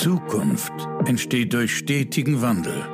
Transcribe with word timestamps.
Zukunft 0.00 0.72
entsteht 1.06 1.54
durch 1.54 1.74
stetigen 1.74 2.42
Wandel. 2.42 2.86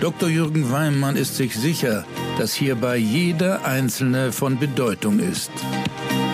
Dr. 0.00 0.28
Jürgen 0.28 0.70
Weimann 0.70 1.16
ist 1.16 1.36
sich 1.36 1.56
sicher, 1.56 2.04
dass 2.38 2.52
hierbei 2.52 2.98
jeder 2.98 3.64
Einzelne 3.64 4.30
von 4.30 4.58
Bedeutung 4.58 5.18
ist. 5.20 5.50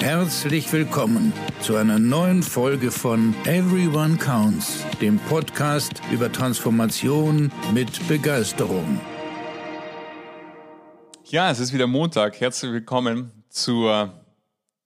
Herzlich 0.01 0.73
willkommen 0.73 1.33
zu 1.61 1.77
einer 1.77 2.01
neuen 2.01 2.43
Folge 2.43 2.91
von 2.91 3.37
Everyone 3.45 4.17
Counts, 4.17 4.85
dem 5.01 5.21
Podcast 5.21 6.03
über 6.11 6.31
Transformation 6.33 7.53
mit 7.73 8.09
Begeisterung. 8.09 9.01
Ja, 11.25 11.53
es 11.53 11.61
ist 11.61 11.73
wieder 11.73 11.87
Montag. 11.87 12.41
Herzlich 12.41 12.73
willkommen 12.73 13.31
zur 13.49 14.13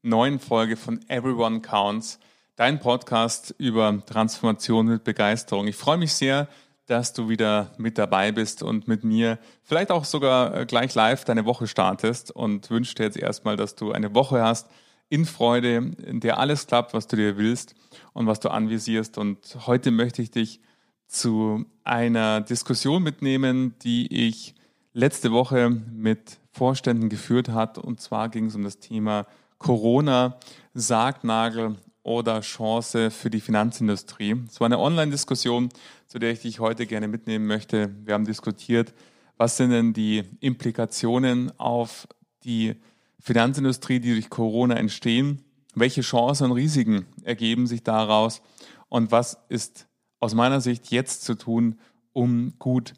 neuen 0.02 0.38
Folge 0.38 0.76
von 0.76 1.00
Everyone 1.08 1.62
Counts, 1.62 2.20
dein 2.56 2.80
Podcast 2.80 3.54
über 3.58 4.02
Transformation 4.06 4.86
mit 4.86 5.04
Begeisterung. 5.04 5.68
Ich 5.68 5.76
freue 5.76 5.98
mich 5.98 6.14
sehr, 6.14 6.48
dass 6.86 7.12
du 7.12 7.28
wieder 7.28 7.72
mit 7.76 7.98
dabei 7.98 8.32
bist 8.32 8.62
und 8.62 8.88
mit 8.88 9.04
mir 9.04 9.38
vielleicht 9.62 9.90
auch 9.90 10.04
sogar 10.04 10.56
äh, 10.56 10.66
gleich 10.66 10.94
live 10.94 11.24
deine 11.24 11.44
Woche 11.44 11.66
startest 11.66 12.30
und 12.30 12.70
wünsche 12.70 12.94
dir 12.94 13.04
jetzt 13.04 13.18
erstmal, 13.18 13.56
dass 13.56 13.74
du 13.74 13.92
eine 13.92 14.14
Woche 14.14 14.42
hast 14.42 14.68
in 15.08 15.26
Freude, 15.26 15.92
in 16.04 16.20
der 16.20 16.38
alles 16.38 16.66
klappt, 16.66 16.94
was 16.94 17.06
du 17.06 17.16
dir 17.16 17.36
willst 17.36 17.74
und 18.14 18.26
was 18.26 18.40
du 18.40 18.48
anvisierst. 18.48 19.18
Und 19.18 19.58
heute 19.66 19.90
möchte 19.90 20.22
ich 20.22 20.30
dich 20.30 20.60
zu 21.06 21.66
einer 21.84 22.40
Diskussion 22.40 23.02
mitnehmen, 23.02 23.74
die 23.82 24.28
ich 24.28 24.54
letzte 24.94 25.30
Woche 25.30 25.68
mit 25.68 26.38
Vorständen 26.52 27.10
geführt 27.10 27.50
hat. 27.50 27.76
Und 27.76 28.00
zwar 28.00 28.30
ging 28.30 28.46
es 28.46 28.54
um 28.54 28.64
das 28.64 28.78
Thema 28.78 29.26
Corona, 29.58 30.38
Sargnagel 30.74 31.76
oder 32.06 32.40
Chance 32.40 33.10
für 33.10 33.30
die 33.30 33.40
Finanzindustrie. 33.40 34.36
Es 34.48 34.60
war 34.60 34.66
eine 34.66 34.78
Online-Diskussion, 34.78 35.70
zu 36.06 36.20
der 36.20 36.30
ich 36.30 36.40
dich 36.40 36.60
heute 36.60 36.86
gerne 36.86 37.08
mitnehmen 37.08 37.46
möchte. 37.46 37.92
Wir 38.04 38.14
haben 38.14 38.24
diskutiert, 38.24 38.94
was 39.36 39.56
sind 39.56 39.70
denn 39.70 39.92
die 39.92 40.22
Implikationen 40.38 41.50
auf 41.58 42.06
die 42.44 42.76
Finanzindustrie, 43.18 43.98
die 43.98 44.12
durch 44.12 44.30
Corona 44.30 44.76
entstehen? 44.76 45.42
Welche 45.74 46.02
Chancen 46.02 46.44
und 46.44 46.52
Risiken 46.52 47.06
ergeben 47.24 47.66
sich 47.66 47.82
daraus? 47.82 48.40
Und 48.88 49.10
was 49.10 49.38
ist 49.48 49.88
aus 50.20 50.32
meiner 50.32 50.60
Sicht 50.60 50.92
jetzt 50.92 51.24
zu 51.24 51.34
tun, 51.34 51.80
um 52.12 52.54
gut 52.60 52.94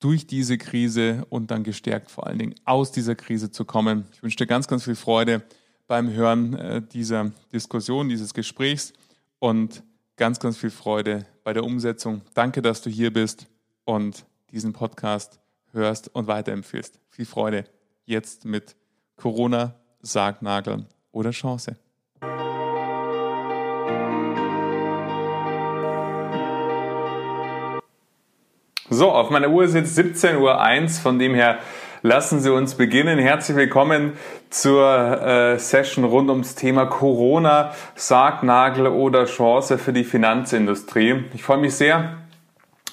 durch 0.00 0.26
diese 0.26 0.58
Krise 0.58 1.24
und 1.30 1.52
dann 1.52 1.62
gestärkt 1.62 2.10
vor 2.10 2.26
allen 2.26 2.40
Dingen 2.40 2.56
aus 2.64 2.90
dieser 2.90 3.14
Krise 3.14 3.52
zu 3.52 3.64
kommen? 3.64 4.06
Ich 4.12 4.22
wünsche 4.24 4.36
dir 4.36 4.48
ganz, 4.48 4.66
ganz 4.66 4.82
viel 4.82 4.96
Freude 4.96 5.44
beim 5.88 6.12
Hören 6.12 6.54
äh, 6.54 6.82
dieser 6.82 7.32
Diskussion, 7.52 8.08
dieses 8.08 8.34
Gesprächs 8.34 8.92
und 9.40 9.82
ganz, 10.16 10.38
ganz 10.38 10.58
viel 10.58 10.70
Freude 10.70 11.26
bei 11.42 11.52
der 11.52 11.64
Umsetzung. 11.64 12.20
Danke, 12.34 12.62
dass 12.62 12.82
du 12.82 12.90
hier 12.90 13.12
bist 13.12 13.48
und 13.84 14.24
diesen 14.52 14.72
Podcast 14.72 15.40
hörst 15.72 16.14
und 16.14 16.26
weiterempfiehlst. 16.26 17.00
Viel 17.08 17.24
Freude 17.24 17.64
jetzt 18.04 18.44
mit 18.44 18.76
Corona, 19.16 19.74
Sargnagel 20.00 20.86
oder 21.10 21.30
Chance. 21.30 21.76
So, 28.90 29.10
auf 29.12 29.30
meiner 29.30 29.48
Uhr 29.48 29.64
ist 29.64 29.74
jetzt 29.74 29.98
17.01 29.98 30.82
Uhr, 30.82 30.88
von 30.88 31.18
dem 31.18 31.34
her 31.34 31.60
lassen 32.02 32.40
Sie 32.40 32.52
uns 32.52 32.74
beginnen. 32.74 33.18
Herzlich 33.18 33.56
willkommen 33.56 34.12
zur 34.50 34.86
äh, 34.86 35.58
Session 35.58 36.04
rund 36.04 36.30
ums 36.30 36.54
Thema 36.54 36.86
Corona, 36.86 37.72
Sargnagel 37.94 38.86
oder 38.86 39.24
Chance 39.24 39.78
für 39.78 39.92
die 39.92 40.04
Finanzindustrie. 40.04 41.24
Ich 41.34 41.42
freue 41.42 41.58
mich 41.58 41.74
sehr, 41.74 42.18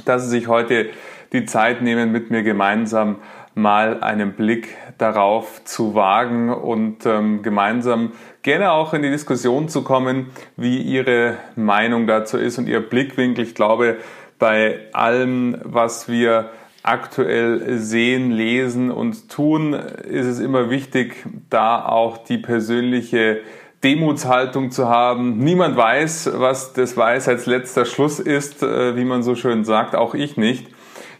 dass 0.05 0.23
Sie 0.23 0.29
sich 0.29 0.47
heute 0.47 0.89
die 1.33 1.45
Zeit 1.45 1.81
nehmen, 1.81 2.11
mit 2.11 2.31
mir 2.31 2.43
gemeinsam 2.43 3.17
mal 3.53 4.01
einen 4.01 4.33
Blick 4.33 4.75
darauf 4.97 5.63
zu 5.63 5.95
wagen 5.95 6.53
und 6.53 7.05
ähm, 7.05 7.41
gemeinsam 7.41 8.11
gerne 8.41 8.71
auch 8.71 8.93
in 8.93 9.01
die 9.01 9.09
Diskussion 9.09 9.69
zu 9.69 9.83
kommen, 9.83 10.31
wie 10.57 10.81
Ihre 10.81 11.37
Meinung 11.55 12.07
dazu 12.07 12.37
ist 12.37 12.57
und 12.57 12.67
Ihr 12.67 12.81
Blickwinkel. 12.81 13.45
Ich 13.45 13.55
glaube, 13.55 13.97
bei 14.39 14.79
allem, 14.91 15.57
was 15.63 16.09
wir 16.09 16.49
aktuell 16.85 17.79
sehen, 17.79 18.31
lesen 18.31 18.91
und 18.91 19.29
tun, 19.29 19.73
ist 19.73 20.27
es 20.27 20.39
immer 20.39 20.69
wichtig, 20.69 21.25
da 21.49 21.83
auch 21.83 22.17
die 22.17 22.37
persönliche 22.37 23.41
Demutshaltung 23.83 24.71
zu 24.71 24.87
haben. 24.87 25.37
Niemand 25.39 25.75
weiß, 25.77 26.31
was 26.35 26.73
das 26.73 26.95
Weisheitsletzter 26.95 27.85
Schluss 27.85 28.19
ist, 28.19 28.63
äh, 28.63 28.95
wie 28.95 29.05
man 29.05 29.23
so 29.23 29.35
schön 29.35 29.63
sagt, 29.65 29.95
auch 29.95 30.13
ich 30.13 30.37
nicht. 30.37 30.67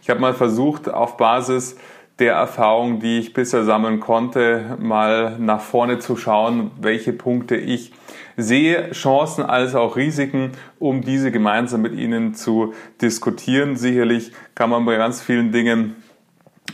Ich 0.02 0.10
habe 0.10 0.20
mal 0.20 0.34
versucht, 0.34 0.88
auf 0.88 1.16
Basis 1.16 1.76
der 2.18 2.34
Erfahrung, 2.34 3.00
die 3.00 3.18
ich 3.18 3.34
bisher 3.34 3.64
sammeln 3.64 4.00
konnte, 4.00 4.76
mal 4.78 5.36
nach 5.38 5.60
vorne 5.60 5.98
zu 5.98 6.16
schauen, 6.16 6.70
welche 6.80 7.12
Punkte 7.12 7.56
ich 7.56 7.92
sehe 8.36 8.90
Chancen 8.92 9.44
als 9.44 9.74
auch 9.74 9.96
Risiken, 9.96 10.52
um 10.78 11.00
diese 11.00 11.30
gemeinsam 11.30 11.82
mit 11.82 11.94
Ihnen 11.94 12.34
zu 12.34 12.74
diskutieren. 13.00 13.76
Sicherlich 13.76 14.32
kann 14.54 14.70
man 14.70 14.84
bei 14.84 14.96
ganz 14.96 15.22
vielen 15.22 15.52
Dingen 15.52 15.96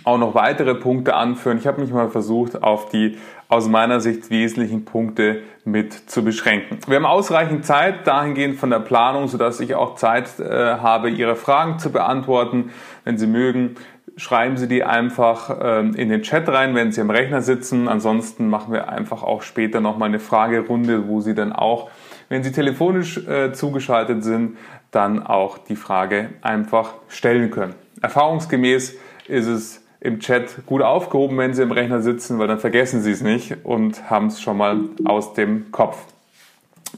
auch 0.04 0.18
noch 0.18 0.34
weitere 0.34 0.74
Punkte 0.74 1.14
anführen. 1.14 1.58
Ich 1.58 1.66
habe 1.66 1.80
mich 1.80 1.92
mal 1.92 2.10
versucht, 2.10 2.62
auf 2.62 2.88
die 2.88 3.18
aus 3.48 3.68
meiner 3.68 4.00
Sicht 4.00 4.30
wesentlichen 4.30 4.86
Punkte 4.86 5.42
mit 5.64 5.92
zu 5.92 6.24
beschränken. 6.24 6.78
Wir 6.86 6.96
haben 6.96 7.04
ausreichend 7.04 7.66
Zeit 7.66 8.06
dahingehend 8.06 8.58
von 8.58 8.70
der 8.70 8.78
Planung, 8.78 9.28
sodass 9.28 9.60
ich 9.60 9.74
auch 9.74 9.94
Zeit 9.96 10.40
äh, 10.40 10.44
habe, 10.78 11.10
Ihre 11.10 11.36
Fragen 11.36 11.78
zu 11.78 11.92
beantworten. 11.92 12.70
Wenn 13.04 13.18
Sie 13.18 13.26
mögen, 13.26 13.76
schreiben 14.16 14.56
Sie 14.56 14.68
die 14.68 14.84
einfach 14.84 15.58
ähm, 15.60 15.94
in 15.94 16.08
den 16.08 16.22
Chat 16.22 16.48
rein, 16.48 16.74
wenn 16.74 16.92
Sie 16.92 17.00
am 17.00 17.10
Rechner 17.10 17.42
sitzen. 17.42 17.88
Ansonsten 17.88 18.48
machen 18.48 18.72
wir 18.72 18.88
einfach 18.88 19.22
auch 19.22 19.42
später 19.42 19.80
nochmal 19.80 20.08
eine 20.08 20.20
Fragerunde, 20.20 21.08
wo 21.08 21.20
Sie 21.20 21.34
dann 21.34 21.52
auch, 21.52 21.90
wenn 22.28 22.42
Sie 22.42 22.52
telefonisch 22.52 23.18
äh, 23.26 23.52
zugeschaltet 23.52 24.22
sind, 24.24 24.58
dann 24.90 25.22
auch 25.22 25.58
die 25.58 25.76
Frage 25.76 26.30
einfach 26.42 26.94
stellen 27.08 27.50
können. 27.50 27.74
Erfahrungsgemäß 28.00 28.96
ist 29.28 29.46
es 29.46 29.84
im 30.00 30.18
Chat 30.20 30.66
gut 30.66 30.82
aufgehoben, 30.82 31.38
wenn 31.38 31.54
Sie 31.54 31.62
am 31.62 31.72
Rechner 31.72 32.02
sitzen, 32.02 32.38
weil 32.38 32.48
dann 32.48 32.58
vergessen 32.58 33.02
Sie 33.02 33.12
es 33.12 33.22
nicht 33.22 33.64
und 33.64 34.10
haben 34.10 34.26
es 34.26 34.40
schon 34.40 34.56
mal 34.56 34.80
aus 35.04 35.34
dem 35.34 35.70
Kopf. 35.70 35.96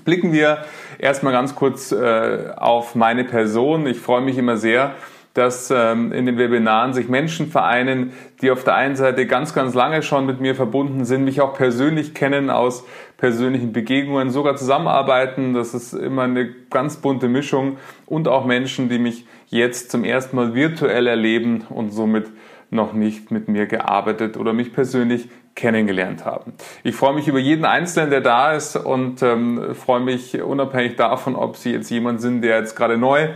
Blicken 0.05 0.33
wir 0.33 0.65
erstmal 0.99 1.33
ganz 1.33 1.55
kurz 1.55 1.93
äh, 1.93 2.51
auf 2.57 2.95
meine 2.95 3.25
Person. 3.25 3.87
Ich 3.87 4.01
freue 4.01 4.23
mich 4.23 4.37
immer 4.39 4.57
sehr, 4.57 4.95
dass 5.35 5.71
ähm, 5.71 6.13
in 6.13 6.27
den 6.27 6.39
Webinaren 6.39 6.95
sich 6.95 7.09
Menschen 7.09 7.49
vereinen, 7.49 8.13
die 8.41 8.51
auf 8.51 8.65
der 8.65 8.77
einen 8.77 8.97
Seite 8.97 9.27
ganz, 9.27 9.53
ganz 9.53 9.75
lange 9.75 10.03
schon 10.03 10.27
mit 10.27 10.41
mir 10.41 10.55
verbunden 10.55 11.05
sind, 11.05 11.25
mich 11.25 11.41
auch 11.41 11.55
persönlich 11.55 12.15
kennen 12.15 12.51
aus 12.51 12.85
persönlichen 13.17 13.73
Begegnungen, 13.73 14.31
sogar 14.31 14.57
zusammenarbeiten. 14.57 15.53
Das 15.53 15.75
ist 15.75 15.93
immer 15.93 16.23
eine 16.23 16.53
ganz 16.71 16.97
bunte 16.97 17.29
Mischung 17.29 17.79
und 18.07 18.29
auch 18.29 18.47
Menschen, 18.47 18.89
die 18.89 18.99
mich 18.99 19.27
jetzt 19.49 19.91
zum 19.91 20.05
ersten 20.05 20.37
Mal 20.37 20.55
virtuell 20.55 21.07
erleben 21.09 21.65
und 21.69 21.91
somit 21.91 22.27
noch 22.71 22.93
nicht 22.93 23.31
mit 23.31 23.49
mir 23.49 23.67
gearbeitet 23.67 24.37
oder 24.37 24.53
mich 24.53 24.73
persönlich 24.73 25.29
kennengelernt 25.55 26.25
haben. 26.25 26.55
Ich 26.83 26.97
freue 26.97 27.15
mich 27.15 27.29
über 27.29 27.39
jeden 27.39 27.65
Einzelnen, 27.65 28.11
der 28.11 28.21
da 28.21 28.53
ist 28.53 28.77
und 28.77 29.23
ähm, 29.23 29.75
freue 29.75 30.01
mich 30.01 30.43
unabhängig 30.43 30.97
davon, 30.97 31.37
ob 31.37 31.57
Sie 31.57 31.73
jetzt 31.73 31.91
jemand 31.91 32.21
sind, 32.21 32.43
der 32.43 32.59
jetzt 32.59 32.75
gerade 32.75 32.99
neu 32.99 33.29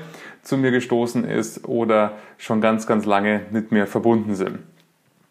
zu 0.48 0.56
mir 0.56 0.70
gestoßen 0.70 1.24
ist 1.24 1.68
oder 1.68 2.12
schon 2.38 2.62
ganz, 2.62 2.86
ganz 2.86 3.04
lange 3.04 3.42
mit 3.50 3.70
mir 3.70 3.86
verbunden 3.86 4.34
sind. 4.34 4.60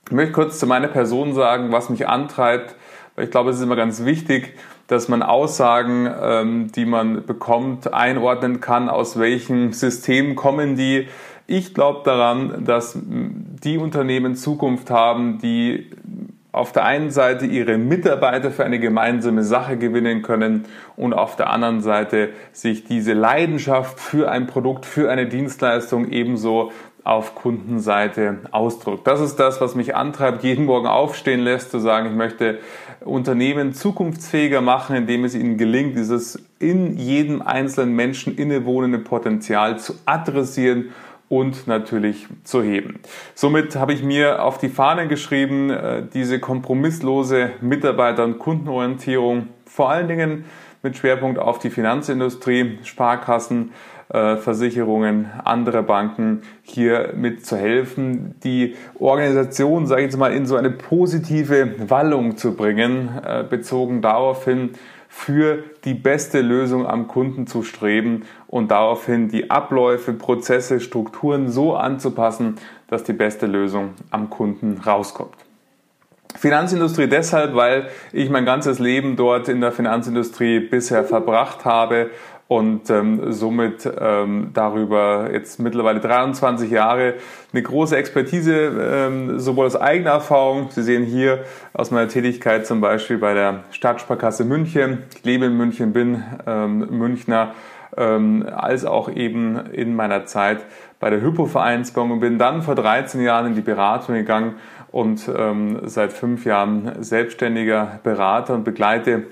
Ich 0.06 0.12
möchte 0.12 0.32
kurz 0.32 0.60
zu 0.60 0.68
meiner 0.68 0.88
Person 0.88 1.34
sagen, 1.34 1.72
was 1.72 1.90
mich 1.90 2.08
antreibt, 2.08 2.76
weil 3.16 3.26
ich 3.26 3.32
glaube, 3.32 3.50
es 3.50 3.58
ist 3.58 3.64
immer 3.64 3.76
ganz 3.76 4.06
wichtig, 4.06 4.54
dass 4.86 5.08
man 5.08 5.24
Aussagen, 5.24 6.08
ähm, 6.22 6.72
die 6.72 6.86
man 6.86 7.26
bekommt, 7.26 7.94
einordnen 7.94 8.62
kann, 8.62 8.90
aus 8.90 9.18
welchem 9.20 9.74
System 9.74 10.36
kommen 10.36 10.76
die. 10.76 11.08
Ich 11.48 11.74
glaube 11.74 12.02
daran, 12.06 12.64
dass 12.66 12.98
die 13.02 13.80
Unternehmen 13.80 14.36
Zukunft 14.36 14.92
haben, 14.92 15.40
die 15.40 15.90
auf 16.52 16.72
der 16.72 16.86
einen 16.86 17.12
Seite 17.12 17.46
ihre 17.46 17.78
Mitarbeiter 17.78 18.52
für 18.52 18.66
eine 18.66 18.80
gemeinsame 18.80 19.44
Sache 19.44 19.78
gewinnen 19.78 20.22
können 20.22 20.66
und 20.96 21.14
auf 21.14 21.36
der 21.36 21.50
anderen 21.50 21.82
Seite 21.82 22.30
sich 22.52 22.84
diese 22.84 23.14
Leidenschaft 23.14 24.00
für 24.00 24.32
ein 24.32 24.48
Produkt, 24.48 24.86
für 24.86 25.12
eine 25.12 25.28
Dienstleistung 25.28 26.10
ebenso 26.10 26.72
auf 27.08 27.36
Kundenseite 27.36 28.40
ausdrückt. 28.52 29.08
Das 29.08 29.22
ist 29.22 29.38
das, 29.38 29.62
was 29.62 29.76
mich 29.76 29.96
antreibt, 29.96 30.44
jeden 30.44 30.66
Morgen 30.66 30.88
aufstehen 30.88 31.40
lässt, 31.40 31.72
zu 31.72 31.80
sagen, 31.80 32.10
ich 32.10 32.16
möchte 32.16 32.60
Unternehmen 33.00 33.74
zukunftsfähiger 33.74 34.60
machen, 34.60 34.96
indem 34.96 35.24
es 35.24 35.34
ihnen 35.34 35.58
gelingt, 35.58 35.96
dieses 35.96 36.44
in 36.60 36.98
jedem 36.98 37.42
einzelnen 37.42 37.96
Menschen 37.96 38.36
innewohnende 38.36 39.00
Potenzial 39.00 39.80
zu 39.80 39.94
adressieren 40.06 40.90
und 41.30 41.68
natürlich 41.68 42.28
zu 42.44 42.64
heben. 42.64 43.00
Somit 43.36 43.76
habe 43.76 43.94
ich 43.94 44.04
mir 44.04 44.44
auf 44.44 44.58
die 44.58 44.70
Fahne 44.70 45.08
geschrieben, 45.08 45.70
äh, 45.70 46.04
diese 46.14 46.40
kompromisslose 46.40 47.52
Mitarbeiter- 47.62 48.24
und 48.24 48.40
Kundenorientierung, 48.40 49.48
vor 49.66 49.90
allen 49.90 50.08
Dingen 50.08 50.46
mit 50.84 50.96
Schwerpunkt 50.96 51.40
auf 51.40 51.60
die 51.60 51.70
Finanzindustrie, 51.70 52.80
Sparkassen, 52.84 53.72
äh, 54.10 54.38
Versicherungen, 54.38 55.30
andere 55.44 55.84
Banken 55.84 56.44
hier 56.62 57.14
mit 57.16 57.46
zu 57.46 57.58
helfen, 57.58 58.36
die 58.44 58.76
Organisation, 59.00 59.86
sage 59.86 60.02
ich 60.02 60.06
jetzt 60.08 60.18
mal, 60.18 60.32
in 60.32 60.46
so 60.46 60.56
eine 60.56 60.72
positive 60.72 61.90
Wallung 61.90 62.38
zu 62.38 62.56
bringen, 62.56 63.10
äh, 63.26 63.44
bezogen 63.44 64.02
darauf 64.02 64.46
hin, 64.46 64.72
für 65.08 65.64
die 65.86 65.94
beste 65.94 66.42
Lösung 66.42 66.86
am 66.86 67.08
Kunden 67.08 67.48
zu 67.48 67.64
streben 67.64 68.24
und 68.48 68.72
daraufhin 68.72 69.30
die 69.30 69.50
Abläufe, 69.50 70.14
Prozesse, 70.14 70.80
Strukturen 70.80 71.50
so 71.50 71.76
anzupassen, 71.76 72.56
dass 72.88 73.04
die 73.04 73.14
beste 73.14 73.46
Lösung 73.46 73.94
am 74.12 74.30
Kunden 74.30 74.80
rauskommt. 74.86 75.36
Finanzindustrie 76.36 77.08
deshalb, 77.08 77.56
weil 77.56 77.90
ich 78.14 78.30
mein 78.30 78.46
ganzes 78.46 78.80
Leben 78.80 79.16
dort 79.16 79.50
in 79.50 79.62
der 79.62 79.72
Finanzindustrie 79.72 80.60
bisher 80.60 81.04
verbracht 81.04 81.66
habe 81.66 82.12
und 82.48 82.90
ähm, 82.90 83.32
somit 83.34 83.90
ähm, 84.00 84.52
darüber 84.54 85.30
jetzt 85.32 85.60
mittlerweile 85.60 86.00
23 86.00 86.72
Jahre 86.72 87.16
eine 87.52 87.62
große 87.62 87.98
Expertise, 87.98 88.54
ähm, 88.54 89.40
sowohl 89.40 89.66
aus 89.66 89.76
eigener 89.76 90.12
Erfahrung, 90.12 90.68
Sie 90.70 90.84
sehen 90.84 91.04
hier 91.04 91.44
aus 91.74 91.92
meiner 91.92 92.08
Tätigkeit 92.08 92.66
zum 92.66 92.80
Beispiel 92.80 93.18
bei 93.18 93.34
der 93.34 93.66
Stadtsparkasse 93.72 94.46
München, 94.46 95.04
ich 95.16 95.26
lebe 95.26 95.46
in 95.46 95.58
München, 95.58 95.92
bin 95.92 96.24
ähm, 96.46 96.88
Münchner, 96.90 97.54
ähm, 97.98 98.48
als 98.56 98.86
auch 98.86 99.10
eben 99.10 99.58
in 99.72 99.96
meiner 99.96 100.26
Zeit 100.26 100.60
bei 101.00 101.10
der 101.10 101.22
Hypo-Vereinsbank 101.22 102.12
und 102.12 102.20
bin 102.22 102.38
dann 102.38 102.62
vor 102.62 102.76
13 102.76 103.22
Jahren 103.22 103.48
in 103.48 103.56
die 103.56 103.62
Beratung 103.62 104.16
gegangen 104.16 104.56
und 104.92 105.30
ähm, 105.36 105.82
seit 105.84 106.14
fünf 106.14 106.46
Jahren 106.46 107.04
selbstständiger 107.04 108.00
Berater 108.04 108.54
und 108.54 108.64
begleite 108.64 109.24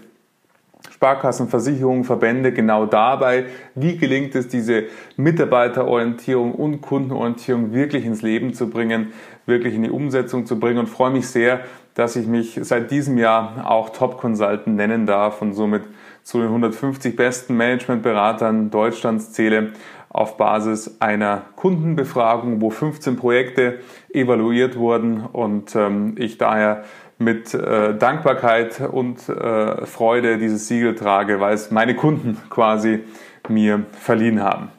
Sparkassen, 0.92 1.48
Versicherungen, 1.48 2.04
Verbände 2.04 2.52
genau 2.52 2.86
dabei, 2.86 3.46
wie 3.76 3.98
gelingt 3.98 4.36
es, 4.36 4.48
diese 4.48 4.86
Mitarbeiterorientierung 5.18 6.54
und 6.54 6.82
Kundenorientierung 6.82 7.74
wirklich 7.74 8.06
ins 8.06 8.22
Leben 8.22 8.54
zu 8.54 8.70
bringen, 8.70 9.14
wirklich 9.46 9.76
in 9.76 9.84
die 9.84 9.90
Umsetzung 9.90 10.46
zu 10.46 10.60
bringen? 10.60 10.80
Und 10.80 10.88
freue 10.88 11.12
mich 11.12 11.28
sehr, 11.28 11.62
dass 11.96 12.16
ich 12.16 12.28
mich 12.28 12.60
seit 12.62 12.92
diesem 12.92 13.18
Jahr 13.18 13.70
auch 13.70 13.90
Top 13.90 14.18
Consultant 14.18 14.76
nennen 14.76 15.06
darf 15.06 15.42
und 15.42 15.54
somit 15.54 15.84
zu 16.24 16.40
den 16.40 16.48
150 16.48 17.16
besten 17.16 17.56
Managementberatern 17.56 18.72
Deutschlands 18.72 19.32
zähle 19.32 19.74
auf 20.10 20.38
Basis 20.38 20.98
einer 21.02 21.44
Kundenbefragung, 21.58 22.62
wo 22.62 22.70
15 22.70 23.18
Projekte 23.18 23.80
evaluiert 24.14 24.78
wurden. 24.78 25.26
Und 25.26 25.76
ähm, 25.76 26.16
ich 26.18 26.38
daher 26.38 26.86
mit 27.18 27.54
äh, 27.54 27.98
Dankbarkeit 27.98 28.82
und 28.82 29.30
äh, 29.30 29.86
Freude 29.86 30.38
dieses 30.38 30.68
Siegel 30.68 30.96
trage, 30.96 31.40
weil 31.40 31.54
es 31.54 31.72
meine 31.72 31.96
Kunden 31.96 32.38
quasi 32.50 33.04
mir 33.48 33.86
verliehen 33.92 34.44
haben. 34.44 34.70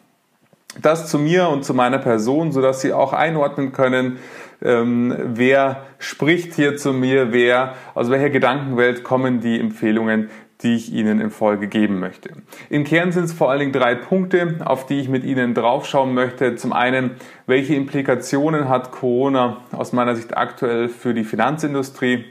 Das 0.82 1.08
zu 1.10 1.18
mir 1.18 1.48
und 1.48 1.64
zu 1.64 1.72
meiner 1.72 1.98
Person, 1.98 2.52
sodass 2.52 2.82
Sie 2.82 2.92
auch 2.92 3.14
einordnen 3.14 3.72
können, 3.72 4.18
ähm, 4.62 5.14
wer 5.18 5.84
spricht 5.98 6.54
hier 6.54 6.76
zu 6.76 6.92
mir, 6.92 7.32
wer, 7.32 7.74
aus 7.94 8.10
welcher 8.10 8.30
Gedankenwelt 8.30 9.04
kommen 9.04 9.40
die 9.40 9.58
Empfehlungen, 9.58 10.30
die 10.66 10.74
ich 10.74 10.92
Ihnen 10.92 11.20
in 11.20 11.30
Folge 11.30 11.68
geben 11.68 12.00
möchte. 12.00 12.30
Im 12.70 12.82
Kern 12.82 13.12
sind 13.12 13.24
es 13.24 13.32
vor 13.32 13.50
allen 13.50 13.60
Dingen 13.60 13.72
drei 13.72 13.94
Punkte, 13.94 14.56
auf 14.64 14.84
die 14.84 14.98
ich 14.98 15.08
mit 15.08 15.22
Ihnen 15.22 15.54
draufschauen 15.54 16.12
möchte. 16.12 16.56
Zum 16.56 16.72
einen, 16.72 17.12
welche 17.46 17.76
Implikationen 17.76 18.68
hat 18.68 18.90
Corona 18.90 19.58
aus 19.70 19.92
meiner 19.92 20.16
Sicht 20.16 20.36
aktuell 20.36 20.88
für 20.88 21.14
die 21.14 21.22
Finanzindustrie? 21.22 22.24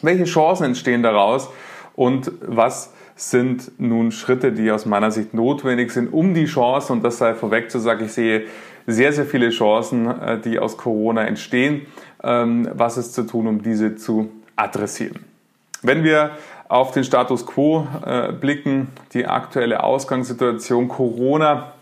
Welche 0.00 0.24
Chancen 0.24 0.66
entstehen 0.66 1.02
daraus? 1.02 1.50
Und 1.96 2.30
was 2.40 2.94
sind 3.16 3.72
nun 3.78 4.12
Schritte, 4.12 4.52
die 4.52 4.70
aus 4.70 4.86
meiner 4.86 5.10
Sicht 5.10 5.34
notwendig 5.34 5.90
sind, 5.90 6.12
um 6.12 6.32
die 6.32 6.46
Chance, 6.46 6.92
und 6.92 7.02
das 7.02 7.18
sei 7.18 7.34
vorweg 7.34 7.68
zu 7.68 7.80
sagen, 7.80 8.04
ich 8.04 8.12
sehe 8.12 8.44
sehr, 8.86 9.12
sehr 9.12 9.26
viele 9.26 9.50
Chancen, 9.50 10.06
äh, 10.06 10.38
die 10.38 10.60
aus 10.60 10.76
Corona 10.76 11.24
entstehen. 11.24 11.86
Ähm, 12.22 12.68
was 12.74 12.96
ist 12.96 13.12
zu 13.12 13.24
tun, 13.24 13.48
um 13.48 13.60
diese 13.60 13.96
zu 13.96 14.30
adressieren? 14.54 15.24
Wenn 15.82 16.04
wir 16.04 16.30
auf 16.70 16.92
den 16.92 17.02
Status 17.02 17.46
quo 17.46 17.86
äh, 18.06 18.32
blicken, 18.32 18.88
die 19.12 19.26
aktuelle 19.26 19.82
Ausgangssituation 19.82 20.86
Corona 20.86 21.72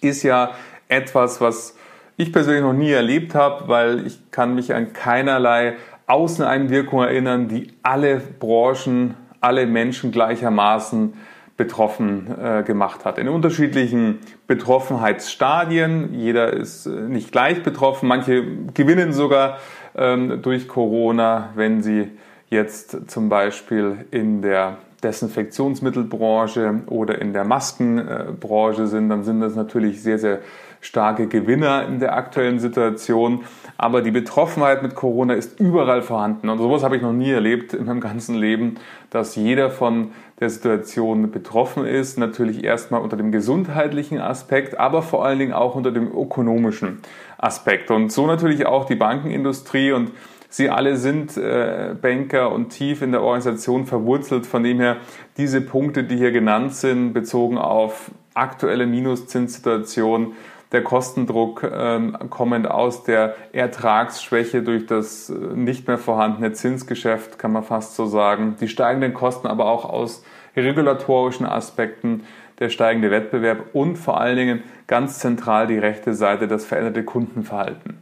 ist 0.00 0.22
ja 0.22 0.52
etwas, 0.86 1.40
was 1.40 1.76
ich 2.16 2.32
persönlich 2.32 2.62
noch 2.62 2.72
nie 2.72 2.92
erlebt 2.92 3.34
habe, 3.34 3.66
weil 3.66 4.06
ich 4.06 4.30
kann 4.30 4.54
mich 4.54 4.72
an 4.72 4.92
keinerlei 4.92 5.74
Außeneinwirkung 6.06 7.02
erinnern, 7.02 7.48
die 7.48 7.72
alle 7.82 8.18
Branchen, 8.20 9.16
alle 9.40 9.66
Menschen 9.66 10.12
gleichermaßen 10.12 11.14
betroffen 11.56 12.28
äh, 12.40 12.62
gemacht 12.62 13.04
hat. 13.04 13.18
In 13.18 13.28
unterschiedlichen 13.28 14.20
Betroffenheitsstadien. 14.46 16.14
Jeder 16.14 16.52
ist 16.52 16.86
äh, 16.86 16.90
nicht 16.90 17.32
gleich 17.32 17.64
betroffen. 17.64 18.08
Manche 18.08 18.44
gewinnen 18.72 19.12
sogar 19.12 19.58
ähm, 19.96 20.42
durch 20.42 20.68
Corona, 20.68 21.50
wenn 21.56 21.82
sie 21.82 22.12
jetzt 22.56 23.10
zum 23.10 23.28
Beispiel 23.28 24.06
in 24.10 24.42
der 24.42 24.78
Desinfektionsmittelbranche 25.02 26.82
oder 26.86 27.20
in 27.20 27.32
der 27.32 27.44
Maskenbranche 27.44 28.86
sind, 28.86 29.08
dann 29.08 29.22
sind 29.24 29.40
das 29.40 29.54
natürlich 29.54 30.02
sehr, 30.02 30.18
sehr 30.18 30.40
starke 30.80 31.26
Gewinner 31.26 31.86
in 31.86 32.00
der 32.00 32.16
aktuellen 32.16 32.58
Situation. 32.58 33.44
Aber 33.76 34.02
die 34.02 34.10
Betroffenheit 34.10 34.82
mit 34.82 34.94
Corona 34.94 35.34
ist 35.34 35.60
überall 35.60 36.02
vorhanden. 36.02 36.48
Und 36.48 36.58
sowas 36.58 36.82
habe 36.82 36.96
ich 36.96 37.02
noch 37.02 37.12
nie 37.12 37.30
erlebt 37.30 37.74
in 37.74 37.86
meinem 37.86 38.00
ganzen 38.00 38.36
Leben, 38.36 38.76
dass 39.10 39.36
jeder 39.36 39.70
von 39.70 40.12
der 40.40 40.50
Situation 40.50 41.30
betroffen 41.30 41.84
ist. 41.86 42.18
Natürlich 42.18 42.64
erstmal 42.64 43.00
unter 43.00 43.16
dem 43.16 43.32
gesundheitlichen 43.32 44.20
Aspekt, 44.20 44.78
aber 44.78 45.02
vor 45.02 45.24
allen 45.24 45.38
Dingen 45.38 45.52
auch 45.52 45.74
unter 45.74 45.92
dem 45.92 46.08
ökonomischen 46.08 47.00
Aspekt. 47.38 47.90
Und 47.90 48.12
so 48.12 48.26
natürlich 48.26 48.66
auch 48.66 48.86
die 48.86 48.96
Bankenindustrie 48.96 49.92
und 49.92 50.12
Sie 50.56 50.70
alle 50.70 50.96
sind 50.96 51.36
äh, 51.36 51.94
Banker 52.00 52.50
und 52.50 52.70
tief 52.70 53.02
in 53.02 53.12
der 53.12 53.20
Organisation 53.20 53.84
verwurzelt. 53.84 54.46
Von 54.46 54.62
dem 54.64 54.80
her 54.80 54.96
diese 55.36 55.60
Punkte, 55.60 56.02
die 56.02 56.16
hier 56.16 56.32
genannt 56.32 56.74
sind, 56.74 57.12
bezogen 57.12 57.58
auf 57.58 58.10
aktuelle 58.32 58.86
Minuszinssituation, 58.86 60.32
der 60.72 60.82
Kostendruck 60.82 61.62
ähm, 61.70 62.16
kommend 62.30 62.70
aus 62.70 63.04
der 63.04 63.36
Ertragsschwäche 63.52 64.62
durch 64.62 64.86
das 64.86 65.28
äh, 65.28 65.34
nicht 65.34 65.88
mehr 65.88 65.98
vorhandene 65.98 66.54
Zinsgeschäft, 66.54 67.38
kann 67.38 67.52
man 67.52 67.62
fast 67.62 67.94
so 67.94 68.06
sagen. 68.06 68.56
Die 68.58 68.68
steigenden 68.68 69.12
Kosten 69.12 69.48
aber 69.48 69.66
auch 69.66 69.84
aus 69.84 70.24
regulatorischen 70.56 71.44
Aspekten, 71.44 72.22
der 72.60 72.70
steigende 72.70 73.10
Wettbewerb 73.10 73.74
und 73.74 73.96
vor 73.96 74.18
allen 74.18 74.38
Dingen 74.38 74.62
ganz 74.86 75.18
zentral 75.18 75.66
die 75.66 75.76
rechte 75.76 76.14
Seite, 76.14 76.48
das 76.48 76.64
veränderte 76.64 77.04
Kundenverhalten. 77.04 77.98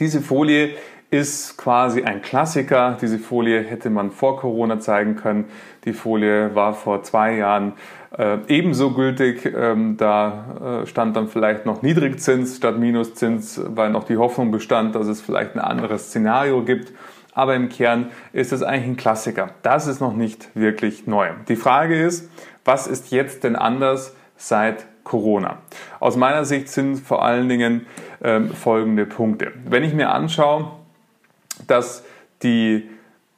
Diese 0.00 0.20
Folie 0.20 0.70
ist 1.12 1.58
quasi 1.58 2.04
ein 2.04 2.22
Klassiker. 2.22 2.96
Diese 2.98 3.18
Folie 3.18 3.62
hätte 3.62 3.90
man 3.90 4.10
vor 4.10 4.38
Corona 4.38 4.80
zeigen 4.80 5.14
können. 5.14 5.44
Die 5.84 5.92
Folie 5.92 6.54
war 6.54 6.72
vor 6.72 7.02
zwei 7.02 7.36
Jahren 7.36 7.74
äh, 8.16 8.38
ebenso 8.48 8.92
gültig. 8.92 9.44
Ähm, 9.44 9.98
da 9.98 10.80
äh, 10.82 10.86
stand 10.86 11.14
dann 11.14 11.28
vielleicht 11.28 11.66
noch 11.66 11.82
Niedrigzins 11.82 12.56
statt 12.56 12.78
Minuszins, 12.78 13.60
weil 13.62 13.90
noch 13.90 14.04
die 14.04 14.16
Hoffnung 14.16 14.50
bestand, 14.50 14.94
dass 14.94 15.06
es 15.06 15.20
vielleicht 15.20 15.54
ein 15.54 15.60
anderes 15.60 16.08
Szenario 16.08 16.62
gibt. 16.62 16.94
Aber 17.34 17.56
im 17.56 17.68
Kern 17.68 18.10
ist 18.32 18.54
es 18.54 18.62
eigentlich 18.62 18.86
ein 18.92 18.96
Klassiker. 18.96 19.50
Das 19.62 19.86
ist 19.86 20.00
noch 20.00 20.14
nicht 20.14 20.48
wirklich 20.54 21.06
neu. 21.06 21.28
Die 21.46 21.56
Frage 21.56 22.02
ist, 22.02 22.30
was 22.64 22.86
ist 22.86 23.10
jetzt 23.10 23.44
denn 23.44 23.54
anders 23.54 24.16
seit 24.36 24.86
Corona? 25.04 25.58
Aus 26.00 26.16
meiner 26.16 26.46
Sicht 26.46 26.70
sind 26.70 26.96
vor 26.96 27.22
allen 27.22 27.50
Dingen 27.50 27.84
ähm, 28.22 28.48
folgende 28.48 29.04
Punkte. 29.04 29.52
Wenn 29.66 29.84
ich 29.84 29.92
mir 29.92 30.10
anschaue, 30.10 30.81
dass 31.66 32.04
die 32.42 32.88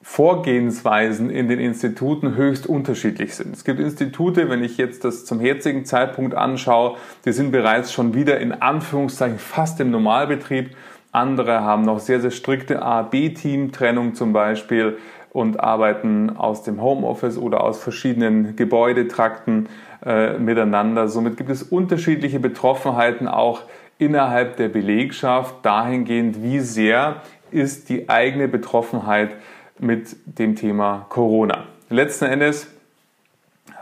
Vorgehensweisen 0.02 1.30
in 1.30 1.48
den 1.48 1.58
Instituten 1.58 2.36
höchst 2.36 2.66
unterschiedlich 2.66 3.34
sind. 3.34 3.56
Es 3.56 3.64
gibt 3.64 3.80
Institute, 3.80 4.50
wenn 4.50 4.62
ich 4.62 4.76
jetzt 4.76 5.02
das 5.02 5.24
zum 5.24 5.40
jetzigen 5.40 5.86
Zeitpunkt 5.86 6.34
anschaue, 6.34 6.98
die 7.24 7.32
sind 7.32 7.52
bereits 7.52 7.90
schon 7.90 8.12
wieder 8.12 8.38
in 8.38 8.52
Anführungszeichen 8.52 9.38
fast 9.38 9.80
im 9.80 9.90
Normalbetrieb. 9.90 10.76
Andere 11.10 11.62
haben 11.62 11.82
noch 11.82 12.00
sehr, 12.00 12.20
sehr 12.20 12.32
strikte 12.32 12.82
A-B-Team-Trennung 12.82 14.14
zum 14.14 14.34
Beispiel 14.34 14.98
und 15.30 15.60
arbeiten 15.60 16.36
aus 16.36 16.62
dem 16.62 16.82
Homeoffice 16.82 17.38
oder 17.38 17.64
aus 17.64 17.82
verschiedenen 17.82 18.56
Gebäudetrakten 18.56 19.70
äh, 20.04 20.38
miteinander. 20.38 21.08
Somit 21.08 21.38
gibt 21.38 21.48
es 21.48 21.62
unterschiedliche 21.62 22.40
Betroffenheiten 22.40 23.26
auch 23.26 23.62
innerhalb 23.98 24.56
der 24.56 24.68
Belegschaft 24.68 25.54
dahingehend, 25.62 26.42
wie 26.42 26.60
sehr 26.60 27.22
ist 27.54 27.88
die 27.88 28.08
eigene 28.08 28.48
Betroffenheit 28.48 29.36
mit 29.78 30.16
dem 30.26 30.56
Thema 30.56 31.06
Corona. 31.08 31.66
Letzten 31.88 32.26
Endes 32.26 32.66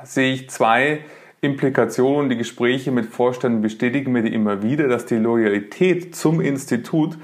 sehe 0.05 0.33
ich 0.33 0.51
zwei 0.51 1.01
Implikationen. 1.41 2.31
Die 2.31 2.37
Gespräche 2.37 2.93
mit 2.93 3.07
Vorständen 3.07 3.63
bestätigen 3.63 4.13
mir 4.13 4.31
immer 4.31 4.63
wieder, 4.63 4.89
dass 4.89 5.07
die 5.07 5.17
Loyalität 5.17 6.15
zum 6.15 6.41
Institut 6.41 7.17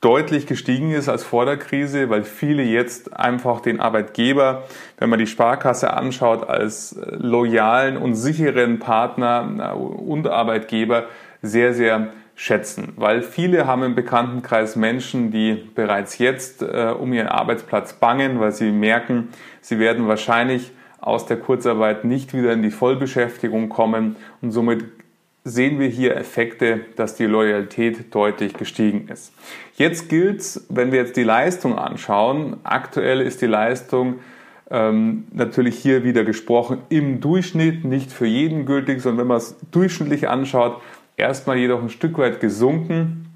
deutlich 0.00 0.46
gestiegen 0.46 0.90
ist 0.90 1.08
als 1.08 1.24
vor 1.24 1.46
der 1.46 1.56
Krise, 1.56 2.10
weil 2.10 2.24
viele 2.24 2.62
jetzt 2.62 3.16
einfach 3.16 3.60
den 3.60 3.80
Arbeitgeber, 3.80 4.64
wenn 4.98 5.08
man 5.08 5.18
die 5.18 5.26
Sparkasse 5.26 5.94
anschaut, 5.94 6.46
als 6.46 6.98
loyalen 7.10 7.96
und 7.96 8.14
sicheren 8.14 8.80
Partner 8.80 9.74
und 9.74 10.26
Arbeitgeber 10.26 11.06
sehr, 11.40 11.72
sehr 11.72 12.12
schätzen, 12.34 12.92
weil 12.96 13.22
viele 13.22 13.66
haben 13.66 13.82
im 13.82 13.94
Bekanntenkreis 13.94 14.76
Menschen, 14.76 15.30
die 15.30 15.54
bereits 15.74 16.18
jetzt 16.18 16.62
äh, 16.62 16.92
um 16.98 17.12
ihren 17.12 17.28
Arbeitsplatz 17.28 17.94
bangen, 17.94 18.40
weil 18.40 18.52
sie 18.52 18.72
merken, 18.72 19.28
sie 19.60 19.78
werden 19.78 20.08
wahrscheinlich 20.08 20.72
aus 21.00 21.26
der 21.26 21.36
Kurzarbeit 21.36 22.04
nicht 22.04 22.34
wieder 22.34 22.52
in 22.52 22.62
die 22.62 22.70
Vollbeschäftigung 22.70 23.68
kommen 23.68 24.16
und 24.40 24.50
somit 24.50 24.84
sehen 25.44 25.78
wir 25.78 25.88
hier 25.88 26.16
Effekte, 26.16 26.80
dass 26.96 27.16
die 27.16 27.26
Loyalität 27.26 28.14
deutlich 28.14 28.54
gestiegen 28.54 29.08
ist. 29.08 29.32
Jetzt 29.76 30.08
gilt 30.08 30.40
es, 30.40 30.66
wenn 30.70 30.90
wir 30.90 31.00
jetzt 31.00 31.16
die 31.16 31.22
Leistung 31.22 31.78
anschauen, 31.78 32.56
aktuell 32.64 33.20
ist 33.20 33.42
die 33.42 33.46
Leistung 33.46 34.20
ähm, 34.70 35.24
natürlich 35.32 35.78
hier 35.78 36.02
wieder 36.02 36.24
gesprochen 36.24 36.78
im 36.88 37.20
Durchschnitt, 37.20 37.84
nicht 37.84 38.10
für 38.10 38.26
jeden 38.26 38.64
gültig, 38.64 39.02
sondern 39.02 39.20
wenn 39.20 39.26
man 39.28 39.36
es 39.36 39.56
durchschnittlich 39.70 40.28
anschaut, 40.28 40.80
erstmal 41.16 41.56
jedoch 41.56 41.82
ein 41.82 41.90
Stück 41.90 42.18
weit 42.18 42.40
gesunken, 42.40 43.26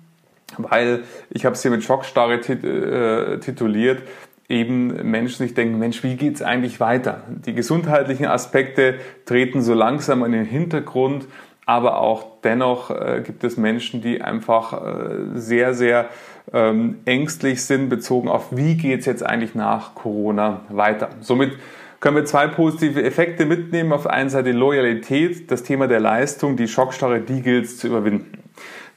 weil 0.56 1.04
ich 1.30 1.44
habe 1.44 1.54
es 1.54 1.62
hier 1.62 1.70
mit 1.70 1.84
Schockstarre 1.84 2.40
tit 2.40 2.64
äh, 2.64 3.38
tituliert, 3.38 4.02
eben 4.48 5.10
Menschen 5.10 5.44
sich 5.44 5.54
denken, 5.54 5.78
Mensch, 5.78 6.02
wie 6.02 6.16
geht 6.16 6.36
es 6.36 6.42
eigentlich 6.42 6.80
weiter? 6.80 7.22
Die 7.28 7.54
gesundheitlichen 7.54 8.26
Aspekte 8.26 8.94
treten 9.26 9.62
so 9.62 9.74
langsam 9.74 10.24
in 10.24 10.32
den 10.32 10.46
Hintergrund, 10.46 11.26
aber 11.66 12.00
auch 12.00 12.40
dennoch 12.42 12.90
äh, 12.90 13.22
gibt 13.24 13.44
es 13.44 13.58
Menschen, 13.58 14.00
die 14.00 14.22
einfach 14.22 14.72
äh, 14.72 15.16
sehr, 15.34 15.74
sehr 15.74 16.08
ähm, 16.50 17.00
ängstlich 17.04 17.62
sind, 17.62 17.90
bezogen 17.90 18.28
auf, 18.28 18.56
wie 18.56 18.76
geht 18.76 19.00
es 19.00 19.06
jetzt 19.06 19.22
eigentlich 19.22 19.54
nach 19.54 19.94
Corona 19.94 20.62
weiter. 20.70 21.10
Somit 21.20 21.52
können 22.00 22.16
wir 22.16 22.24
zwei 22.24 22.46
positive 22.46 23.02
Effekte 23.02 23.44
mitnehmen. 23.44 23.92
Auf 23.92 24.02
der 24.02 24.12
einen 24.12 24.30
Seite 24.30 24.52
Loyalität, 24.52 25.50
das 25.50 25.62
Thema 25.62 25.88
der 25.88 26.00
Leistung, 26.00 26.56
die 26.56 26.68
Schockstarre, 26.68 27.20
die 27.20 27.42
gilt 27.42 27.64
es 27.64 27.78
zu 27.78 27.88
überwinden. 27.88 28.44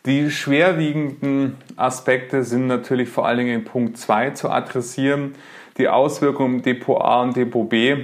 Die 0.06 0.32
schwerwiegenden 0.32 1.58
Aspekte 1.76 2.44
sind 2.44 2.68
natürlich 2.68 3.10
vor 3.10 3.28
allen 3.28 3.38
Dingen 3.40 3.60
in 3.60 3.66
Punkt 3.66 3.98
2 3.98 4.32
zu 4.32 4.50
adressieren. 4.50 5.36
Die 5.78 5.88
Auswirkungen 5.88 6.64
Depot 6.64 7.02
A 7.02 7.22
und 7.22 7.36
Depot 7.36 7.70
B, 7.70 7.98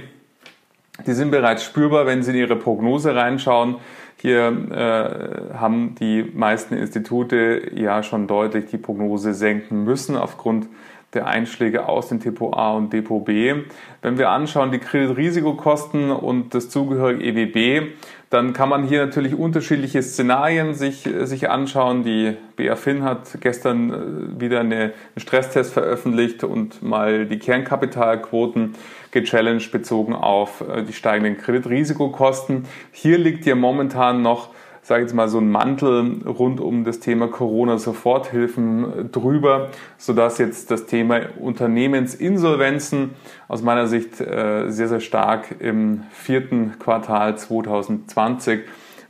die 1.06 1.12
sind 1.12 1.30
bereits 1.30 1.64
spürbar, 1.64 2.06
wenn 2.06 2.22
Sie 2.22 2.30
in 2.30 2.36
Ihre 2.36 2.56
Prognose 2.56 3.14
reinschauen. 3.14 3.76
Hier 4.20 4.48
äh, 4.70 5.54
haben 5.56 5.94
die 5.96 6.24
meisten 6.34 6.74
Institute 6.74 7.70
ja 7.74 8.02
schon 8.02 8.26
deutlich 8.26 8.66
die 8.66 8.78
Prognose 8.78 9.34
senken 9.34 9.84
müssen 9.84 10.16
aufgrund 10.16 10.68
der 11.14 11.26
Einschläge 11.26 11.88
aus 11.88 12.08
dem 12.08 12.20
Depot 12.20 12.54
A 12.54 12.72
und 12.72 12.92
Depot 12.92 13.24
B. 13.24 13.54
Wenn 14.02 14.18
wir 14.18 14.28
anschauen 14.28 14.72
die 14.72 14.78
Kreditrisikokosten 14.78 16.10
und 16.10 16.54
das 16.54 16.68
zugehörige 16.68 17.24
EWB, 17.24 17.92
dann 18.30 18.52
kann 18.52 18.68
man 18.68 18.86
hier 18.86 19.06
natürlich 19.06 19.34
unterschiedliche 19.34 20.02
Szenarien 20.02 20.74
sich, 20.74 21.08
sich 21.22 21.48
anschauen. 21.48 22.04
Die 22.04 22.36
BaFin 22.56 23.02
hat 23.02 23.40
gestern 23.40 23.90
äh, 24.36 24.40
wieder 24.40 24.60
einen 24.60 24.92
Stresstest 25.16 25.72
veröffentlicht 25.72 26.44
und 26.44 26.82
mal 26.82 27.24
die 27.24 27.38
Kernkapitalquoten 27.38 28.74
gechallenged 29.12 29.72
bezogen 29.72 30.14
auf 30.14 30.60
äh, 30.60 30.82
die 30.82 30.92
steigenden 30.92 31.38
Kreditrisikokosten. 31.38 32.66
Hier 32.92 33.16
liegt 33.16 33.46
ja 33.46 33.54
momentan 33.54 34.20
noch 34.20 34.50
sage 34.88 35.02
jetzt 35.02 35.12
mal, 35.12 35.28
so 35.28 35.36
ein 35.36 35.50
Mantel 35.50 36.22
rund 36.26 36.60
um 36.60 36.82
das 36.82 36.98
Thema 36.98 37.28
Corona-Soforthilfen 37.28 39.10
drüber, 39.12 39.68
sodass 39.98 40.38
jetzt 40.38 40.70
das 40.70 40.86
Thema 40.86 41.20
Unternehmensinsolvenzen 41.38 43.10
aus 43.48 43.60
meiner 43.60 43.86
Sicht 43.86 44.18
äh, 44.18 44.70
sehr, 44.70 44.88
sehr 44.88 45.00
stark 45.00 45.56
im 45.58 46.04
vierten 46.10 46.78
Quartal 46.78 47.36
2020 47.36 48.60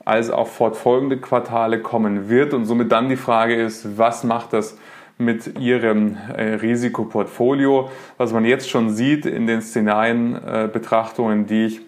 als 0.05 0.31
auch 0.31 0.49
fortfolgende 0.49 1.19
Quartale 1.19 1.81
kommen 1.81 2.29
wird 2.29 2.55
und 2.55 2.65
somit 2.65 2.91
dann 2.91 3.09
die 3.09 3.15
Frage 3.15 3.55
ist, 3.55 3.97
was 3.97 4.25
macht 4.25 4.55
das 4.55 4.77
mit 5.17 5.61
ihrem 5.61 6.17
äh, 6.35 6.55
Risikoportfolio? 6.55 7.89
Was 8.17 8.33
man 8.33 8.45
jetzt 8.45 8.69
schon 8.69 8.91
sieht 8.91 9.27
in 9.27 9.47
den 9.47 9.63
Szenarienbetrachtungen, 9.63 11.47
die 11.47 11.67
ich 11.67 11.81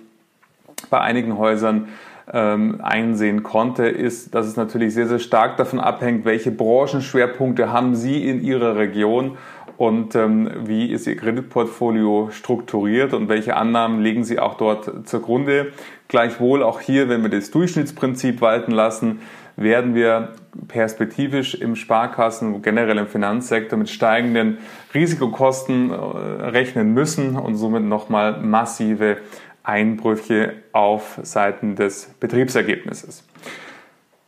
bei 0.90 1.00
einigen 1.00 1.37
Häusern 1.38 1.88
ähm, 2.32 2.80
einsehen 2.82 3.42
konnte, 3.42 3.87
ist, 3.87 4.34
dass 4.34 4.46
es 4.46 4.56
natürlich 4.56 4.94
sehr, 4.94 5.08
sehr 5.08 5.18
stark 5.18 5.56
davon 5.56 5.80
abhängt, 5.80 6.25
welche 6.25 6.50
Branchenschwerpunkte 6.50 7.72
haben 7.72 7.94
Sie 7.94 8.28
in 8.28 8.42
Ihrer 8.42 8.76
Region 8.76 9.37
und 9.76 10.14
ähm, 10.14 10.50
wie 10.64 10.92
ist 10.92 11.06
Ihr 11.06 11.16
Kreditportfolio 11.16 12.28
strukturiert 12.32 13.14
und 13.14 13.28
welche 13.28 13.56
Annahmen 13.56 14.00
legen 14.00 14.25
Sie 14.25 14.38
auch 14.38 14.54
dort 14.54 15.08
zugrunde. 15.08 15.72
Gleichwohl 16.08 16.62
auch 16.62 16.80
hier, 16.80 17.08
wenn 17.08 17.22
wir 17.22 17.30
das 17.30 17.50
Durchschnittsprinzip 17.50 18.40
walten 18.40 18.72
lassen, 18.72 19.20
werden 19.56 19.94
wir 19.94 20.30
perspektivisch 20.68 21.54
im 21.54 21.76
Sparkassen, 21.76 22.62
generell 22.62 22.99
im 22.99 23.06
Finanzsektor 23.06 23.78
mit 23.78 23.90
steigenden 23.90 24.58
Risikokosten 24.94 25.90
äh, 25.90 25.94
rechnen 25.94 26.94
müssen 26.94 27.37
und 27.37 27.56
somit 27.56 27.82
nochmal 27.82 28.40
massive 28.40 29.18
Einbrüche 29.62 30.55
auf 30.73 31.19
Seiten 31.23 31.76
des 31.76 32.14
Betriebsergebnisses. 32.21 33.25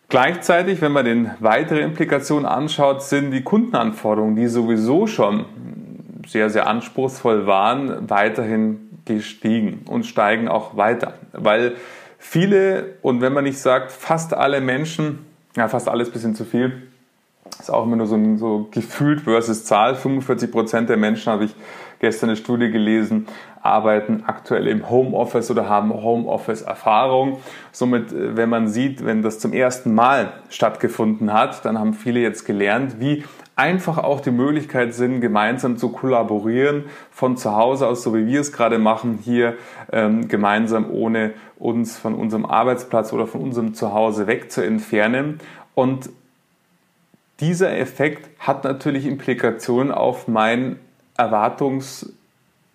Gleichzeitig, 0.09 0.83
wenn 0.83 0.93
man 0.93 1.07
den 1.07 1.31
weitere 1.41 1.81
Implikationen 1.81 2.45
anschaut, 2.45 3.03
sind 3.03 3.31
die 3.31 3.43
Kundenanforderungen, 3.43 4.37
die 4.37 4.47
sowieso 4.47 5.07
schon 5.07 5.47
sehr, 6.27 6.51
sehr 6.51 6.67
anspruchsvoll 6.67 7.47
waren, 7.47 8.11
weiterhin 8.11 8.91
gestiegen 9.07 9.85
und 9.87 10.05
steigen 10.05 10.49
auch 10.49 10.77
weiter. 10.77 11.15
Weil 11.33 11.77
viele, 12.19 12.97
und 13.03 13.21
wenn 13.21 13.33
man 13.33 13.45
nicht 13.45 13.59
sagt, 13.59 13.91
fast 13.91 14.35
alle 14.35 14.61
Menschen, 14.61 15.21
ja, 15.57 15.69
fast 15.69 15.89
alles 15.89 16.09
ein 16.09 16.13
bisschen 16.13 16.35
zu 16.35 16.45
viel, 16.45 16.83
ist 17.59 17.71
auch 17.71 17.85
immer 17.85 17.97
nur 17.97 18.07
so, 18.07 18.19
so 18.37 18.69
gefühlt 18.71 19.23
versus 19.23 19.65
Zahl. 19.65 19.95
45 19.95 20.51
Prozent 20.51 20.89
der 20.89 20.97
Menschen, 20.97 21.33
habe 21.33 21.45
ich 21.45 21.55
gestern 22.03 22.31
eine 22.31 22.37
Studie 22.37 22.71
gelesen, 22.71 23.29
arbeiten 23.63 24.25
aktuell 24.27 24.67
im 24.67 24.91
Homeoffice 24.91 25.53
oder 25.53 25.69
haben 25.69 25.95
Homeoffice-Erfahrung. 25.95 27.39
Somit, 27.71 28.13
äh, 28.13 28.37
wenn 28.37 28.49
man 28.49 28.69
sieht, 28.69 29.07
wenn 29.07 29.23
das 29.23 29.39
zum 29.39 29.53
ersten 29.53 29.95
Mal 29.95 30.33
stattgefunden 30.51 31.33
hat, 31.33 31.65
dann 31.65 31.79
haben 31.79 31.95
viele 31.95 32.21
jetzt 32.21 32.45
gelernt, 32.45 32.99
wie 32.99 33.25
einfach 33.55 33.99
auch 33.99 34.21
die 34.21 34.33
Möglichkeit 34.33 34.95
sind, 34.95 35.21
gemeinsam 35.21 35.77
zu 35.77 35.91
kollaborieren, 35.91 36.87
von 37.13 37.37
zu 37.37 37.55
Hause 37.55 37.87
aus, 37.87 38.03
so 38.03 38.15
wie 38.17 38.27
wir 38.27 38.41
es 38.41 38.51
gerade 38.51 38.79
machen, 38.79 39.21
hier 39.23 39.55
ähm, 39.93 40.27
gemeinsam 40.27 40.91
ohne 40.91 41.35
uns 41.57 41.97
von 41.97 42.17
unserem 42.17 42.47
Arbeitsplatz 42.47 43.13
oder 43.13 43.29
von 43.29 43.43
unserem 43.43 43.75
Zuhause 43.75 44.27
weg 44.27 44.51
zu 44.51 44.65
entfernen. 44.65 45.39
Und 45.75 46.11
dieser 47.39 47.77
Effekt 47.79 48.29
hat 48.41 48.65
natürlich 48.65 49.07
Implikationen 49.07 49.93
auf 49.93 50.27
mein 50.27 50.81
Erwartungs- 51.23 52.13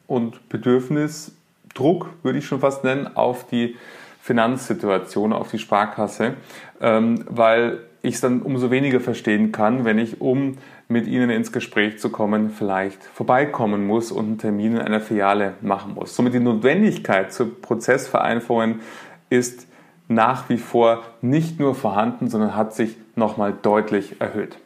und 0.08 0.50
Bedürfnisdruck, 0.50 2.10
würde 2.24 2.40
ich 2.40 2.46
schon 2.46 2.60
fast 2.60 2.84
nennen, 2.84 3.16
auf 3.16 3.46
die 3.48 3.76
Finanzsituation, 4.22 5.34
auf 5.34 5.52
die 5.52 5.60
Sparkasse, 5.60 6.36
ähm, 6.82 7.24
weil 7.30 7.80
ich 8.02 8.16
es 8.16 8.22
dann 8.22 8.42
umso 8.42 8.72
weniger 8.72 9.00
verstehen 9.00 9.52
kann, 9.52 9.86
wenn 9.86 9.98
ich, 9.98 10.22
um 10.22 10.58
mit 10.88 11.08
Ihnen 11.08 11.30
ins 11.30 11.52
Gespräch 11.52 12.00
zu 12.00 12.10
kommen, 12.10 12.50
vielleicht 12.50 13.04
vorbeikommen 13.04 13.86
muss 13.86 14.12
und 14.12 14.26
einen 14.26 14.38
Termin 14.38 14.74
in 14.74 14.82
einer 14.82 15.02
Filiale 15.02 15.54
machen 15.62 15.94
muss. 15.94 16.16
Somit 16.16 16.34
die 16.34 16.40
Notwendigkeit 16.40 17.34
zur 17.34 17.62
Prozessvereinfachung 17.62 18.80
ist 19.30 19.68
nach 20.08 20.48
wie 20.50 20.58
vor 20.58 21.04
nicht 21.22 21.60
nur 21.60 21.76
vorhanden, 21.76 22.30
sondern 22.30 22.56
hat 22.56 22.74
sich 22.74 22.96
nochmal 23.16 23.54
deutlich 23.62 24.22
erhöht. 24.22 24.58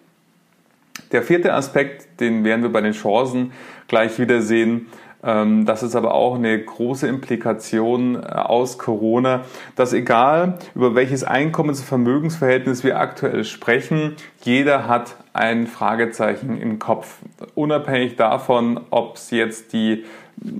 Der 1.12 1.24
vierte 1.24 1.54
Aspekt, 1.54 2.20
den 2.20 2.44
werden 2.44 2.62
wir 2.62 2.72
bei 2.72 2.82
den 2.82 2.94
Chancen 2.94 3.52
gleich 3.88 4.20
wieder 4.20 4.42
sehen, 4.42 4.88
ähm, 5.24 5.66
das 5.66 5.84
ist 5.84 5.96
aber 5.96 6.14
auch 6.14 6.36
eine 6.36 6.60
große 6.60 7.08
Implikation 7.08 8.16
äh, 8.16 8.28
aus 8.28 8.78
Corona, 8.78 9.42
dass 9.76 9.94
egal 9.94 10.58
über 10.74 10.96
welches 10.96 11.24
Einkommens- 11.24 11.80
und 11.82 11.86
Vermögensverhältnis 11.86 12.84
wir 12.84 13.00
aktuell 13.00 13.44
sprechen, 13.44 14.16
jeder 14.44 14.88
hat 14.88 15.16
ein 15.34 15.68
Fragezeichen 15.68 16.60
im 16.60 16.80
Kopf. 16.80 17.20
Unabhängig 17.54 18.16
davon, 18.16 18.80
ob 18.90 19.16
es 19.16 19.30
jetzt 19.32 19.74
die 19.74 20.06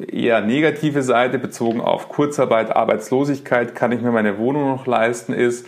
eher 0.08 0.42
negative 0.42 1.02
Seite 1.02 1.40
bezogen 1.40 1.82
auf 1.82 2.08
Kurzarbeit, 2.08 2.76
Arbeitslosigkeit, 2.76 3.74
kann 3.74 3.92
ich 3.92 4.02
mir 4.02 4.12
meine 4.12 4.38
Wohnung 4.38 4.70
noch 4.70 4.86
leisten, 4.86 5.34
ist, 5.34 5.66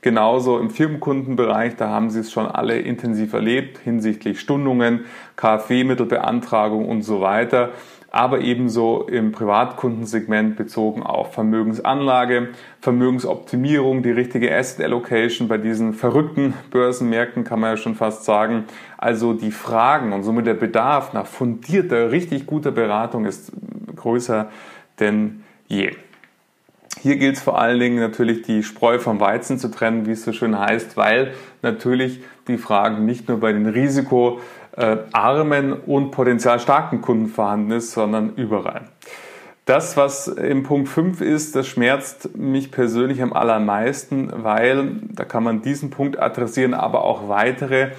Genauso 0.00 0.58
im 0.58 0.70
Firmenkundenbereich, 0.70 1.76
da 1.76 1.88
haben 1.88 2.10
Sie 2.10 2.20
es 2.20 2.30
schon 2.30 2.46
alle 2.46 2.78
intensiv 2.78 3.32
erlebt 3.32 3.78
hinsichtlich 3.78 4.40
Stundungen, 4.40 5.06
KfW-Mittelbeantragung 5.36 6.88
und 6.88 7.02
so 7.02 7.20
weiter. 7.20 7.70
aber 8.16 8.40
ebenso 8.40 9.02
im 9.02 9.32
Privatkundensegment 9.32 10.56
bezogen 10.56 11.02
auf 11.02 11.34
Vermögensanlage, 11.34 12.48
Vermögensoptimierung, 12.80 14.02
die 14.02 14.10
richtige 14.10 14.56
Asset 14.56 14.86
Allocation 14.86 15.48
bei 15.48 15.58
diesen 15.58 15.92
verrückten 15.92 16.54
Börsenmärkten 16.70 17.44
kann 17.44 17.60
man 17.60 17.70
ja 17.70 17.76
schon 17.76 17.94
fast 17.94 18.24
sagen. 18.24 18.64
Also 18.96 19.34
die 19.34 19.50
Fragen 19.50 20.14
und 20.14 20.22
somit 20.22 20.46
der 20.46 20.54
Bedarf 20.54 21.12
nach 21.12 21.26
fundierter, 21.26 22.10
richtig 22.10 22.46
guter 22.46 22.70
Beratung 22.70 23.26
ist 23.26 23.52
größer 23.94 24.48
denn 24.98 25.42
je. 25.68 25.92
Hier 27.06 27.18
gilt 27.18 27.36
es 27.36 27.42
vor 27.44 27.56
allen 27.60 27.78
Dingen 27.78 28.00
natürlich 28.00 28.42
die 28.42 28.64
Spreu 28.64 28.98
vom 28.98 29.20
Weizen 29.20 29.60
zu 29.60 29.68
trennen, 29.68 30.06
wie 30.06 30.10
es 30.10 30.24
so 30.24 30.32
schön 30.32 30.58
heißt, 30.58 30.96
weil 30.96 31.34
natürlich 31.62 32.20
die 32.48 32.58
Fragen 32.58 33.06
nicht 33.06 33.28
nur 33.28 33.38
bei 33.38 33.52
den 33.52 33.66
risikoarmen 33.66 34.40
und 35.86 36.10
potenziell 36.10 36.58
starken 36.58 37.02
Kunden 37.02 37.28
vorhanden 37.28 37.70
ist, 37.70 37.92
sondern 37.92 38.34
überall. 38.34 38.88
Das, 39.66 39.96
was 39.96 40.26
im 40.26 40.64
Punkt 40.64 40.88
5 40.88 41.20
ist, 41.20 41.54
das 41.54 41.68
schmerzt 41.68 42.36
mich 42.36 42.72
persönlich 42.72 43.22
am 43.22 43.32
allermeisten, 43.32 44.32
weil 44.42 44.96
da 45.12 45.22
kann 45.22 45.44
man 45.44 45.62
diesen 45.62 45.90
Punkt 45.90 46.18
adressieren, 46.18 46.74
aber 46.74 47.04
auch 47.04 47.28
weitere. 47.28 47.90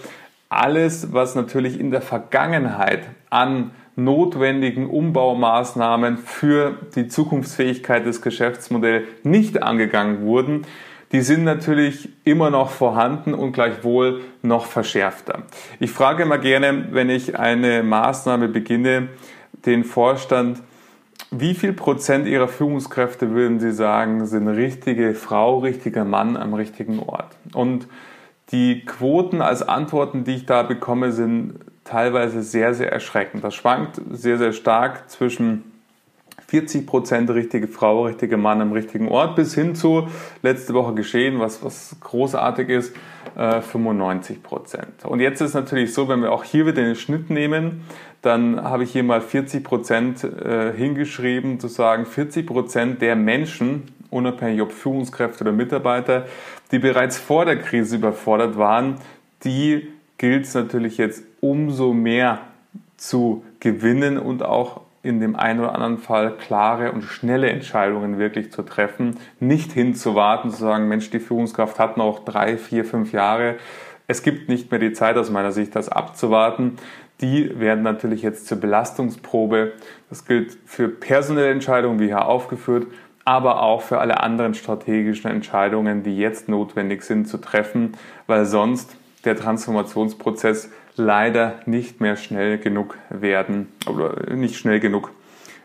Alles, 0.50 1.14
was 1.14 1.34
natürlich 1.34 1.80
in 1.80 1.92
der 1.92 2.02
Vergangenheit 2.02 3.04
an 3.30 3.72
notwendigen 3.98 4.88
Umbaumaßnahmen 4.89 6.18
für 6.18 6.75
die 6.96 7.08
Zukunftsfähigkeit 7.08 8.06
des 8.06 8.22
Geschäftsmodells 8.22 9.06
nicht 9.24 9.63
angegangen 9.63 10.22
wurden, 10.22 10.66
die 11.12 11.22
sind 11.22 11.44
natürlich 11.44 12.10
immer 12.24 12.50
noch 12.50 12.70
vorhanden 12.70 13.34
und 13.34 13.54
gleichwohl 13.54 14.22
noch 14.44 14.66
verschärfter. 14.66 15.44
Ich 15.80 15.92
frage 15.92 16.24
immer 16.24 16.38
gerne, 16.38 16.89
wenn 16.92 17.10
ich 17.10 17.39
eine 17.39 17.82
Maßnahme 17.82 18.50
beginne, 18.50 19.08
den 19.66 19.84
Vorstand, 19.84 20.62
wie 21.32 21.56
viel 21.56 21.74
Prozent 21.74 22.27
Ihrer 22.27 22.48
Führungskräfte 22.48 23.32
würden 23.32 23.60
Sie 23.60 23.72
sagen, 23.72 24.27
sind 24.27 24.48
richtige 24.48 25.16
Frau, 25.16 25.60
richtiger 25.60 26.06
Mann 26.06 26.38
am 26.38 26.54
richtigen 26.54 27.00
Ort? 27.00 27.36
Und 27.54 27.88
die 28.51 28.86
Quoten 28.86 29.42
als 29.42 29.68
Antworten, 29.68 30.24
die 30.24 30.36
ich 30.36 30.46
da 30.46 30.63
bekomme, 30.63 31.12
sind 31.12 31.56
teilweise 31.88 32.41
sehr, 32.44 32.74
sehr 32.74 32.91
erschreckend. 32.91 33.44
Das 33.44 33.56
schwankt 33.56 34.01
sehr, 34.12 34.38
sehr 34.38 34.53
stark 34.53 35.10
zwischen 35.10 35.72
40 36.48 36.88
Prozent 36.88 37.29
richtige 37.29 37.67
Frau, 37.67 38.06
richtige 38.06 38.38
Mann 38.38 38.62
am 38.62 38.72
richtigen 38.72 39.10
Ort 39.10 39.36
bis 39.36 39.53
hin 39.53 39.75
zu 39.75 40.08
letzte 40.41 40.74
Woche 40.74 40.94
geschehen, 40.94 41.39
was, 41.39 41.63
was 41.63 41.98
großartig 42.00 42.70
ist, 42.70 42.96
äh, 43.36 43.60
95 43.60 44.41
Prozent. 44.44 45.03
Und 45.03 45.20
jetzt 45.20 45.41
ist 45.41 45.56
natürlich 45.56 45.94
so, 45.94 46.08
wenn 46.08 46.22
wir 46.22 46.32
auch 46.32 46.46
hier 46.46 46.65
wieder 46.65 46.84
den 46.84 46.96
Schnitt 46.96 47.29
nehmen, 47.29 47.82
dann 48.22 48.63
habe 48.63 48.84
ich 48.84 48.91
hier 48.91 49.03
mal 49.03 49.20
40 49.20 49.63
Prozent 49.63 50.24
äh, 50.24 50.74
hingeschrieben, 50.74 51.60
zu 51.60 51.67
sagen, 51.67 52.06
40 52.06 52.48
Prozent 52.48 53.01
der 53.01 53.17
Menschen, 53.17 53.84
unabhängig 54.10 54.62
ob 54.62 54.72
Führungskräfte 54.72 55.44
oder 55.44 55.51
Mitarbeiter, 55.51 56.27
die 56.72 56.79
bereits 56.79 57.17
vor 57.17 57.44
der 57.44 57.58
Krise 57.58 57.98
überfordert 57.98 58.58
waren, 58.58 58.96
die 59.44 59.89
gilt 60.18 60.46
es 60.46 60.54
natürlich 60.54 60.98
jetzt 60.98 61.24
umso 61.42 61.94
mehr 61.94 62.40
zu 62.98 63.44
gewinnen 63.60 64.18
und 64.18 64.44
auch 64.44 64.82
in 65.04 65.20
dem 65.20 65.36
einen 65.36 65.62
oder 65.62 65.74
anderen 65.74 66.00
Fall 66.00 66.36
klare 66.36 66.92
und 66.92 67.04
schnelle 67.04 67.50
Entscheidungen 67.50 68.18
wirklich 68.18 68.52
zu 68.52 68.64
treffen, 68.64 69.18
nicht 69.40 69.72
hinzuwarten, 69.72 70.50
zu 70.52 70.58
sagen, 70.58 70.88
Mensch, 70.88 71.10
die 71.12 71.20
Führungskraft 71.20 71.80
hat 71.80 71.98
noch 71.98 72.26
drei, 72.26 72.58
vier, 72.58 72.84
fünf 72.84 73.14
Jahre. 73.14 73.56
Es 74.08 74.24
gibt 74.24 74.50
nicht 74.50 74.70
mehr 74.72 74.80
die 74.80 74.94
Zeit 74.94 75.18
aus 75.18 75.30
meiner 75.30 75.52
Sicht, 75.52 75.76
das 75.76 75.88
abzuwarten. 75.88 76.78
Die 77.22 77.60
werden 77.60 77.84
natürlich 77.84 78.22
jetzt 78.22 78.48
zur 78.48 78.60
Belastungsprobe. 78.60 79.74
Das 80.10 80.26
gilt 80.26 80.58
für 80.66 80.90
personelle 80.90 81.52
Entscheidungen, 81.52 82.00
wie 82.00 82.08
hier 82.08 82.26
aufgeführt, 82.26 82.88
aber 83.24 83.62
auch 83.62 83.82
für 83.82 84.00
alle 84.00 84.22
anderen 84.22 84.54
strategischen 84.54 85.32
Entscheidungen, 85.32 86.04
die 86.04 86.18
jetzt 86.18 86.50
notwendig 86.50 87.04
sind 87.04 87.28
zu 87.28 87.38
treffen, 87.38 87.94
weil 88.28 88.46
sonst 88.46 88.98
der 89.27 89.36
Transformationsprozess 89.36 90.69
leider 90.96 91.60
nicht 91.65 92.01
mehr 92.01 92.15
schnell 92.15 92.57
genug 92.57 92.98
werden 93.10 93.67
oder 93.88 94.34
nicht 94.34 94.55
schnell 94.57 94.79
genug 94.79 95.12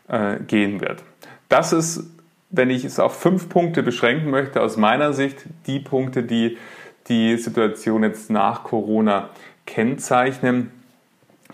äh, 0.09 0.37
gehen 0.47 0.81
wird. 0.81 1.03
Das 1.49 1.73
ist, 1.73 2.11
wenn 2.51 2.71
ich 2.71 2.85
es 2.85 2.99
auf 2.99 3.19
fünf 3.19 3.49
Punkte 3.49 3.83
beschränken 3.83 4.31
möchte, 4.31 4.61
aus 4.61 4.77
meiner 4.77 5.13
Sicht 5.13 5.45
die 5.67 5.81
Punkte, 5.81 6.23
die 6.23 6.59
die 7.09 7.37
Situation 7.37 8.03
jetzt 8.03 8.31
nach 8.31 8.65
Corona 8.65 9.31
kennzeichnen. 9.67 10.71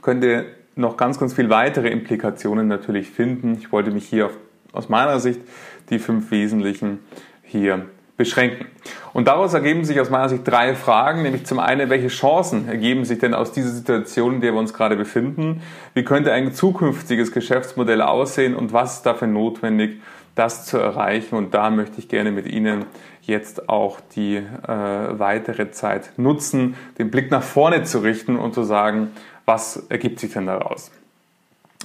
Könnte 0.03 0.47
noch 0.77 0.97
ganz, 0.97 1.19
ganz 1.19 1.35
viel 1.35 1.51
weitere 1.51 1.89
Implikationen 1.89 2.69
natürlich 2.69 3.11
finden. 3.11 3.57
Ich 3.59 3.73
wollte 3.73 3.91
mich 3.91 4.07
hier 4.07 4.27
auf, 4.27 4.37
aus 4.73 4.89
meiner 4.89 5.21
Sicht 5.21 5.41
die 5.91 5.99
fünf 5.99 6.31
wesentlichen 6.31 6.99
hier 7.43 7.87
beschränken. 8.19 8.67
Und 9.15 9.29
daraus 9.29 9.55
ergeben 9.55 9.85
sich 9.85 9.99
aus 10.01 10.11
meiner 10.11 10.29
Sicht 10.29 10.47
drei 10.47 10.75
Fragen, 10.75 11.23
nämlich 11.23 11.47
zum 11.47 11.61
einen, 11.61 11.89
welche 11.89 12.09
Chancen 12.09 12.69
ergeben 12.69 13.07
sich 13.07 13.19
denn 13.19 13.33
aus 13.33 13.53
dieser 13.53 13.71
Situation, 13.71 14.35
in 14.35 14.41
der 14.43 14.53
wir 14.53 14.59
uns 14.59 14.75
gerade 14.75 14.97
befinden? 14.97 15.63
Wie 15.95 16.05
könnte 16.05 16.33
ein 16.33 16.53
zukünftiges 16.53 17.33
Geschäftsmodell 17.33 18.03
aussehen 18.03 18.55
und 18.55 18.75
was 18.75 18.97
ist 18.97 19.07
dafür 19.07 19.29
notwendig, 19.29 20.03
das 20.35 20.67
zu 20.67 20.79
erreichen? 20.79 21.37
Und 21.37 21.55
da 21.55 21.71
möchte 21.71 22.01
ich 22.01 22.09
gerne 22.09 22.33
mit 22.33 22.47
Ihnen 22.47 22.85
jetzt 23.23 23.69
auch 23.69 24.01
die 24.17 24.37
äh, 24.37 24.43
weitere 24.67 25.71
Zeit 25.71 26.11
nutzen, 26.17 26.75
den 26.99 27.11
Blick 27.11 27.31
nach 27.31 27.43
vorne 27.43 27.85
zu 27.85 28.01
richten 28.01 28.37
und 28.37 28.53
zu 28.53 28.65
sagen, 28.65 29.13
was 29.47 29.87
ergibt 29.89 30.19
sich 30.19 30.33
denn 30.33 30.47
daraus? 30.47 30.91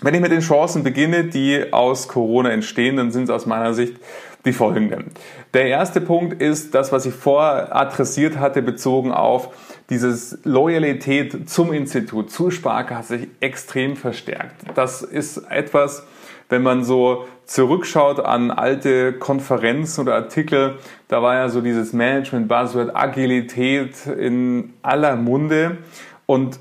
Wenn 0.01 0.15
ich 0.15 0.21
mit 0.21 0.31
den 0.31 0.41
Chancen 0.41 0.83
beginne, 0.83 1.25
die 1.25 1.71
aus 1.71 2.07
Corona 2.07 2.49
entstehen, 2.49 2.97
dann 2.97 3.11
sind 3.11 3.25
es 3.25 3.29
aus 3.29 3.45
meiner 3.45 3.73
Sicht 3.73 3.93
die 4.45 4.53
folgenden. 4.53 5.11
Der 5.53 5.67
erste 5.67 6.01
Punkt 6.01 6.41
ist 6.41 6.75
das, 6.75 6.91
was 6.91 7.05
ich 7.05 7.13
vorher 7.13 7.75
adressiert 7.75 8.37
hatte, 8.39 8.61
bezogen 8.61 9.11
auf 9.11 9.49
dieses 9.89 10.39
Loyalität 10.43 11.49
zum 11.49 11.71
Institut, 11.71 12.31
zur 12.31 12.51
Sparkasse 12.51 13.19
sich 13.19 13.27
extrem 13.39 13.95
verstärkt. 13.95 14.55
Das 14.75 15.01
ist 15.01 15.37
etwas, 15.49 16.05
wenn 16.49 16.61
man 16.61 16.83
so 16.83 17.25
zurückschaut 17.45 18.19
an 18.19 18.51
alte 18.51 19.13
Konferenzen 19.13 20.01
oder 20.01 20.15
Artikel, 20.15 20.75
da 21.07 21.21
war 21.21 21.35
ja 21.35 21.49
so 21.49 21.61
dieses 21.61 21.93
Management-Buzzword 21.93 22.95
Agilität 22.95 24.05
in 24.05 24.73
aller 24.81 25.15
Munde. 25.15 25.77
Und 26.25 26.59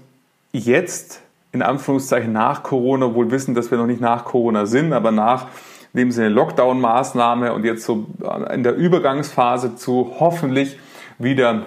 jetzt, 0.53 1.21
in 1.53 1.63
Anführungszeichen 1.63 2.33
nach 2.33 2.63
Corona, 2.63 3.07
obwohl 3.07 3.31
wissen, 3.31 3.55
dass 3.55 3.71
wir 3.71 3.79
noch 3.79 3.87
nicht 3.87 4.01
nach 4.01 4.25
Corona 4.25 4.67
sind, 4.67 4.93
aber 4.93 5.13
nach 5.13 5.47
in 5.95 5.99
dem 5.99 6.11
Sinne 6.11 6.29
Lockdown-Maßnahme 6.31 7.53
und 7.53 7.65
jetzt 7.65 7.85
so 7.85 8.07
in 8.53 8.63
der 8.63 8.75
Übergangsphase 8.75 9.77
zu 9.77 10.17
hoffentlich 10.19 10.79
wieder 11.19 11.67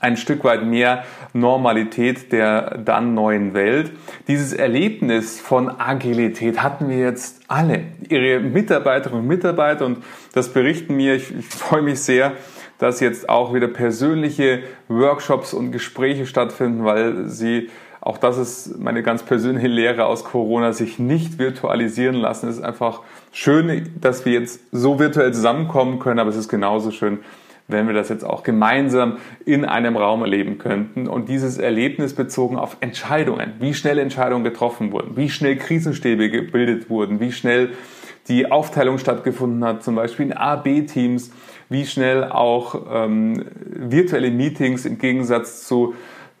ein 0.00 0.16
Stück 0.16 0.44
weit 0.44 0.64
mehr 0.64 1.04
Normalität 1.32 2.32
der 2.32 2.78
dann 2.78 3.14
neuen 3.14 3.54
Welt. 3.54 3.92
Dieses 4.28 4.52
Erlebnis 4.52 5.40
von 5.40 5.68
Agilität 5.80 6.62
hatten 6.62 6.88
wir 6.88 6.98
jetzt 6.98 7.42
alle. 7.48 7.84
Ihre 8.08 8.40
Mitarbeiterinnen 8.40 9.22
und 9.22 9.28
Mitarbeiter 9.28 9.86
und 9.86 9.98
das 10.32 10.52
berichten 10.52 10.96
mir, 10.96 11.14
ich, 11.14 11.34
ich 11.36 11.46
freue 11.46 11.82
mich 11.82 12.00
sehr, 12.00 12.32
dass 12.78 13.00
jetzt 13.00 13.28
auch 13.28 13.54
wieder 13.54 13.68
persönliche 13.68 14.62
Workshops 14.88 15.54
und 15.54 15.72
Gespräche 15.72 16.26
stattfinden, 16.26 16.84
weil 16.84 17.28
sie 17.28 17.70
auch 18.00 18.18
das 18.18 18.36
ist 18.36 18.78
meine 18.78 19.02
ganz 19.02 19.22
persönliche 19.22 19.68
Lehre 19.68 20.04
aus 20.04 20.24
Corona, 20.24 20.74
sich 20.74 20.98
nicht 20.98 21.38
virtualisieren 21.38 22.16
lassen. 22.16 22.50
Es 22.50 22.58
ist 22.58 22.62
einfach 22.62 23.00
schön, 23.34 23.90
dass 24.00 24.24
wir 24.24 24.32
jetzt 24.32 24.60
so 24.72 24.98
virtuell 24.98 25.34
zusammenkommen 25.34 25.98
können, 25.98 26.18
aber 26.18 26.30
es 26.30 26.36
ist 26.36 26.48
genauso 26.48 26.90
schön, 26.90 27.18
wenn 27.66 27.86
wir 27.86 27.94
das 27.94 28.08
jetzt 28.08 28.24
auch 28.24 28.42
gemeinsam 28.42 29.18
in 29.44 29.64
einem 29.64 29.96
Raum 29.96 30.22
erleben 30.22 30.58
könnten 30.58 31.08
und 31.08 31.28
dieses 31.28 31.58
Erlebnis 31.58 32.14
bezogen 32.14 32.56
auf 32.56 32.76
Entscheidungen, 32.80 33.54
wie 33.58 33.74
schnell 33.74 33.98
Entscheidungen 33.98 34.44
getroffen 34.44 34.92
wurden, 34.92 35.16
wie 35.16 35.30
schnell 35.30 35.56
Krisenstäbe 35.56 36.30
gebildet 36.30 36.88
wurden, 36.90 37.20
wie 37.20 37.32
schnell 37.32 37.70
die 38.28 38.50
Aufteilung 38.50 38.98
stattgefunden 38.98 39.64
hat, 39.64 39.82
zum 39.82 39.96
Beispiel 39.96 40.26
in 40.26 40.32
A-B-Teams, 40.32 41.30
wie 41.68 41.86
schnell 41.86 42.24
auch 42.24 42.86
ähm, 42.90 43.44
virtuelle 43.64 44.30
Meetings 44.30 44.84
im 44.84 44.98
Gegensatz 44.98 45.66
zu 45.66 45.94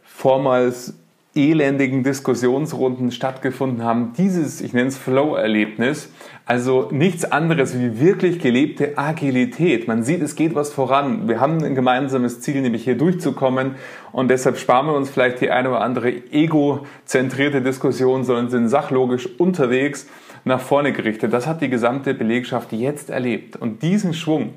vormals 0.04 0.94
elendigen 1.34 2.04
Diskussionsrunden 2.04 3.10
stattgefunden 3.10 3.82
haben, 3.82 4.12
dieses, 4.16 4.60
ich 4.60 4.72
nenne 4.72 4.88
es 4.88 4.98
Flow-Erlebnis, 4.98 6.10
also 6.46 6.88
nichts 6.90 7.24
anderes 7.24 7.78
wie 7.78 8.00
wirklich 8.00 8.38
gelebte 8.38 8.98
Agilität. 8.98 9.88
Man 9.88 10.02
sieht, 10.02 10.20
es 10.20 10.36
geht 10.36 10.54
was 10.54 10.72
voran. 10.72 11.26
Wir 11.26 11.40
haben 11.40 11.64
ein 11.64 11.74
gemeinsames 11.74 12.40
Ziel, 12.40 12.60
nämlich 12.60 12.84
hier 12.84 12.98
durchzukommen 12.98 13.76
und 14.12 14.28
deshalb 14.28 14.58
sparen 14.58 14.86
wir 14.86 14.94
uns 14.94 15.08
vielleicht 15.08 15.40
die 15.40 15.50
eine 15.50 15.70
oder 15.70 15.80
andere 15.80 16.10
egozentrierte 16.10 17.62
Diskussion, 17.62 18.24
sondern 18.24 18.50
sind 18.50 18.68
sachlogisch 18.68 19.26
unterwegs 19.38 20.06
nach 20.44 20.60
vorne 20.60 20.92
gerichtet. 20.92 21.32
Das 21.32 21.46
hat 21.46 21.62
die 21.62 21.70
gesamte 21.70 22.12
Belegschaft 22.12 22.72
jetzt 22.72 23.08
erlebt. 23.08 23.56
Und 23.56 23.82
diesen 23.82 24.12
Schwung, 24.12 24.52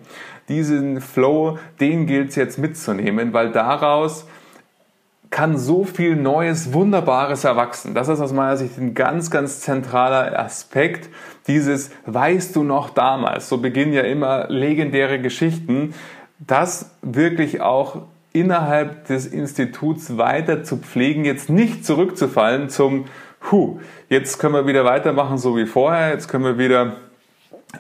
diesen 0.50 1.00
Flow, 1.00 1.58
den 1.80 2.06
gilt 2.06 2.30
es 2.30 2.36
jetzt 2.36 2.58
mitzunehmen, 2.60 3.32
weil 3.32 3.54
daraus 3.54 4.28
kann 5.30 5.58
so 5.58 5.84
viel 5.84 6.16
Neues, 6.16 6.74
Wunderbares 6.74 7.44
erwachsen. 7.44 7.94
Das 7.94 8.08
ist 8.08 8.20
aus 8.20 8.34
meiner 8.34 8.58
Sicht 8.58 8.78
ein 8.78 8.94
ganz, 8.94 9.30
ganz 9.30 9.60
zentraler 9.60 10.40
Aspekt. 10.40 11.10
Dieses, 11.48 11.92
weißt 12.06 12.56
du 12.56 12.64
noch 12.64 12.90
damals, 12.90 13.50
so 13.50 13.58
beginnen 13.58 13.94
ja 13.94 14.02
immer 14.02 14.48
legendäre 14.50 15.20
Geschichten, 15.20 15.94
das 16.40 16.92
wirklich 17.02 17.62
auch 17.62 18.04
innerhalb 18.34 19.06
des 19.08 19.26
Instituts 19.26 20.18
weiter 20.18 20.64
zu 20.64 20.78
pflegen, 20.78 21.26
jetzt 21.26 21.50
nicht 21.50 21.86
zurückzufallen 21.86 22.70
zum, 22.70 23.06
hu, 23.52 23.80
jetzt 24.10 24.40
können 24.40 24.54
wir 24.54 24.68
wieder 24.68 24.86
weitermachen 24.86 25.38
so 25.38 25.56
wie 25.56 25.66
vorher, 25.66 26.12
jetzt 26.12 26.28
können 26.28 26.44
wir 26.44 26.58
wieder 26.58 26.98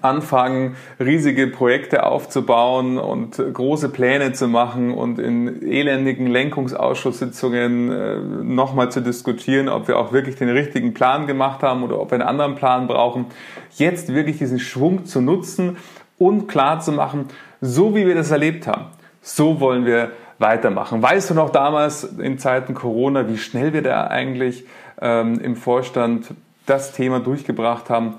anfangen, 0.02 0.76
riesige 1.00 1.48
Projekte 1.48 2.06
aufzubauen 2.06 2.98
und 2.98 3.42
große 3.54 3.90
Pläne 3.90 4.34
zu 4.34 4.48
machen 4.48 4.94
und 4.94 5.18
in 5.18 5.62
elendigen 5.64 6.28
Lenkungsausschusssitzungen 6.28 7.92
äh, 7.92 8.18
nochmal 8.44 8.92
zu 8.92 9.02
diskutieren, 9.02 9.70
ob 9.70 9.88
wir 9.88 9.98
auch 9.98 10.12
wirklich 10.12 10.36
den 10.36 10.50
richtigen 10.50 10.94
Plan 10.94 11.26
gemacht 11.26 11.64
haben 11.64 11.84
oder 11.84 12.00
ob 12.00 12.12
wir 12.12 12.16
einen 12.16 12.28
anderen 12.28 12.56
Plan 12.56 12.88
brauchen. 12.88 13.28
Jetzt 13.72 14.14
wirklich 14.14 14.38
diesen 14.38 14.60
Schwung 14.60 15.06
zu 15.06 15.22
nutzen 15.22 15.78
und 16.18 16.48
klar 16.48 16.80
zu 16.82 16.92
machen, 16.92 17.28
so 17.62 17.96
wie 17.96 18.06
wir 18.06 18.16
das 18.16 18.30
erlebt 18.32 18.68
haben, 18.68 18.88
so 19.22 19.60
wollen 19.60 19.86
wir 19.86 20.12
weitermachen. 20.38 21.02
Weißt 21.02 21.30
du 21.30 21.34
noch 21.34 21.50
damals 21.50 22.04
in 22.04 22.38
Zeiten 22.38 22.74
Corona, 22.74 23.28
wie 23.30 23.38
schnell 23.38 23.74
wir 23.74 23.82
da 23.82 24.08
eigentlich 24.08 24.66
ähm, 25.02 25.40
im 25.40 25.56
Vorstand 25.56 26.28
das 26.66 26.94
Thema 26.94 27.20
durchgebracht 27.20 27.90
haben? 27.90 28.16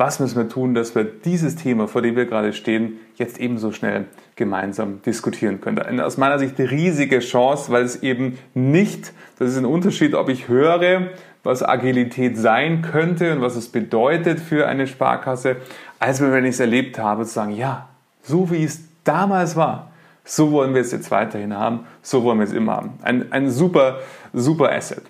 Was 0.00 0.18
müssen 0.18 0.38
wir 0.38 0.48
tun, 0.48 0.72
dass 0.72 0.94
wir 0.94 1.04
dieses 1.04 1.56
Thema, 1.56 1.86
vor 1.86 2.00
dem 2.00 2.16
wir 2.16 2.24
gerade 2.24 2.54
stehen, 2.54 2.98
jetzt 3.16 3.38
ebenso 3.38 3.70
schnell 3.70 4.06
gemeinsam 4.34 5.02
diskutieren 5.02 5.60
können. 5.60 5.78
Eine 5.78 6.06
aus 6.06 6.16
meiner 6.16 6.38
Sicht 6.38 6.58
eine 6.58 6.70
riesige 6.70 7.18
Chance, 7.18 7.70
weil 7.70 7.84
es 7.84 8.02
eben 8.02 8.38
nicht, 8.54 9.12
das 9.38 9.50
ist 9.50 9.58
ein 9.58 9.66
Unterschied, 9.66 10.14
ob 10.14 10.30
ich 10.30 10.48
höre, 10.48 11.08
was 11.42 11.62
Agilität 11.62 12.38
sein 12.38 12.80
könnte 12.80 13.30
und 13.34 13.42
was 13.42 13.56
es 13.56 13.68
bedeutet 13.68 14.40
für 14.40 14.66
eine 14.66 14.86
Sparkasse, 14.86 15.56
als 15.98 16.22
wenn 16.22 16.46
ich 16.46 16.54
es 16.54 16.60
erlebt 16.60 16.98
habe, 16.98 17.26
zu 17.26 17.34
sagen, 17.34 17.52
ja, 17.52 17.90
so 18.22 18.50
wie 18.50 18.64
es 18.64 18.80
damals 19.04 19.54
war, 19.54 19.90
so 20.24 20.50
wollen 20.50 20.72
wir 20.72 20.80
es 20.80 20.92
jetzt 20.92 21.10
weiterhin 21.10 21.54
haben, 21.54 21.80
so 22.00 22.24
wollen 22.24 22.38
wir 22.38 22.44
es 22.46 22.54
immer 22.54 22.76
haben. 22.76 22.94
Ein, 23.02 23.32
ein 23.32 23.50
super, 23.50 23.98
super 24.32 24.72
Asset. 24.72 25.02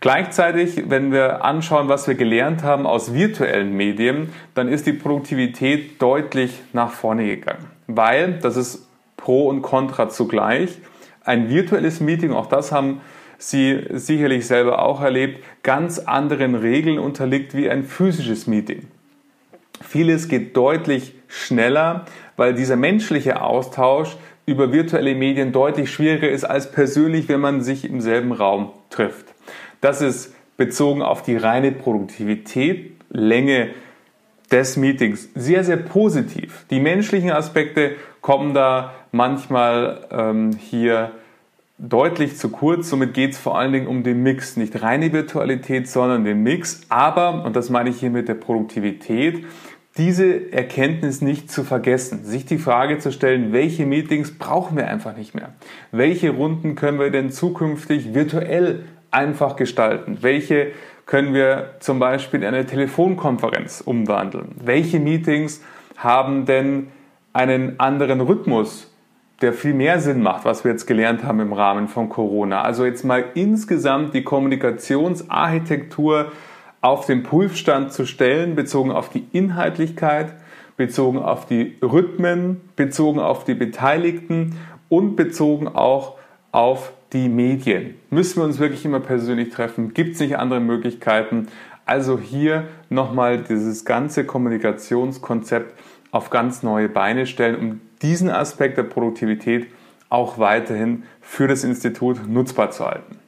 Gleichzeitig, 0.00 0.84
wenn 0.88 1.12
wir 1.12 1.44
anschauen, 1.44 1.88
was 1.88 2.06
wir 2.06 2.14
gelernt 2.14 2.62
haben 2.62 2.86
aus 2.86 3.14
virtuellen 3.14 3.76
Medien, 3.76 4.32
dann 4.54 4.68
ist 4.68 4.86
die 4.86 4.92
Produktivität 4.92 6.00
deutlich 6.00 6.60
nach 6.72 6.90
vorne 6.90 7.26
gegangen. 7.26 7.66
Weil, 7.86 8.38
das 8.40 8.56
ist 8.56 8.88
Pro 9.16 9.48
und 9.48 9.62
Contra 9.62 10.08
zugleich, 10.08 10.78
ein 11.24 11.48
virtuelles 11.48 12.00
Meeting, 12.00 12.32
auch 12.32 12.46
das 12.46 12.72
haben 12.72 13.00
Sie 13.36 13.84
sicherlich 13.90 14.46
selber 14.46 14.82
auch 14.82 15.02
erlebt, 15.02 15.44
ganz 15.62 15.98
anderen 15.98 16.54
Regeln 16.54 16.98
unterliegt 16.98 17.54
wie 17.54 17.68
ein 17.68 17.84
physisches 17.84 18.46
Meeting. 18.46 18.86
Vieles 19.82 20.28
geht 20.28 20.56
deutlich 20.56 21.14
schneller, 21.28 22.04
weil 22.36 22.54
dieser 22.54 22.76
menschliche 22.76 23.42
Austausch 23.42 24.16
über 24.46 24.72
virtuelle 24.72 25.14
Medien 25.14 25.52
deutlich 25.52 25.90
schwieriger 25.90 26.28
ist 26.28 26.44
als 26.44 26.70
persönlich, 26.70 27.28
wenn 27.28 27.40
man 27.40 27.62
sich 27.62 27.84
im 27.84 28.00
selben 28.00 28.32
Raum 28.32 28.70
trifft. 28.90 29.33
Das 29.84 30.00
ist 30.00 30.34
bezogen 30.56 31.02
auf 31.02 31.20
die 31.20 31.36
reine 31.36 31.70
Produktivität, 31.70 32.92
Länge 33.10 33.68
des 34.50 34.78
Meetings 34.78 35.28
sehr, 35.34 35.62
sehr 35.62 35.76
positiv. 35.76 36.64
Die 36.70 36.80
menschlichen 36.80 37.30
Aspekte 37.30 37.96
kommen 38.22 38.54
da 38.54 38.94
manchmal 39.12 40.06
ähm, 40.10 40.52
hier 40.52 41.10
deutlich 41.76 42.38
zu 42.38 42.48
kurz. 42.48 42.88
Somit 42.88 43.12
geht 43.12 43.32
es 43.32 43.38
vor 43.38 43.58
allen 43.58 43.74
Dingen 43.74 43.86
um 43.86 44.04
den 44.04 44.22
Mix. 44.22 44.56
Nicht 44.56 44.80
reine 44.80 45.12
Virtualität, 45.12 45.86
sondern 45.86 46.24
den 46.24 46.42
Mix. 46.42 46.80
Aber, 46.88 47.44
und 47.44 47.54
das 47.54 47.68
meine 47.68 47.90
ich 47.90 48.00
hier 48.00 48.08
mit 48.08 48.26
der 48.26 48.36
Produktivität, 48.36 49.44
diese 49.98 50.50
Erkenntnis 50.50 51.20
nicht 51.20 51.52
zu 51.52 51.62
vergessen, 51.62 52.24
sich 52.24 52.46
die 52.46 52.56
Frage 52.56 53.00
zu 53.00 53.12
stellen, 53.12 53.52
welche 53.52 53.84
Meetings 53.84 54.38
brauchen 54.38 54.78
wir 54.78 54.88
einfach 54.88 55.14
nicht 55.14 55.34
mehr? 55.34 55.50
Welche 55.92 56.30
Runden 56.30 56.74
können 56.74 56.98
wir 56.98 57.10
denn 57.10 57.30
zukünftig 57.30 58.14
virtuell 58.14 58.84
einfach 59.14 59.56
gestalten? 59.56 60.18
Welche 60.20 60.72
können 61.06 61.34
wir 61.34 61.74
zum 61.80 61.98
Beispiel 61.98 62.42
in 62.42 62.48
eine 62.48 62.66
Telefonkonferenz 62.66 63.80
umwandeln? 63.80 64.54
Welche 64.62 65.00
Meetings 65.00 65.62
haben 65.96 66.46
denn 66.46 66.88
einen 67.32 67.80
anderen 67.80 68.20
Rhythmus, 68.20 68.90
der 69.40 69.52
viel 69.52 69.74
mehr 69.74 70.00
Sinn 70.00 70.22
macht, 70.22 70.44
was 70.44 70.64
wir 70.64 70.70
jetzt 70.70 70.86
gelernt 70.86 71.24
haben 71.24 71.40
im 71.40 71.52
Rahmen 71.52 71.88
von 71.88 72.08
Corona? 72.08 72.62
Also 72.62 72.84
jetzt 72.84 73.04
mal 73.04 73.24
insgesamt 73.34 74.14
die 74.14 74.24
Kommunikationsarchitektur 74.24 76.32
auf 76.80 77.06
den 77.06 77.22
Prüfstand 77.22 77.92
zu 77.92 78.06
stellen, 78.06 78.54
bezogen 78.54 78.90
auf 78.90 79.08
die 79.08 79.26
Inhaltlichkeit, 79.32 80.34
bezogen 80.76 81.18
auf 81.18 81.46
die 81.46 81.76
Rhythmen, 81.82 82.60
bezogen 82.76 83.20
auf 83.20 83.44
die 83.44 83.54
Beteiligten 83.54 84.58
und 84.88 85.16
bezogen 85.16 85.68
auch 85.68 86.16
auf 86.52 86.92
die 87.14 87.28
Medien. 87.28 87.94
Müssen 88.10 88.40
wir 88.40 88.44
uns 88.44 88.58
wirklich 88.58 88.84
immer 88.84 89.00
persönlich 89.00 89.50
treffen? 89.50 89.94
Gibt 89.94 90.14
es 90.14 90.20
nicht 90.20 90.36
andere 90.36 90.60
Möglichkeiten? 90.60 91.46
Also 91.86 92.18
hier 92.18 92.64
nochmal 92.90 93.38
dieses 93.38 93.84
ganze 93.84 94.24
Kommunikationskonzept 94.24 95.78
auf 96.10 96.30
ganz 96.30 96.62
neue 96.62 96.88
Beine 96.88 97.26
stellen, 97.26 97.56
um 97.56 97.80
diesen 98.02 98.30
Aspekt 98.30 98.76
der 98.76 98.82
Produktivität 98.82 99.68
auch 100.08 100.38
weiterhin 100.38 101.04
für 101.20 101.48
das 101.48 101.64
Institut 101.64 102.28
nutzbar 102.28 102.70
zu 102.70 102.84
halten. 102.84 103.18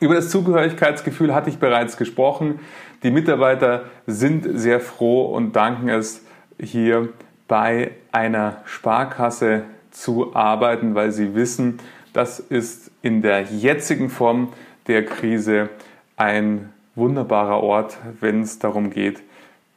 Über 0.00 0.14
das 0.14 0.30
Zugehörigkeitsgefühl 0.30 1.34
hatte 1.34 1.50
ich 1.50 1.58
bereits 1.58 1.96
gesprochen. 1.96 2.60
Die 3.02 3.10
Mitarbeiter 3.10 3.84
sind 4.06 4.46
sehr 4.58 4.80
froh 4.80 5.26
und 5.26 5.54
danken 5.54 5.88
es, 5.88 6.24
hier 6.58 7.08
bei 7.48 7.92
einer 8.12 8.62
Sparkasse 8.64 9.64
zu 9.90 10.34
arbeiten, 10.34 10.94
weil 10.94 11.12
sie 11.12 11.34
wissen, 11.34 11.78
das 12.12 12.38
ist 12.38 12.90
in 13.02 13.22
der 13.22 13.42
jetzigen 13.42 14.10
Form 14.10 14.52
der 14.86 15.04
Krise 15.04 15.68
ein 16.16 16.72
wunderbarer 16.94 17.62
Ort, 17.62 17.96
wenn 18.20 18.42
es 18.42 18.58
darum 18.58 18.90
geht, 18.90 19.22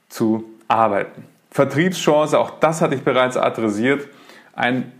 zu 0.10 0.43
arbeiten. 0.67 1.26
Vertriebschance, 1.52 2.38
auch 2.38 2.60
das 2.60 2.82
hatte 2.82 2.95
ich 2.95 3.04
bereits 3.04 3.38
adressiert, 3.38 4.08
ein 4.54 4.91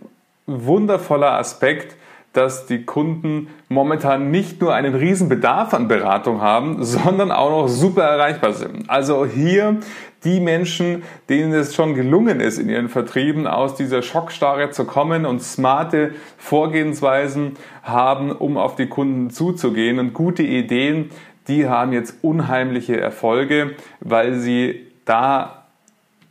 wundervoller 0.46 1.34
Aspekt, 1.34 1.96
dass 2.32 2.66
die 2.66 2.84
Kunden 2.84 3.48
momentan 3.70 4.30
nicht 4.30 4.62
nur 4.62 4.74
einen 4.74 4.94
riesen 4.94 5.30
Bedarf 5.30 5.74
an 5.74 5.88
Beratung 5.88 6.42
haben, 6.42 6.84
sondern 6.84 7.32
auch 7.32 7.50
noch 7.50 7.68
super 7.68 8.04
erreichbar 8.04 8.54
sind. 8.54 8.90
Also 8.90 9.26
hier 9.26 9.80
die 10.26 10.40
Menschen, 10.40 11.04
denen 11.30 11.54
es 11.54 11.76
schon 11.76 11.94
gelungen 11.94 12.40
ist, 12.40 12.58
in 12.58 12.68
ihren 12.68 12.90
Vertrieben 12.90 13.48
aus 13.48 13.76
dieser 13.76 14.02
Schockstarre 14.02 14.72
zu 14.72 14.86
kommen 14.86 15.26
und 15.26 15.42
smarte 15.42 16.14
Vorgehensweisen 16.38 17.54
haben, 17.84 18.32
um 18.32 18.58
auf 18.58 18.76
die 18.76 18.88
Kunden 18.88 19.30
zuzugehen 19.30 20.00
und 20.00 20.14
gute 20.14 20.44
Ideen, 20.44 21.12
die 21.48 21.68
haben 21.68 21.94
jetzt 21.94 22.16
unheimliche 22.24 23.00
Erfolge, 23.00 23.76
weil 24.00 24.36
sie 24.36 24.82
da 25.06 25.66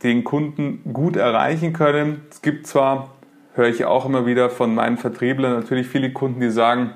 den 0.03 0.25
Kunden 0.25 0.81
gut 0.93 1.15
erreichen 1.15 1.73
können. 1.73 2.21
Es 2.29 2.41
gibt 2.41 2.67
zwar 2.67 3.15
höre 3.55 3.69
ich 3.69 3.85
auch 3.85 4.05
immer 4.05 4.25
wieder 4.25 4.49
von 4.49 4.75
meinen 4.75 4.97
Vertrieblern 4.97 5.53
natürlich 5.53 5.87
viele 5.87 6.11
Kunden, 6.11 6.41
die 6.41 6.49
sagen, 6.49 6.91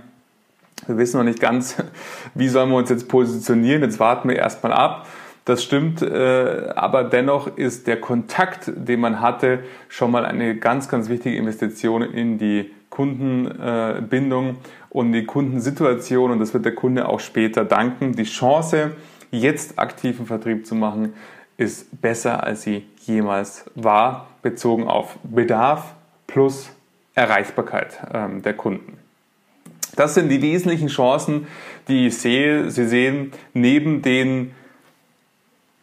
wir 0.88 0.98
wissen 0.98 1.18
noch 1.18 1.24
nicht 1.24 1.40
ganz, 1.40 1.78
wie 2.36 2.50
sollen 2.50 2.70
wir 2.70 2.78
uns 2.78 2.90
jetzt 2.90 3.08
positionieren, 3.08 3.82
jetzt 3.82 4.00
warten 4.00 4.30
wir 4.30 4.36
erstmal 4.36 4.74
ab. 4.74 5.08
Das 5.50 5.64
stimmt, 5.64 6.04
äh, 6.04 6.70
aber 6.76 7.04
dennoch 7.04 7.58
ist 7.58 7.88
der 7.88 8.00
Kontakt, 8.00 8.72
den 8.72 9.00
man 9.00 9.20
hatte, 9.20 9.64
schon 9.88 10.12
mal 10.12 10.24
eine 10.24 10.56
ganz, 10.56 10.90
ganz 10.90 11.10
wichtige 11.10 11.36
Investition 11.38 12.04
in 12.04 12.38
die 12.38 12.70
Kundenbindung 12.92 14.58
und 14.92 15.12
die 15.12 15.26
Kundensituation 15.26 16.30
und 16.30 16.38
das 16.38 16.54
wird 16.54 16.66
der 16.66 16.76
Kunde 16.76 17.10
auch 17.10 17.20
später 17.20 17.66
danken. 17.66 18.16
Die 18.16 18.26
Chance, 18.26 18.92
jetzt 19.32 19.80
aktiven 19.80 20.28
Vertrieb 20.28 20.68
zu 20.68 20.76
machen, 20.76 21.14
ist 21.58 22.00
besser, 22.00 22.44
als 22.44 22.62
sie 22.62 22.86
jemals 23.08 23.66
war, 23.74 24.28
bezogen 24.44 24.84
auf 24.84 25.18
Bedarf, 25.24 25.96
plus 26.28 26.70
Erreichbarkeit 27.16 28.00
ähm, 28.14 28.44
der 28.44 28.54
Kunden. 28.54 29.00
Das 29.96 30.14
sind 30.14 30.30
die 30.30 30.44
wesentlichen 30.44 30.90
Chancen, 30.90 31.48
die 31.88 32.06
ich 32.06 32.20
sehe. 32.20 32.70
Sie 32.70 32.86
sehen 32.86 33.32
neben 33.56 34.04
den 34.04 34.52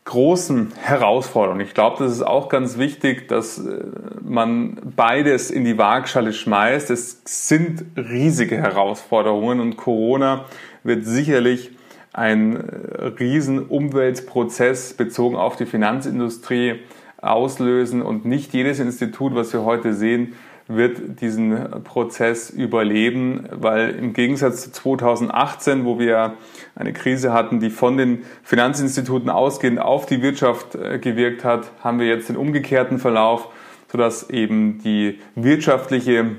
großen 0.07 0.73
Herausforderungen. 0.81 1.61
Ich 1.61 1.75
glaube, 1.75 2.03
das 2.03 2.13
ist 2.13 2.23
auch 2.23 2.49
ganz 2.49 2.79
wichtig, 2.79 3.29
dass 3.29 3.59
äh, 3.59 3.85
man 4.23 4.79
beides 4.97 5.51
in 5.51 5.65
die 5.65 5.77
Waagschale 5.77 6.33
schmeißt. 6.33 6.91
Es 6.91 7.21
sind 7.25 7.85
riesige 7.97 8.57
Herausforderungen 8.57 9.61
und 9.61 9.77
Corona 9.77 10.47
wird 10.85 11.05
sicherlich 11.05 11.73
ein 12.13 12.57
äh, 12.57 13.07
riesen 13.19 13.67
Umweltprozess 13.67 14.95
bezogen 14.95 15.37
auf 15.37 15.57
die 15.57 15.67
Finanzindustrie 15.67 16.81
auslösen 17.21 18.01
und 18.01 18.25
nicht 18.25 18.55
jedes 18.55 18.79
Institut, 18.79 19.35
was 19.35 19.53
wir 19.53 19.65
heute 19.65 19.93
sehen, 19.93 20.35
wird 20.69 21.21
diesen 21.21 21.83
Prozess 21.85 22.51
überleben, 22.51 23.49
weil 23.53 23.91
im 23.91 24.13
Gegensatz 24.13 24.63
zu 24.63 24.73
2018, 24.73 25.85
wo 25.85 25.99
wir 25.99 26.35
eine 26.75 26.93
Krise 26.93 27.33
hatten, 27.33 27.61
die 27.61 27.71
von 27.71 27.97
den 27.97 28.25
Finanzinstituten 28.43 29.31
ausgehend 29.31 29.79
auf 29.79 30.07
die 30.07 30.23
Wirtschaft 30.23 30.75
äh, 30.75 30.99
gewirkt 30.99 31.45
hat, 31.45 31.71
haben 31.83 32.01
wir 32.01 32.07
jetzt 32.07 32.29
den 32.29 32.37
umgekehrten 32.37 32.99
Verlauf, 32.99 33.49
sodass 33.91 34.29
eben 34.31 34.81
die 34.83 35.21
wirtschaftliche 35.37 36.37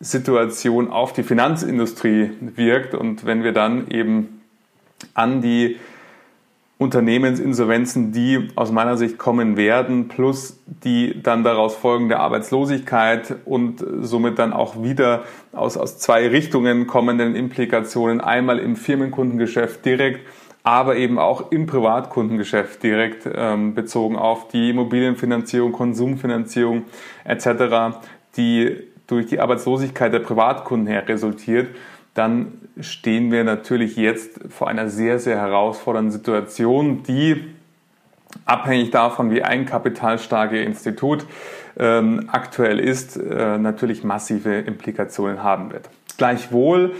Situation 0.00 0.90
auf 0.90 1.12
die 1.12 1.22
Finanzindustrie 1.22 2.30
wirkt. 2.40 2.94
Und 2.94 3.26
wenn 3.26 3.42
wir 3.42 3.52
dann 3.52 3.88
eben 3.88 4.40
an 5.14 5.42
die 5.42 5.76
Unternehmensinsolvenzen, 6.78 8.12
die 8.12 8.50
aus 8.54 8.70
meiner 8.70 8.96
Sicht 8.96 9.18
kommen 9.18 9.56
werden, 9.56 10.06
plus 10.06 10.60
die 10.66 11.20
dann 11.20 11.42
daraus 11.42 11.74
folgende 11.74 12.20
Arbeitslosigkeit 12.20 13.34
und 13.44 13.84
somit 14.00 14.38
dann 14.38 14.52
auch 14.52 14.80
wieder 14.80 15.24
aus, 15.52 15.76
aus 15.76 15.98
zwei 15.98 16.28
Richtungen 16.28 16.86
kommenden 16.86 17.34
Implikationen, 17.34 18.20
einmal 18.20 18.60
im 18.60 18.76
Firmenkundengeschäft 18.76 19.84
direkt, 19.84 20.20
aber 20.62 20.94
eben 20.94 21.18
auch 21.18 21.50
im 21.50 21.66
Privatkundengeschäft 21.66 22.80
direkt 22.80 23.28
ähm, 23.34 23.74
bezogen 23.74 24.14
auf 24.14 24.46
die 24.46 24.70
Immobilienfinanzierung, 24.70 25.72
Konsumfinanzierung 25.72 26.84
etc., 27.24 27.98
die 28.36 28.84
durch 29.08 29.26
die 29.26 29.40
Arbeitslosigkeit 29.40 30.12
der 30.12 30.20
Privatkunden 30.20 30.86
her 30.86 31.08
resultiert, 31.08 31.74
dann 32.14 32.52
stehen 32.80 33.30
wir 33.32 33.44
natürlich 33.44 33.96
jetzt 33.96 34.40
vor 34.50 34.68
einer 34.68 34.88
sehr, 34.88 35.18
sehr 35.18 35.38
herausfordernden 35.38 36.12
Situation, 36.12 37.02
die 37.02 37.44
abhängig 38.44 38.90
davon, 38.90 39.30
wie 39.30 39.42
ein 39.42 39.66
kapitalstarke 39.66 40.60
Institut 40.60 41.26
ähm, 41.78 42.28
aktuell 42.30 42.78
ist, 42.78 43.16
äh, 43.16 43.58
natürlich 43.58 44.04
massive 44.04 44.54
Implikationen 44.54 45.42
haben 45.42 45.72
wird. 45.72 45.88
Gleichwohl 46.16 46.94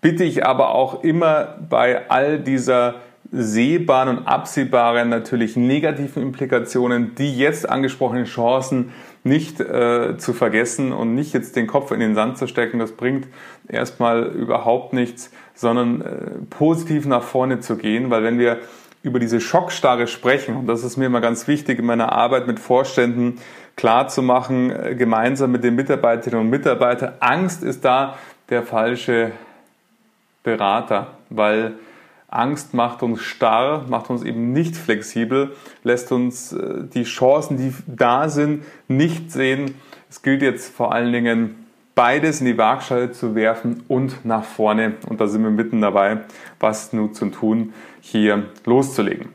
bitte 0.00 0.24
ich 0.24 0.44
aber 0.44 0.74
auch 0.74 1.04
immer 1.04 1.56
bei 1.68 2.10
all 2.10 2.38
dieser 2.38 2.96
sehbaren 3.32 4.08
und 4.08 4.26
absehbaren 4.26 5.08
natürlich 5.08 5.56
negativen 5.56 6.22
Implikationen, 6.22 7.14
die 7.14 7.36
jetzt 7.36 7.68
angesprochenen 7.68 8.24
Chancen 8.24 8.92
nicht 9.22 9.60
äh, 9.60 10.16
zu 10.18 10.32
vergessen 10.32 10.92
und 10.92 11.14
nicht 11.14 11.32
jetzt 11.34 11.54
den 11.54 11.66
Kopf 11.66 11.92
in 11.92 12.00
den 12.00 12.14
Sand 12.14 12.38
zu 12.38 12.46
stecken. 12.46 12.78
Das 12.78 12.92
bringt 12.92 13.28
erstmal 13.68 14.24
überhaupt 14.24 14.92
nichts, 14.92 15.30
sondern 15.54 16.00
äh, 16.00 16.06
positiv 16.48 17.06
nach 17.06 17.22
vorne 17.22 17.60
zu 17.60 17.76
gehen, 17.76 18.10
weil 18.10 18.24
wenn 18.24 18.38
wir 18.38 18.58
über 19.02 19.18
diese 19.18 19.40
Schockstarre 19.40 20.06
sprechen, 20.06 20.56
und 20.56 20.66
das 20.66 20.84
ist 20.84 20.96
mir 20.96 21.06
immer 21.06 21.20
ganz 21.20 21.48
wichtig 21.48 21.78
in 21.78 21.86
meiner 21.86 22.12
Arbeit 22.12 22.46
mit 22.46 22.58
Vorständen 22.58 23.38
klar 23.76 24.08
zu 24.08 24.22
machen, 24.22 24.70
äh, 24.70 24.94
gemeinsam 24.94 25.52
mit 25.52 25.62
den 25.62 25.74
Mitarbeiterinnen 25.76 26.46
und 26.46 26.50
Mitarbeitern, 26.50 27.14
Angst 27.20 27.62
ist 27.62 27.84
da 27.84 28.18
der 28.48 28.62
falsche 28.62 29.32
Berater, 30.42 31.18
weil 31.28 31.74
Angst 32.30 32.74
macht 32.74 33.02
uns 33.02 33.20
starr, 33.22 33.86
macht 33.88 34.08
uns 34.08 34.22
eben 34.22 34.52
nicht 34.52 34.76
flexibel, 34.76 35.56
lässt 35.82 36.12
uns 36.12 36.52
äh, 36.52 36.84
die 36.94 37.02
Chancen, 37.02 37.56
die 37.58 37.74
da 37.86 38.28
sind, 38.28 38.64
nicht 38.88 39.32
sehen. 39.32 39.74
Es 40.08 40.22
gilt 40.22 40.42
jetzt 40.42 40.72
vor 40.74 40.92
allen 40.92 41.12
Dingen 41.12 41.66
beides 41.94 42.40
in 42.40 42.46
die 42.46 42.56
Waagschale 42.56 43.10
zu 43.10 43.34
werfen 43.34 43.84
und 43.88 44.24
nach 44.24 44.44
vorne. 44.44 44.94
Und 45.08 45.20
da 45.20 45.26
sind 45.26 45.42
wir 45.42 45.50
mitten 45.50 45.80
dabei, 45.80 46.18
was 46.60 46.92
nun 46.92 47.14
zu 47.14 47.26
tun, 47.26 47.74
hier 48.00 48.44
loszulegen. 48.64 49.28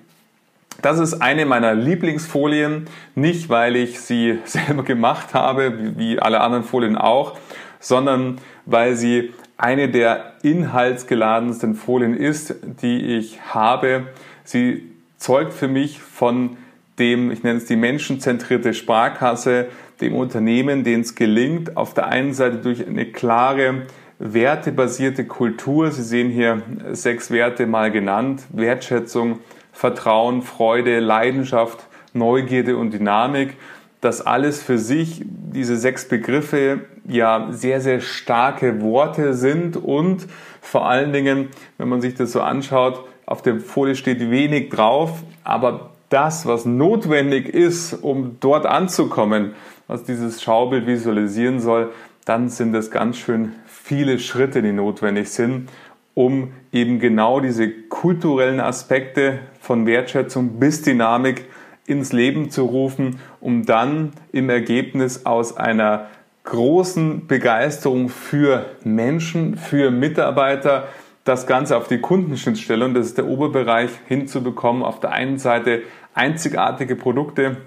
Das 0.81 0.99
ist 0.99 1.21
eine 1.21 1.45
meiner 1.45 1.73
Lieblingsfolien, 1.73 2.87
nicht 3.13 3.49
weil 3.49 3.75
ich 3.75 3.99
sie 3.99 4.39
selber 4.45 4.83
gemacht 4.83 5.33
habe, 5.33 5.97
wie 5.97 6.19
alle 6.19 6.41
anderen 6.41 6.63
Folien 6.63 6.97
auch, 6.97 7.37
sondern 7.79 8.39
weil 8.65 8.95
sie 8.95 9.33
eine 9.57 9.89
der 9.89 10.33
inhaltsgeladensten 10.43 11.75
Folien 11.75 12.15
ist, 12.15 12.55
die 12.81 13.17
ich 13.17 13.39
habe. 13.53 14.07
Sie 14.43 14.91
zeugt 15.17 15.53
für 15.53 15.67
mich 15.67 15.99
von 15.99 16.57
dem, 16.99 17.31
ich 17.31 17.43
nenne 17.43 17.57
es 17.57 17.65
die 17.65 17.75
menschenzentrierte 17.75 18.73
Sparkasse, 18.73 19.67
dem 20.01 20.13
Unternehmen, 20.13 20.83
denen 20.83 21.01
es 21.01 21.15
gelingt, 21.15 21.77
auf 21.77 21.93
der 21.93 22.07
einen 22.07 22.33
Seite 22.33 22.57
durch 22.57 22.85
eine 22.85 23.05
klare 23.05 23.83
wertebasierte 24.19 25.25
Kultur, 25.25 25.91
Sie 25.91 26.03
sehen 26.03 26.29
hier 26.29 26.61
sechs 26.91 27.31
Werte 27.31 27.67
mal 27.67 27.91
genannt, 27.91 28.43
Wertschätzung, 28.49 29.39
Vertrauen, 29.73 30.41
Freude, 30.41 30.99
Leidenschaft, 30.99 31.85
Neugierde 32.13 32.77
und 32.77 32.93
Dynamik, 32.93 33.55
dass 33.99 34.25
alles 34.25 34.63
für 34.63 34.77
sich, 34.77 35.21
diese 35.25 35.75
sechs 35.75 36.07
Begriffe, 36.07 36.81
ja 37.07 37.47
sehr, 37.51 37.81
sehr 37.81 38.01
starke 38.01 38.81
Worte 38.81 39.33
sind 39.33 39.77
und 39.77 40.27
vor 40.61 40.87
allen 40.87 41.13
Dingen, 41.13 41.49
wenn 41.77 41.89
man 41.89 42.01
sich 42.01 42.15
das 42.15 42.31
so 42.31 42.41
anschaut, 42.41 43.05
auf 43.25 43.41
der 43.41 43.59
Folie 43.59 43.95
steht 43.95 44.19
wenig 44.31 44.69
drauf, 44.69 45.23
aber 45.43 45.91
das, 46.09 46.45
was 46.45 46.65
notwendig 46.65 47.47
ist, 47.47 47.93
um 47.93 48.37
dort 48.39 48.65
anzukommen, 48.65 49.53
was 49.87 50.03
dieses 50.03 50.41
Schaubild 50.41 50.87
visualisieren 50.87 51.59
soll, 51.59 51.91
dann 52.25 52.49
sind 52.49 52.73
es 52.75 52.91
ganz 52.91 53.17
schön 53.17 53.53
viele 53.67 54.19
Schritte, 54.19 54.61
die 54.61 54.71
notwendig 54.71 55.29
sind, 55.29 55.69
um 56.13 56.53
eben 56.71 56.99
genau 56.99 57.39
diese 57.39 57.69
kulturellen 57.69 58.59
Aspekte 58.59 59.39
von 59.59 59.85
Wertschätzung 59.85 60.59
bis 60.59 60.81
Dynamik 60.81 61.45
ins 61.85 62.13
Leben 62.13 62.49
zu 62.49 62.63
rufen, 62.63 63.19
um 63.39 63.65
dann 63.65 64.13
im 64.31 64.49
Ergebnis 64.49 65.25
aus 65.25 65.55
einer 65.57 66.07
großen 66.45 67.27
Begeisterung 67.27 68.09
für 68.09 68.65
Menschen, 68.83 69.57
für 69.57 69.91
Mitarbeiter, 69.91 70.87
das 71.23 71.47
Ganze 71.47 71.75
auf 71.75 71.87
die 71.87 71.99
Kundenschnittstelle, 71.99 72.85
und 72.85 72.93
das 72.93 73.07
ist 73.07 73.17
der 73.17 73.27
Oberbereich, 73.27 73.89
hinzubekommen, 74.07 74.83
auf 74.83 74.99
der 74.99 75.11
einen 75.11 75.39
Seite 75.39 75.81
einzigartige 76.13 76.95
Produkte 76.95 77.57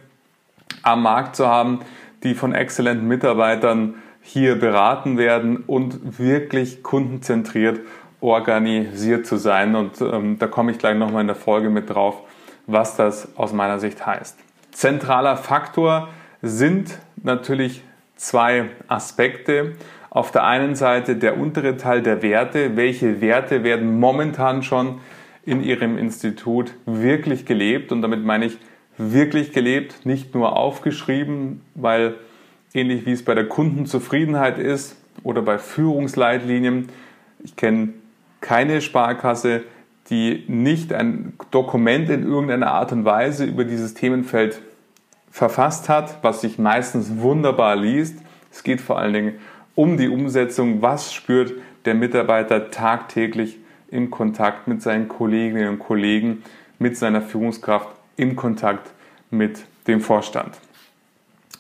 am 0.83 1.03
Markt 1.03 1.37
zu 1.37 1.47
haben, 1.47 1.81
die 2.23 2.35
von 2.35 2.55
exzellenten 2.55 3.07
Mitarbeitern 3.07 3.95
hier 4.23 4.59
beraten 4.59 5.19
werden 5.19 5.65
und 5.67 6.19
wirklich 6.19 6.83
kundenzentriert 6.83 7.81
organisiert 8.21 9.27
zu 9.27 9.37
sein. 9.37 9.75
Und 9.75 10.01
ähm, 10.01 10.39
da 10.39 10.47
komme 10.47 10.73
ich 10.73 10.79
gleich 10.79 10.97
nochmal 10.97 11.23
in 11.23 11.29
der 11.29 11.37
Folge 11.37 11.71
mit 11.71 11.91
drauf, 11.91 12.23
was 12.67 12.97
das 12.97 13.37
aus 13.37 13.53
meiner 13.53 13.79
Sicht 13.79 14.07
heißt. 14.07 14.39
Zentraler 14.71 15.37
Faktor 15.37 16.09
sind 16.43 16.99
natürlich 17.23 17.83
zwei 18.19 18.67
Aspekte. 18.87 19.73
Auf 20.11 20.31
der 20.31 20.45
einen 20.45 20.75
Seite 20.75 21.17
der 21.17 21.39
untere 21.39 21.77
Teil 21.79 22.03
der 22.03 22.23
Werte. 22.23 22.77
Welche 22.77 23.23
Werte 23.23 23.65
werden 23.65 23.99
momentan 23.99 24.63
schon 24.63 25.01
in 25.47 25.63
Ihrem 25.63 25.97
Institut 25.97 26.75
wirklich 26.85 27.47
gelebt? 27.47 27.93
Und 27.93 28.03
damit 28.03 28.23
meine 28.23 28.47
ich 28.47 28.59
wirklich 28.99 29.53
gelebt, 29.53 30.05
nicht 30.05 30.35
nur 30.35 30.57
aufgeschrieben, 30.57 31.63
weil 31.75 32.17
ähnlich 32.75 33.07
wie 33.07 33.13
es 33.13 33.25
bei 33.25 33.35
der 33.35 33.49
Kundenzufriedenheit 33.49 34.59
ist 34.59 34.97
oder 35.23 35.41
bei 35.41 35.59
Führungsleitlinien, 35.59 36.89
ich 37.43 37.57
kenne 37.57 37.91
keine 38.41 38.81
Sparkasse, 38.81 39.63
die 40.11 40.45
nicht 40.49 40.93
ein 40.93 41.35
Dokument 41.51 42.09
in 42.09 42.25
irgendeiner 42.25 42.73
Art 42.73 42.93
und 42.93 43.05
Weise 43.05 43.45
über 43.45 43.65
dieses 43.65 43.95
Themenfeld 43.95 44.61
verfasst 45.39 45.89
hat, 45.89 46.19
was 46.23 46.41
sich 46.41 46.59
meistens 46.59 47.19
wunderbar 47.19 47.77
liest. 47.77 48.19
Es 48.51 48.65
geht 48.65 48.81
vor 48.81 48.99
allen 48.99 49.13
Dingen 49.13 49.35
um 49.77 49.97
die 49.97 50.09
Umsetzung. 50.09 50.83
Was 50.83 51.15
spürt 51.15 51.53
der 51.85 51.95
Mitarbeiter 51.95 52.73
tagtäglich 52.73 53.57
im 53.89 54.11
Kontakt 54.11 54.67
mit 54.67 54.83
seinen 54.83 55.07
Kolleginnen 55.07 55.69
und 55.69 55.79
Kollegen, 55.79 56.43
mit 56.81 56.97
seiner 56.97 57.23
Führungskraft, 57.23 57.89
im 58.17 58.35
Kontakt 58.35 58.91
mit 59.31 59.65
dem 59.87 60.01
Vorstand? 60.01 60.57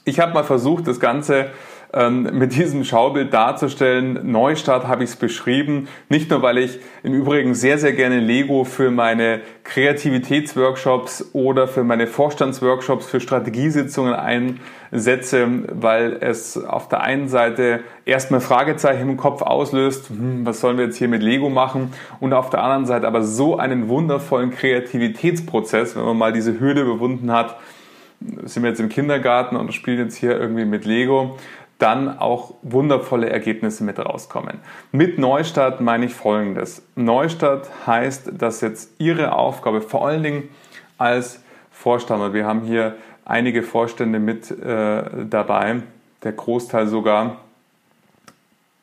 Ich 0.04 0.18
habe 0.18 0.34
mal 0.34 0.42
versucht, 0.42 0.88
das 0.88 0.98
Ganze 0.98 1.50
mit 1.92 2.54
diesem 2.54 2.84
Schaubild 2.84 3.32
darzustellen. 3.32 4.30
Neustart 4.30 4.86
habe 4.86 5.04
ich 5.04 5.10
es 5.10 5.16
beschrieben, 5.16 5.88
nicht 6.10 6.30
nur 6.30 6.42
weil 6.42 6.58
ich 6.58 6.80
im 7.02 7.14
Übrigen 7.14 7.54
sehr, 7.54 7.78
sehr 7.78 7.94
gerne 7.94 8.20
Lego 8.20 8.64
für 8.64 8.90
meine 8.90 9.40
Kreativitätsworkshops 9.64 11.30
oder 11.32 11.66
für 11.66 11.84
meine 11.84 12.06
Vorstandsworkshops, 12.06 13.06
für 13.06 13.20
Strategiesitzungen 13.20 14.12
einsetze, 14.12 15.48
weil 15.72 16.18
es 16.20 16.62
auf 16.62 16.88
der 16.90 17.00
einen 17.00 17.28
Seite 17.28 17.80
erstmal 18.04 18.40
Fragezeichen 18.40 19.08
im 19.08 19.16
Kopf 19.16 19.40
auslöst, 19.40 20.10
hm, 20.10 20.44
was 20.44 20.60
sollen 20.60 20.76
wir 20.76 20.84
jetzt 20.84 20.98
hier 20.98 21.08
mit 21.08 21.22
Lego 21.22 21.48
machen? 21.48 21.94
Und 22.20 22.34
auf 22.34 22.50
der 22.50 22.62
anderen 22.62 22.84
Seite 22.84 23.06
aber 23.06 23.22
so 23.22 23.56
einen 23.56 23.88
wundervollen 23.88 24.50
Kreativitätsprozess, 24.50 25.96
wenn 25.96 26.04
man 26.04 26.18
mal 26.18 26.32
diese 26.34 26.60
Hürde 26.60 26.82
überwunden 26.82 27.32
hat, 27.32 27.56
sind 28.44 28.62
wir 28.62 28.70
jetzt 28.70 28.80
im 28.80 28.88
Kindergarten 28.88 29.56
und 29.56 29.72
spielen 29.72 29.98
jetzt 29.98 30.16
hier 30.16 30.38
irgendwie 30.38 30.64
mit 30.64 30.84
Lego, 30.84 31.36
dann 31.78 32.18
auch 32.18 32.54
wundervolle 32.62 33.30
Ergebnisse 33.30 33.84
mit 33.84 33.98
rauskommen. 33.98 34.58
Mit 34.90 35.18
Neustart 35.18 35.80
meine 35.80 36.06
ich 36.06 36.14
Folgendes. 36.14 36.82
Neustart 36.96 37.70
heißt, 37.86 38.32
dass 38.36 38.60
jetzt 38.60 38.90
Ihre 38.98 39.32
Aufgabe 39.32 39.80
vor 39.80 40.06
allen 40.06 40.22
Dingen 40.22 40.48
als 40.98 41.40
Vorstand, 41.70 42.22
und 42.22 42.34
wir 42.34 42.44
haben 42.44 42.62
hier 42.62 42.96
einige 43.24 43.62
Vorstände 43.62 44.18
mit 44.18 44.50
äh, 44.50 45.02
dabei, 45.30 45.82
der 46.24 46.32
Großteil 46.32 46.88
sogar, 46.88 47.36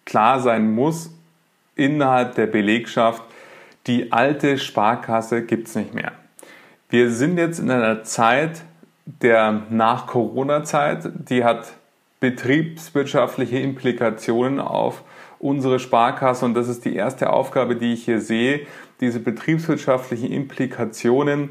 klar 0.06 0.40
sein 0.40 0.74
muss 0.74 1.12
innerhalb 1.76 2.36
der 2.36 2.48
Belegschaft, 2.48 3.22
die 3.88 4.14
alte 4.14 4.58
Sparkasse 4.58 5.44
gibt 5.44 5.68
es 5.68 5.76
nicht 5.76 5.94
mehr. 5.94 6.14
Wir 6.90 7.12
sind 7.12 7.38
jetzt 7.38 7.60
in 7.60 7.70
einer 7.70 8.04
Zeit 8.04 8.62
der 9.06 9.64
Nach-Corona-Zeit, 9.70 11.10
die 11.30 11.44
hat 11.44 11.74
betriebswirtschaftliche 12.20 13.60
Implikationen 13.60 14.60
auf 14.60 15.04
unsere 15.40 15.80
Sparkasse 15.80 16.46
und 16.46 16.54
das 16.54 16.68
ist 16.68 16.86
die 16.86 16.96
erste 16.96 17.32
Aufgabe, 17.32 17.76
die 17.76 17.94
ich 17.94 18.06
hier 18.06 18.22
sehe, 18.22 18.62
diese 19.02 19.20
betriebswirtschaftlichen 19.20 20.32
Implikationen 20.32 21.50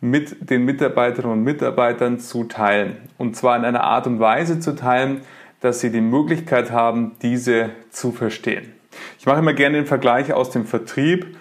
mit 0.00 0.50
den 0.50 0.64
Mitarbeiterinnen 0.64 1.38
und 1.38 1.44
Mitarbeitern 1.44 2.18
zu 2.18 2.44
teilen. 2.44 2.96
Und 3.18 3.36
zwar 3.36 3.56
in 3.56 3.64
einer 3.64 3.84
Art 3.84 4.06
und 4.06 4.20
Weise 4.20 4.60
zu 4.60 4.74
teilen, 4.74 5.22
dass 5.60 5.80
sie 5.80 5.90
die 5.90 6.00
Möglichkeit 6.00 6.70
haben, 6.70 7.16
diese 7.22 7.70
zu 7.90 8.12
verstehen. 8.12 8.72
Ich 9.18 9.26
mache 9.26 9.38
immer 9.38 9.52
gerne 9.52 9.78
den 9.78 9.86
Vergleich 9.86 10.32
aus 10.32 10.50
dem 10.50 10.66
Vertrieb. 10.66 11.36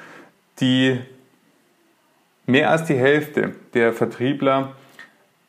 Die 0.60 1.00
mehr 2.46 2.70
als 2.70 2.86
die 2.86 2.96
Hälfte 2.96 3.56
der 3.74 3.92
Vertriebler, 3.94 4.74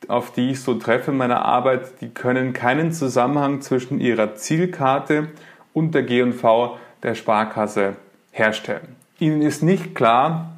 auf 0.07 0.31
die 0.31 0.51
ich 0.51 0.61
so 0.61 0.75
treffe 0.75 1.11
in 1.11 1.17
meiner 1.17 1.43
Arbeit, 1.43 2.01
die 2.01 2.09
können 2.09 2.53
keinen 2.53 2.91
Zusammenhang 2.91 3.61
zwischen 3.61 3.99
ihrer 3.99 4.35
Zielkarte 4.35 5.29
und 5.73 5.93
der 5.93 6.03
G&V 6.03 6.77
der 7.03 7.15
Sparkasse 7.15 7.95
herstellen. 8.31 8.95
Ihnen 9.19 9.41
ist 9.41 9.63
nicht 9.63 9.95
klar, 9.95 10.53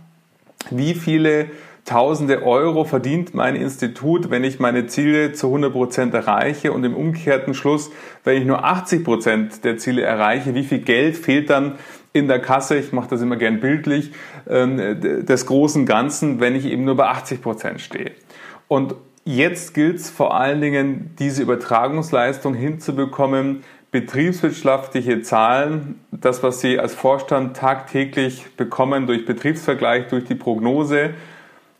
wie 0.69 0.93
viele 0.93 1.47
tausende 1.85 2.43
Euro 2.43 2.83
verdient 2.83 3.33
mein 3.33 3.55
Institut, 3.55 4.29
wenn 4.29 4.43
ich 4.43 4.59
meine 4.59 4.85
Ziele 4.85 5.33
zu 5.33 5.47
100 5.47 5.73
Prozent 5.73 6.13
erreiche 6.13 6.71
und 6.71 6.83
im 6.83 6.95
umgekehrten 6.95 7.55
Schluss, 7.55 7.89
wenn 8.23 8.38
ich 8.38 8.45
nur 8.45 8.63
80 8.63 9.03
Prozent 9.03 9.63
der 9.63 9.77
Ziele 9.77 10.03
erreiche, 10.03 10.53
wie 10.53 10.63
viel 10.63 10.79
Geld 10.79 11.17
fehlt 11.17 11.49
dann 11.49 11.79
in 12.13 12.27
der 12.27 12.39
Kasse, 12.39 12.77
ich 12.77 12.91
mache 12.91 13.09
das 13.09 13.21
immer 13.21 13.38
gern 13.38 13.59
bildlich, 13.59 14.12
ähm, 14.47 14.77
des 15.25 15.45
großen 15.47 15.85
Ganzen, 15.85 16.39
wenn 16.39 16.55
ich 16.55 16.65
eben 16.65 16.83
nur 16.83 16.95
bei 16.95 17.07
80 17.07 17.41
Prozent 17.41 17.81
stehe. 17.81 18.12
Und 18.67 18.93
jetzt 19.35 19.75
gilt 19.75 19.97
es 19.97 20.09
vor 20.09 20.35
allen 20.35 20.59
Dingen, 20.59 21.13
diese 21.19 21.43
Übertragungsleistung 21.43 22.55
hinzubekommen, 22.55 23.63
betriebswirtschaftliche 23.91 25.21
Zahlen, 25.21 25.99
das, 26.11 26.41
was 26.41 26.61
Sie 26.61 26.79
als 26.79 26.95
Vorstand 26.95 27.55
tagtäglich 27.55 28.45
bekommen 28.57 29.05
durch 29.05 29.25
Betriebsvergleich, 29.25 30.07
durch 30.07 30.25
die 30.25 30.35
Prognose, 30.35 31.11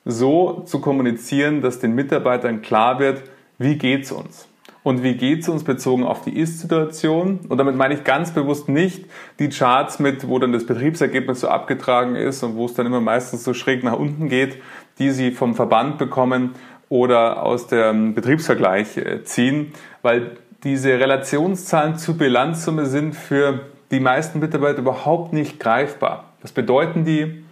so 0.06 0.62
zu 0.66 0.80
kommunizieren, 0.80 1.62
dass 1.62 1.80
den 1.80 1.94
Mitarbeitern 1.94 2.62
klar 2.62 3.00
wird, 3.00 3.24
wie 3.58 3.78
geht 3.78 4.04
es 4.04 4.12
uns. 4.12 4.48
Und 4.82 5.04
wie 5.04 5.16
geht 5.16 5.42
es 5.42 5.50
uns 5.50 5.64
bezogen 5.64 6.04
auf 6.04 6.22
die 6.22 6.38
Ist-Situation? 6.40 7.42
Und 7.50 7.58
damit 7.58 7.76
meine 7.76 7.96
ich 7.96 8.04
ganz 8.04 8.32
bewusst 8.32 8.70
nicht 8.70 9.06
die 9.38 9.50
Charts 9.50 10.00
mit, 10.00 10.28
wo 10.28 10.40
dann 10.40 10.54
das 10.54 10.66
Betriebsergebnis 10.66 11.42
so 11.42 11.50
abgetragen 11.50 12.16
ist 12.16 12.44
und 12.44 12.56
wo 12.56 12.66
es 12.66 12.76
dann 12.76 12.86
immer 12.86 13.02
meistens 13.02 13.44
so 13.44 13.54
schräg 13.54 13.84
nach 13.84 14.00
unten 14.00 14.30
geht, 14.30 14.62
die 14.98 15.12
Sie 15.12 15.32
vom 15.32 15.54
Verband 15.56 15.98
bekommen 15.98 16.56
oder 16.90 17.44
aus 17.44 17.68
dem 17.68 18.16
Betriebsvergleich 18.16 18.98
äh, 18.98 19.24
ziehen, 19.24 19.74
weil 20.02 20.32
diese 20.64 20.90
Relationszahlen 21.00 21.98
zur 21.98 22.18
Bilanzsumme 22.18 22.86
sind 22.86 23.16
für 23.16 23.62
die 23.92 24.00
meisten 24.00 24.40
Mitarbeiter 24.40 24.80
überhaupt 24.80 25.32
nicht 25.32 25.60
greifbar. 25.60 26.26
Was 26.42 26.52
bedeuten 26.52 27.06
die? 27.06 27.44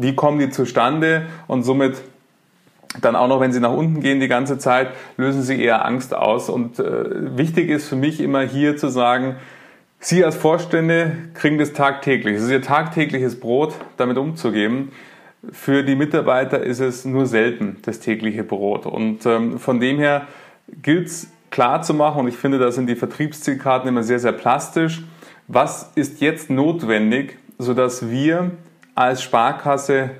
wie 0.00 0.14
kommen 0.14 0.38
die 0.38 0.50
zustande 0.50 1.26
und 1.48 1.64
somit 1.64 1.96
dann 3.00 3.16
auch 3.16 3.28
noch, 3.28 3.40
wenn 3.40 3.52
sie 3.52 3.60
nach 3.60 3.72
unten 3.72 4.00
gehen 4.00 4.20
die 4.20 4.28
ganze 4.28 4.58
Zeit, 4.58 4.90
lösen 5.16 5.42
sie 5.42 5.60
eher 5.60 5.84
Angst 5.84 6.14
aus. 6.14 6.48
Und 6.48 6.78
äh, 6.78 7.36
wichtig 7.36 7.68
ist 7.68 7.88
für 7.88 7.96
mich 7.96 8.20
immer 8.20 8.42
hier 8.42 8.76
zu 8.76 8.88
sagen, 8.88 9.36
Sie 10.00 10.24
als 10.24 10.36
Vorstände 10.36 11.16
kriegen 11.34 11.58
das 11.58 11.72
tagtäglich. 11.72 12.36
Es 12.36 12.44
ist 12.44 12.50
Ihr 12.50 12.62
tagtägliches 12.62 13.40
Brot, 13.40 13.74
damit 13.96 14.16
umzugehen. 14.16 14.92
Für 15.52 15.84
die 15.84 15.94
Mitarbeiter 15.94 16.62
ist 16.62 16.80
es 16.80 17.04
nur 17.04 17.26
selten 17.26 17.76
das 17.82 18.00
tägliche 18.00 18.42
Brot. 18.42 18.86
Und 18.86 19.24
ähm, 19.26 19.58
von 19.58 19.78
dem 19.78 19.98
her 19.98 20.26
gilt 20.82 21.06
es 21.06 21.30
klar 21.50 21.82
zu 21.82 21.94
machen, 21.94 22.22
und 22.22 22.28
ich 22.28 22.36
finde, 22.36 22.58
da 22.58 22.70
sind 22.72 22.88
die 22.88 22.96
Vertriebszielkarten 22.96 23.88
immer 23.88 24.02
sehr, 24.02 24.18
sehr 24.18 24.32
plastisch. 24.32 25.02
Was 25.46 25.92
ist 25.94 26.20
jetzt 26.20 26.50
notwendig, 26.50 27.38
sodass 27.58 28.10
wir 28.10 28.50
als 28.94 29.22
Sparkasse 29.22 30.10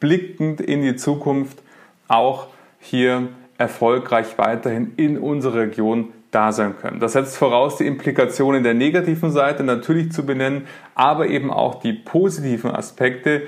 blickend 0.00 0.60
in 0.60 0.82
die 0.82 0.96
Zukunft 0.96 1.62
auch 2.08 2.48
hier 2.78 3.28
erfolgreich 3.56 4.36
weiterhin 4.36 4.92
in 4.96 5.16
unserer 5.18 5.60
Region 5.60 6.08
da 6.30 6.50
sein 6.50 6.76
können. 6.78 6.98
Das 6.98 7.12
setzt 7.12 7.36
voraus, 7.36 7.76
die 7.76 7.86
Implikationen 7.86 8.64
der 8.64 8.74
negativen 8.74 9.30
Seite 9.30 9.62
natürlich 9.62 10.12
zu 10.12 10.24
benennen, 10.24 10.66
aber 10.94 11.28
eben 11.28 11.50
auch 11.50 11.76
die 11.76 11.92
positiven 11.92 12.70
Aspekte 12.70 13.42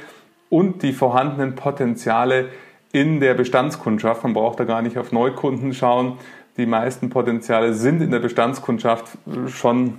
und 0.54 0.84
die 0.84 0.92
vorhandenen 0.92 1.56
Potenziale 1.56 2.50
in 2.92 3.18
der 3.18 3.34
Bestandskundschaft. 3.34 4.22
Man 4.22 4.34
braucht 4.34 4.60
da 4.60 4.64
gar 4.64 4.82
nicht 4.82 4.96
auf 4.96 5.10
Neukunden 5.10 5.74
schauen. 5.74 6.18
Die 6.56 6.64
meisten 6.64 7.10
Potenziale 7.10 7.74
sind 7.74 8.00
in 8.00 8.12
der 8.12 8.20
Bestandskundschaft 8.20 9.18
schon 9.48 9.94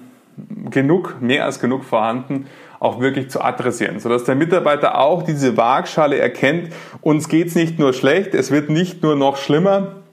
genug, 0.69 1.17
mehr 1.19 1.43
als 1.43 1.59
genug 1.59 1.83
vorhanden, 1.83 2.45
auch 2.79 3.01
wirklich 3.01 3.29
zu 3.29 3.41
adressieren, 3.41 3.99
sodass 3.99 4.23
der 4.23 4.35
Mitarbeiter 4.35 4.97
auch 4.97 5.23
diese 5.23 5.57
Waagschale 5.57 6.17
erkennt, 6.19 6.69
uns 7.01 7.27
geht's 7.27 7.55
nicht 7.55 7.77
nur 7.77 7.91
schlecht, 7.91 8.33
es 8.33 8.49
wird 8.49 8.69
nicht 8.69 9.03
nur 9.03 9.17
noch 9.17 9.35
schlimmer, 9.35 10.03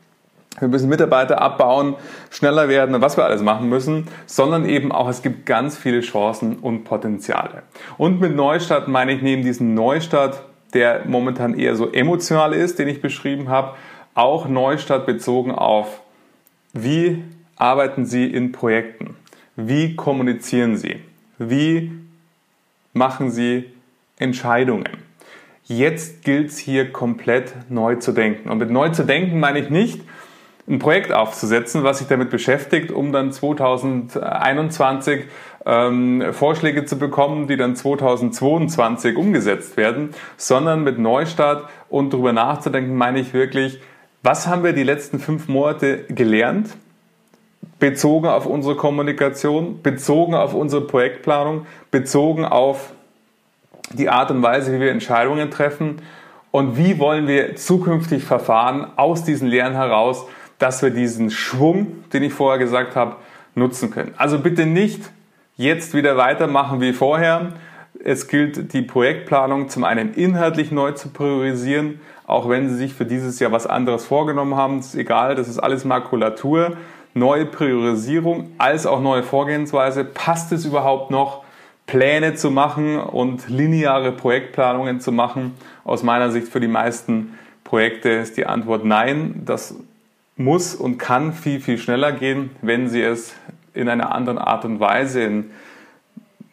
wir 0.61 0.69
müssen 0.69 0.89
Mitarbeiter 0.89 1.41
abbauen, 1.41 1.97
schneller 2.31 2.69
werden 2.69 2.95
und 2.95 3.01
was 3.01 3.17
wir 3.17 3.25
alles 3.25 3.43
machen 3.43 3.69
müssen, 3.69 4.09
sondern 4.27 4.65
eben 4.67 4.93
auch, 4.93 5.09
es 5.09 5.23
gibt 5.23 5.47
ganz 5.47 5.77
viele 5.77 6.01
Chancen 6.01 6.57
und 6.57 6.85
Potenziale. 6.85 7.63
Und 7.99 8.21
mit 8.21 8.35
Neustart 8.35 8.89
meine 8.89 9.13
ich 9.13 9.23
neben 9.23 9.43
diesem 9.43 9.75
Neustart, 9.75 10.43
der 10.75 11.03
momentan 11.07 11.59
eher 11.59 11.75
so 11.75 11.91
emotional 11.91 12.53
ist, 12.53 12.79
den 12.79 12.89
ich 12.89 13.01
beschrieben 13.01 13.49
habe, 13.49 13.75
auch 14.15 14.49
Neustart 14.49 15.07
bezogen 15.07 15.53
auf, 15.53 16.01
wie 16.73 17.23
arbeiten 17.57 18.07
Sie 18.07 18.27
in 18.27 18.53
Projekten? 18.53 19.17
Wie 19.57 19.97
kommunizieren 19.97 20.77
Sie? 20.77 20.97
Wie 21.39 21.93
machen 22.93 23.31
Sie 23.31 23.65
Entscheidungen? 24.19 24.89
Jetzt 25.65 26.25
gilt 26.25 26.49
es 26.49 26.59
hier 26.59 26.93
komplett 26.93 27.55
neu 27.71 27.97
zu 27.97 28.13
denken. 28.13 28.51
Und 28.51 28.59
mit 28.59 28.71
neu 28.71 28.91
zu 28.91 29.05
denken 29.05 29.41
meine 29.41 29.61
ich 29.61 29.71
nicht, 29.71 30.01
ein 30.69 30.79
Projekt 30.79 31.13
aufzusetzen, 31.13 31.83
was 31.83 31.99
sich 31.99 32.09
damit 32.09 32.31
beschäftigt, 32.31 32.93
um 32.93 33.13
dann 33.13 33.33
2021 33.33 35.25
ähm, 35.67 36.25
Vorschläge 36.33 36.85
zu 36.85 36.99
bekommen, 36.99 37.49
die 37.49 37.57
dann 37.57 37.75
2022 37.75 39.17
umgesetzt 39.17 39.77
werden, 39.77 40.11
sondern 40.37 40.85
mit 40.85 40.99
Neustart 40.99 41.69
und 41.89 42.13
darüber 42.13 42.33
nachzudenken, 42.33 42.95
meine 42.95 43.21
ich 43.21 43.35
wirklich, 43.35 43.81
was 44.23 44.47
haben 44.47 44.63
wir 44.63 44.73
die 44.73 44.85
letzten 44.85 45.19
fünf 45.19 45.49
Monate 45.49 46.05
gelernt? 46.09 46.71
bezogen 47.83 48.29
auf 48.29 48.47
unsere 48.47 48.77
Kommunikation, 48.77 49.83
bezogen 49.83 50.35
auf 50.35 50.55
unsere 50.55 50.83
Projektplanung, 50.83 51.67
bezogen 51.91 52.45
auf 52.45 52.93
die 53.93 54.09
Art 54.09 54.31
und 54.31 54.41
Weise, 54.41 54.73
wie 54.73 54.79
wir 54.79 54.93
Entscheidungen 54.93 55.51
treffen 55.51 56.01
und 56.53 56.77
wie 56.77 57.01
wollen 57.01 57.27
wir 57.27 57.57
zukünftig 57.57 58.23
verfahren 58.23 58.87
aus 58.95 59.25
diesen 59.25 59.49
Lehren 59.49 59.73
heraus, 59.73 60.27
dass 60.63 60.83
wir 60.83 60.91
diesen 60.91 61.31
Schwung, 61.31 62.05
den 62.13 62.23
ich 62.23 62.33
vorher 62.33 62.59
gesagt 62.59 62.95
habe, 62.95 63.17
nutzen 63.55 63.91
können. 63.91 64.15
Also 64.17 64.39
bitte 64.39 64.65
nicht 64.65 65.11
jetzt 65.57 65.93
wieder 65.93 66.17
weitermachen 66.17 66.81
wie 66.81 66.93
vorher. 66.93 67.55
Es 68.03 68.29
gilt, 68.29 68.73
die 68.73 68.83
Projektplanung 68.83 69.69
zum 69.69 69.85
einen 69.85 70.15
inhaltlich 70.15 70.71
neu 70.71 70.93
zu 70.93 71.09
priorisieren, 71.09 72.01
auch 72.27 72.49
wenn 72.49 72.69
Sie 72.69 72.77
sich 72.77 72.95
für 72.95 73.05
dieses 73.05 73.41
Jahr 73.41 73.53
was 73.53 73.67
anderes 73.67 74.07
vorgenommen 74.07 74.57
haben. 74.57 74.79
ist 74.79 74.95
egal, 74.95 75.35
das 75.35 75.49
ist 75.49 75.59
alles 75.59 75.85
Makulatur 75.85 76.77
neue 77.15 77.45
Priorisierung 77.45 78.53
als 78.59 78.87
auch 78.87 79.01
neue 79.01 79.23
Vorgehensweise. 79.23 80.05
Passt 80.05 80.53
es 80.53 80.65
überhaupt 80.65 81.11
noch, 81.11 81.45
Pläne 81.87 82.35
zu 82.35 82.51
machen 82.51 82.99
und 82.99 83.49
lineare 83.49 84.13
Projektplanungen 84.13 85.01
zu 85.01 85.13
machen? 85.13 85.55
Aus 85.85 86.03
meiner 86.03 86.31
Sicht 86.31 86.49
für 86.49 86.61
die 86.61 86.69
meisten 86.69 87.37
Projekte 87.65 88.11
ist 88.11 88.37
die 88.37 88.47
Antwort 88.47 88.85
nein. 88.85 89.43
Das 89.45 89.75
muss 90.37 90.75
und 90.75 90.99
kann 90.99 91.33
viel, 91.33 91.61
viel 91.61 91.79
schneller 91.79 92.13
gehen, 92.13 92.51
wenn 92.63 92.89
Sie 92.89 93.03
es 93.03 93.35
in 93.75 93.89
einer 93.89 94.15
anderen 94.15 94.39
Art 94.39 94.65
und 94.65 94.81
Weise, 94.81 95.23
in, 95.23 95.51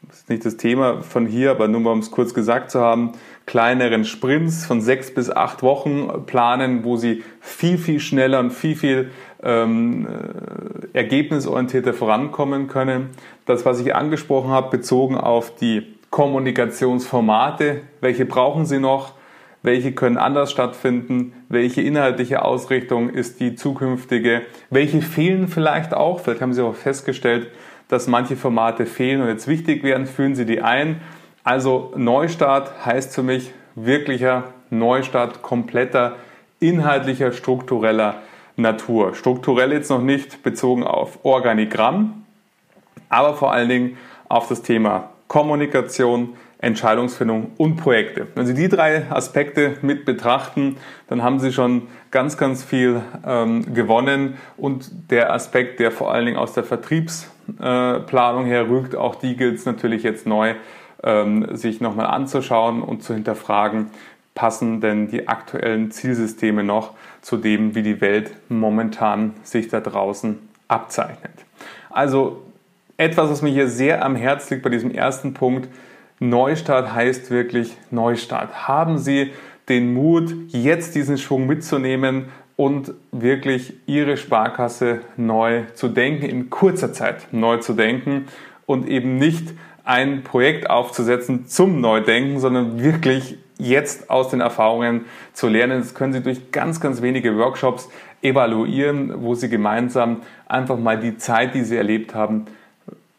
das 0.07 0.19
ist 0.19 0.29
nicht 0.29 0.45
das 0.45 0.57
Thema 0.57 1.01
von 1.01 1.25
hier, 1.25 1.51
aber 1.51 1.67
nur 1.67 1.81
mal 1.81 1.91
um 1.91 1.99
es 1.99 2.11
kurz 2.11 2.33
gesagt 2.33 2.71
zu 2.71 2.79
haben, 2.79 3.13
kleineren 3.45 4.05
Sprints 4.05 4.65
von 4.65 4.81
sechs 4.81 5.13
bis 5.13 5.29
acht 5.29 5.63
Wochen 5.63 6.25
planen, 6.25 6.83
wo 6.83 6.97
Sie 6.97 7.23
viel, 7.41 7.77
viel 7.77 7.99
schneller 7.99 8.39
und 8.39 8.51
viel, 8.51 8.75
viel 8.75 9.11
ähm, 9.41 10.07
äh, 10.07 10.97
ergebnisorientierter 10.97 11.93
vorankommen 11.93 12.67
können. 12.67 13.09
Das, 13.45 13.65
was 13.65 13.79
ich 13.79 13.95
angesprochen 13.95 14.51
habe, 14.51 14.69
bezogen 14.69 15.17
auf 15.17 15.55
die 15.55 15.95
Kommunikationsformate, 16.09 17.81
welche 18.01 18.25
brauchen 18.25 18.65
Sie 18.65 18.79
noch? 18.79 19.13
Welche 19.61 19.91
können 19.91 20.17
anders 20.17 20.51
stattfinden, 20.51 21.33
welche 21.49 21.81
inhaltliche 21.81 22.43
Ausrichtung 22.43 23.09
ist 23.09 23.39
die 23.39 23.55
zukünftige, 23.55 24.43
welche 24.69 25.01
fehlen 25.01 25.47
vielleicht 25.47 25.93
auch, 25.93 26.19
vielleicht 26.19 26.41
haben 26.41 26.53
Sie 26.53 26.63
auch 26.63 26.75
festgestellt, 26.75 27.47
dass 27.89 28.07
manche 28.07 28.35
Formate 28.35 28.85
fehlen 28.85 29.21
und 29.21 29.27
jetzt 29.27 29.47
wichtig 29.47 29.83
werden, 29.83 30.05
führen 30.05 30.35
Sie 30.35 30.45
die 30.45 30.61
ein. 30.61 31.01
Also 31.43 31.91
Neustart 31.95 32.85
heißt 32.85 33.13
für 33.15 33.23
mich 33.23 33.51
wirklicher 33.75 34.45
Neustart, 34.69 35.41
kompletter, 35.41 36.15
inhaltlicher, 36.59 37.31
struktureller 37.31 38.15
Natur. 38.55 39.15
Strukturell 39.15 39.71
jetzt 39.71 39.89
noch 39.89 40.01
nicht 40.01 40.43
bezogen 40.43 40.83
auf 40.83 41.19
Organigramm, 41.23 42.25
aber 43.09 43.33
vor 43.33 43.51
allen 43.51 43.69
Dingen 43.69 43.97
auf 44.27 44.47
das 44.47 44.61
Thema 44.61 45.09
Kommunikation, 45.27 46.35
Entscheidungsfindung 46.59 47.51
und 47.57 47.77
Projekte. 47.77 48.27
Wenn 48.35 48.45
Sie 48.45 48.53
die 48.53 48.67
drei 48.67 49.09
Aspekte 49.09 49.77
mit 49.81 50.05
betrachten, 50.05 50.77
dann 51.07 51.23
haben 51.23 51.39
Sie 51.39 51.53
schon 51.53 51.87
ganz, 52.11 52.37
ganz 52.37 52.63
viel 52.63 53.01
ähm, 53.25 53.73
gewonnen. 53.73 54.35
Und 54.57 55.09
der 55.09 55.33
Aspekt, 55.33 55.79
der 55.79 55.91
vor 55.91 56.13
allen 56.13 56.25
Dingen 56.25 56.37
aus 56.37 56.53
der 56.53 56.65
Vertriebsplanung 56.65 58.45
äh, 58.45 58.49
her 58.49 58.69
rückt, 58.69 58.95
auch 58.95 59.15
die 59.15 59.37
gilt 59.37 59.55
es 59.55 59.65
natürlich 59.65 60.03
jetzt 60.03 60.27
neu, 60.27 60.55
ähm, 61.01 61.55
sich 61.55 61.79
nochmal 61.79 62.07
anzuschauen 62.07 62.81
und 62.81 63.03
zu 63.03 63.13
hinterfragen, 63.13 63.87
passen 64.35 64.81
denn 64.81 65.07
die 65.07 65.29
aktuellen 65.29 65.91
Zielsysteme 65.91 66.63
noch 66.65 66.93
zu 67.21 67.37
dem, 67.37 67.73
wie 67.73 67.83
die 67.83 68.01
Welt 68.01 68.31
momentan 68.49 69.33
sich 69.43 69.69
da 69.69 69.79
draußen 69.79 70.39
abzeichnet. 70.67 71.31
Also 71.89 72.43
etwas, 72.97 73.29
was 73.29 73.41
mir 73.41 73.49
hier 73.49 73.69
sehr 73.69 74.03
am 74.03 74.17
Herz 74.17 74.49
liegt 74.49 74.63
bei 74.63 74.69
diesem 74.69 74.91
ersten 74.91 75.33
Punkt, 75.33 75.69
Neustart 76.19 76.93
heißt 76.93 77.31
wirklich 77.31 77.77
Neustart. 77.91 78.67
Haben 78.67 78.97
Sie 78.97 79.31
den 79.69 79.93
Mut, 79.93 80.33
jetzt 80.47 80.95
diesen 80.95 81.17
Schwung 81.17 81.47
mitzunehmen 81.47 82.25
und 82.57 82.93
wirklich 83.11 83.73
Ihre 83.85 84.17
Sparkasse 84.17 85.01
neu 85.15 85.63
zu 85.75 85.87
denken, 85.87 86.25
in 86.25 86.49
kurzer 86.49 86.91
Zeit 86.91 87.27
neu 87.31 87.57
zu 87.57 87.73
denken 87.73 88.25
und 88.65 88.87
eben 88.87 89.17
nicht 89.17 89.53
ein 89.85 90.23
Projekt 90.23 90.69
aufzusetzen 90.69 91.47
zum 91.47 91.79
Neudenken, 91.79 92.39
sondern 92.39 92.83
wirklich 92.83 93.37
jetzt 93.57 94.09
aus 94.09 94.29
den 94.29 94.41
Erfahrungen 94.41 95.05
zu 95.33 95.47
lernen. 95.47 95.79
Das 95.79 95.95
können 95.95 96.13
Sie 96.13 96.21
durch 96.21 96.51
ganz, 96.51 96.81
ganz 96.81 97.01
wenige 97.01 97.37
Workshops 97.37 97.89
evaluieren, 98.21 99.23
wo 99.23 99.35
Sie 99.35 99.49
gemeinsam 99.49 100.17
einfach 100.47 100.77
mal 100.77 100.99
die 100.99 101.17
Zeit, 101.17 101.55
die 101.55 101.63
Sie 101.63 101.77
erlebt 101.77 102.13
haben, 102.13 102.45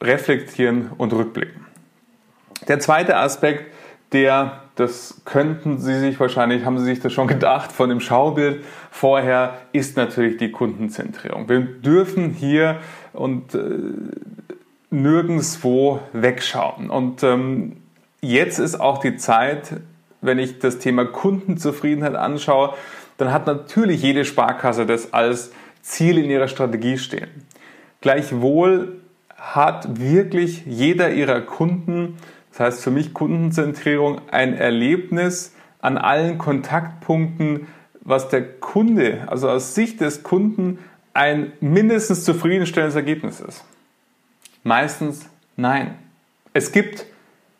reflektieren 0.02 0.90
und 0.98 1.12
rückblicken. 1.12 1.69
Der 2.68 2.78
zweite 2.78 3.16
Aspekt, 3.16 3.72
der, 4.12 4.62
das 4.76 5.22
könnten 5.24 5.78
Sie 5.78 5.98
sich 5.98 6.18
wahrscheinlich, 6.18 6.64
haben 6.64 6.78
Sie 6.78 6.84
sich 6.84 7.00
das 7.00 7.12
schon 7.12 7.28
gedacht, 7.28 7.72
von 7.72 7.88
dem 7.88 8.00
Schaubild 8.00 8.64
vorher, 8.90 9.58
ist 9.72 9.96
natürlich 9.96 10.36
die 10.36 10.50
Kundenzentrierung. 10.50 11.48
Wir 11.48 11.60
dürfen 11.60 12.30
hier 12.30 12.78
und 13.12 13.54
äh, 13.54 13.60
nirgendwo 14.90 16.00
wegschauen. 16.12 16.90
Und 16.90 17.22
ähm, 17.22 17.76
jetzt 18.20 18.58
ist 18.58 18.80
auch 18.80 18.98
die 18.98 19.16
Zeit, 19.16 19.80
wenn 20.20 20.38
ich 20.38 20.58
das 20.58 20.78
Thema 20.78 21.04
Kundenzufriedenheit 21.04 22.14
anschaue, 22.14 22.74
dann 23.16 23.32
hat 23.32 23.46
natürlich 23.46 24.02
jede 24.02 24.24
Sparkasse 24.24 24.86
das 24.86 25.12
als 25.12 25.52
Ziel 25.82 26.18
in 26.18 26.30
ihrer 26.30 26.48
Strategie 26.48 26.98
stehen. 26.98 27.28
Gleichwohl 28.00 29.00
hat 29.36 30.00
wirklich 30.00 30.64
jeder 30.66 31.10
ihrer 31.12 31.40
Kunden 31.40 32.18
das 32.60 32.74
heißt 32.74 32.84
für 32.84 32.90
mich 32.90 33.14
Kundenzentrierung 33.14 34.20
ein 34.30 34.52
Erlebnis 34.52 35.54
an 35.80 35.96
allen 35.96 36.36
Kontaktpunkten, 36.36 37.68
was 38.02 38.28
der 38.28 38.42
Kunde, 38.42 39.22
also 39.28 39.48
aus 39.48 39.74
Sicht 39.74 40.02
des 40.02 40.22
Kunden, 40.22 40.78
ein 41.14 41.52
mindestens 41.60 42.22
zufriedenstellendes 42.22 42.96
Ergebnis 42.96 43.40
ist. 43.40 43.64
Meistens 44.62 45.30
nein. 45.56 45.94
Es 46.52 46.70
gibt 46.70 47.06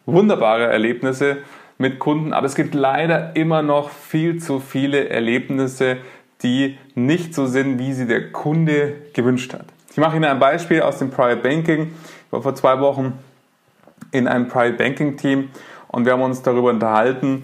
wunderbare 0.05 0.67
Erlebnisse 0.67 1.39
mit 1.79 1.99
Kunden, 1.99 2.35
aber 2.35 2.45
es 2.45 2.55
gibt 2.55 2.75
leider 2.75 3.35
immer 3.37 3.63
noch 3.63 3.89
viel 3.89 4.39
zu 4.39 4.61
viele 4.61 5.09
Erlebnisse, 5.09 5.97
die 6.43 6.77
nicht 6.95 7.35
so 7.35 7.47
sind, 7.47 7.79
wie 7.79 7.95
sie 7.95 8.07
der 8.07 8.33
Kunde 8.33 8.97
gewünscht 9.15 9.55
hat. 9.55 9.65
Ich 9.93 9.97
mache 9.97 10.17
Ihnen 10.17 10.27
ein 10.27 10.39
Beispiel 10.39 10.83
aus 10.83 10.99
dem 10.99 11.11
Private 11.11 11.41
Banking. 11.41 11.95
Ich 12.27 12.33
war 12.33 12.43
vor 12.43 12.55
zwei 12.55 12.79
Wochen 12.81 13.15
in 14.13 14.29
einem 14.29 14.49
Private 14.49 14.77
Banking 14.77 15.17
Team 15.17 15.49
und 15.89 16.05
wir 16.05 16.13
haben 16.13 16.23
uns 16.23 16.43
darüber 16.43 16.71
unterhalten, 16.71 17.43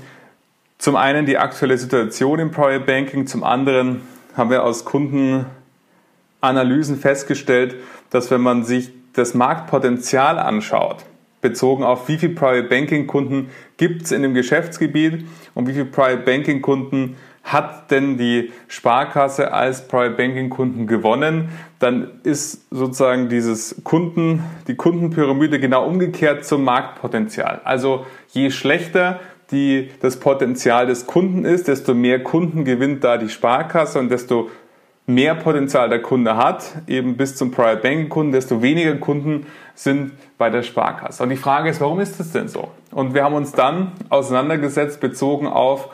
zum 0.79 0.97
einen 0.97 1.27
die 1.27 1.39
aktuelle 1.39 1.79
Situation 1.79 2.39
im 2.39 2.51
Private 2.51 2.85
Banking, 2.85 3.27
zum 3.27 3.45
anderen 3.45 4.03
haben 4.37 4.51
wir 4.51 4.62
aus 4.62 4.85
Kundenanalysen 4.85 6.99
festgestellt, 6.99 7.77
dass 8.11 8.31
wenn 8.31 8.43
man 8.43 8.64
sich 8.64 8.91
das 9.14 9.33
Marktpotenzial 9.35 10.39
anschaut, 10.39 11.05
bezogen 11.41 11.83
auf 11.83 12.07
wie 12.09 12.19
viele 12.19 12.35
Private 12.35 12.69
Banking 12.69 13.07
Kunden 13.07 13.51
gibt 13.79 14.03
es 14.03 14.12
in 14.12 14.21
dem 14.23 14.35
Geschäftsgebiet 14.35 15.25
und 15.55 15.67
wie 15.67 15.73
viele 15.73 15.87
Private 15.87 16.23
Banking 16.23 16.61
Kunden 16.61 17.17
hat 17.47 17.92
denn 17.92 18.18
die 18.18 18.53
Sparkasse 18.66 19.53
als 19.53 19.86
Private 19.86 20.16
Banking 20.16 20.51
Kunden 20.51 20.88
gewonnen, 20.88 21.51
dann 21.78 22.11
ist 22.24 22.66
sozusagen 22.70 23.28
dieses 23.28 23.82
Kunden, 23.84 24.42
die 24.66 24.74
Kundenpyramide 24.74 25.61
genau 25.61 25.86
umgekehrt 25.86 26.44
zum 26.44 26.64
Marktpotenzial. 26.64 27.61
Also 27.62 28.05
je 28.30 28.51
schlechter 28.51 29.20
die, 29.53 29.90
das 30.03 30.18
Potenzial 30.18 30.86
des 30.86 31.07
Kunden 31.07 31.44
ist, 31.44 31.68
desto 31.68 31.94
mehr 31.94 32.20
Kunden 32.22 32.64
gewinnt 32.64 33.05
da 33.05 33.16
die 33.16 33.28
Sparkasse 33.28 34.01
und 34.01 34.11
desto 34.11 34.51
mehr 35.07 35.36
Potenzial 35.36 35.88
der 35.88 36.03
Kunde 36.03 36.36
hat, 36.36 36.64
eben 36.88 37.16
bis 37.16 37.36
zum 37.36 37.53
Private 37.53 37.80
Banking 37.80 38.09
Kunden, 38.09 38.32
desto 38.32 38.61
weniger 38.61 38.97
Kunden 38.97 39.47
sind 39.76 40.11
bei 40.36 40.51
der 40.51 40.64
Sparkasse. 40.64 41.22
Und 41.22 41.28
die 41.28 41.36
Frage 41.36 41.70
ist, 41.70 41.80
warum 41.80 42.01
ist 42.01 42.18
das 42.18 42.32
denn 42.32 42.49
so? 42.49 42.72
Und 42.90 43.14
wir 43.14 43.22
haben 43.22 43.34
uns 43.34 43.53
dann 43.53 43.92
auseinandergesetzt 44.09 45.01
bezogen 45.01 45.47
auf 45.47 45.90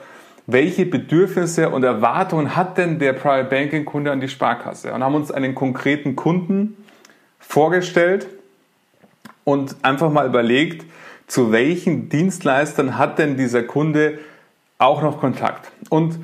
welche 0.46 0.86
Bedürfnisse 0.86 1.70
und 1.70 1.84
Erwartungen 1.84 2.56
hat 2.56 2.76
denn 2.76 2.98
der 2.98 3.12
Private 3.12 3.48
Banking 3.48 3.84
Kunde 3.84 4.10
an 4.10 4.20
die 4.20 4.28
Sparkasse? 4.28 4.92
Und 4.92 5.02
haben 5.02 5.14
uns 5.14 5.30
einen 5.30 5.54
konkreten 5.54 6.16
Kunden 6.16 6.76
vorgestellt 7.38 8.26
und 9.44 9.76
einfach 9.82 10.10
mal 10.10 10.26
überlegt, 10.26 10.84
zu 11.28 11.52
welchen 11.52 12.08
Dienstleistern 12.08 12.98
hat 12.98 13.18
denn 13.18 13.36
dieser 13.36 13.62
Kunde 13.62 14.18
auch 14.78 15.00
noch 15.02 15.20
Kontakt? 15.20 15.70
Und 15.88 16.18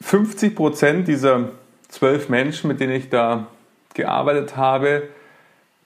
50 0.00 0.54
Prozent 0.54 1.08
dieser 1.08 1.50
zwölf 1.88 2.28
Menschen, 2.28 2.68
mit 2.68 2.80
denen 2.80 2.92
ich 2.92 3.10
da 3.10 3.46
gearbeitet 3.94 4.56
habe, 4.56 5.08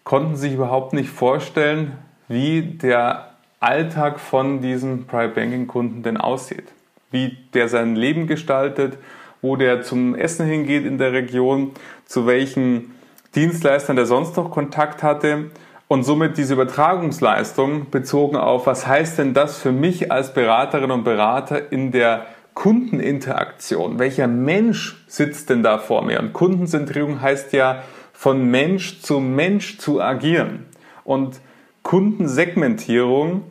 konnten 0.05 0.37
sich 0.37 0.53
überhaupt 0.53 0.93
nicht 0.93 1.11
vorstellen, 1.11 1.93
wie 2.29 2.63
der 2.63 3.31
Alltag 3.61 4.21
von 4.21 4.61
diesem 4.61 5.07
Private 5.07 5.35
Banking 5.35 5.67
Kunden 5.67 6.03
denn 6.03 6.17
aussieht 6.17 6.65
wie 7.11 7.39
der 7.55 7.69
sein 7.69 7.97
Leben 7.97 8.27
gestaltet, 8.27 8.99
wo 9.43 9.57
der 9.57 9.83
zum 9.83 10.15
Essen 10.15 10.47
hingeht 10.47 10.85
in 10.85 10.99
der 10.99 11.13
Region, 11.13 11.73
zu 12.05 12.27
welchen 12.27 12.95
Dienstleistern 13.35 13.97
der 13.97 14.07
sonst 14.07 14.37
noch 14.37 14.51
Kontakt 14.51 15.03
hatte 15.03 15.51
und 15.89 16.05
somit 16.05 16.37
diese 16.37 16.55
Übertragungsleistung 16.55 17.91
bezogen 17.91 18.37
auf, 18.37 18.67
was 18.67 18.87
heißt 18.87 19.19
denn 19.19 19.35
das 19.35 19.59
für 19.59 19.73
mich 19.73 20.13
als 20.13 20.35
Beraterin 20.35 20.91
und 20.91 21.05
Berater 21.05 21.73
in 21.73 21.91
der 21.91 22.27
Kundeninteraktion? 22.55 23.99
Welcher 23.99 24.27
Mensch 24.27 25.05
sitzt 25.09 25.51
denn 25.51 25.63
da 25.63 25.79
vor 25.79 26.05
mir? 26.05 26.21
Und 26.21 26.33
Kundenzentrierung 26.33 27.21
heißt 27.21 27.53
ja, 27.53 27.83
von 28.13 28.51
Mensch 28.51 29.01
zu 29.01 29.19
Mensch 29.19 29.79
zu 29.79 30.01
agieren. 30.01 30.67
Und 31.05 31.41
Kundensegmentierung 31.83 33.45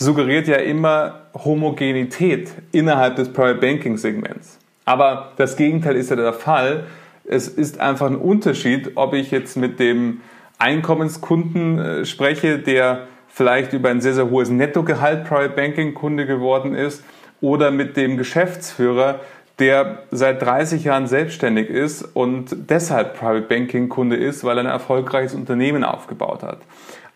suggeriert 0.00 0.48
ja 0.48 0.56
immer 0.56 1.20
Homogenität 1.34 2.50
innerhalb 2.72 3.16
des 3.16 3.32
Private 3.32 3.60
Banking 3.60 3.98
Segments. 3.98 4.58
Aber 4.86 5.32
das 5.36 5.56
Gegenteil 5.56 5.94
ist 5.94 6.08
ja 6.10 6.16
der 6.16 6.32
Fall. 6.32 6.84
Es 7.24 7.48
ist 7.48 7.80
einfach 7.80 8.06
ein 8.06 8.16
Unterschied, 8.16 8.92
ob 8.94 9.12
ich 9.12 9.30
jetzt 9.30 9.56
mit 9.56 9.78
dem 9.78 10.22
Einkommenskunden 10.58 11.78
äh, 11.78 12.04
spreche, 12.06 12.58
der 12.58 13.06
vielleicht 13.28 13.74
über 13.74 13.90
ein 13.90 14.00
sehr, 14.00 14.14
sehr 14.14 14.30
hohes 14.30 14.48
Nettogehalt 14.48 15.24
Private 15.28 15.54
Banking 15.54 15.92
Kunde 15.92 16.26
geworden 16.26 16.74
ist 16.74 17.04
oder 17.42 17.70
mit 17.70 17.96
dem 17.96 18.16
Geschäftsführer, 18.16 19.20
der 19.58 20.04
seit 20.10 20.40
30 20.40 20.84
Jahren 20.84 21.08
selbstständig 21.08 21.68
ist 21.68 22.02
und 22.02 22.70
deshalb 22.70 23.18
Private 23.18 23.46
Banking 23.46 23.90
Kunde 23.90 24.16
ist, 24.16 24.44
weil 24.44 24.56
er 24.56 24.64
ein 24.64 24.70
erfolgreiches 24.70 25.34
Unternehmen 25.34 25.84
aufgebaut 25.84 26.42
hat. 26.42 26.58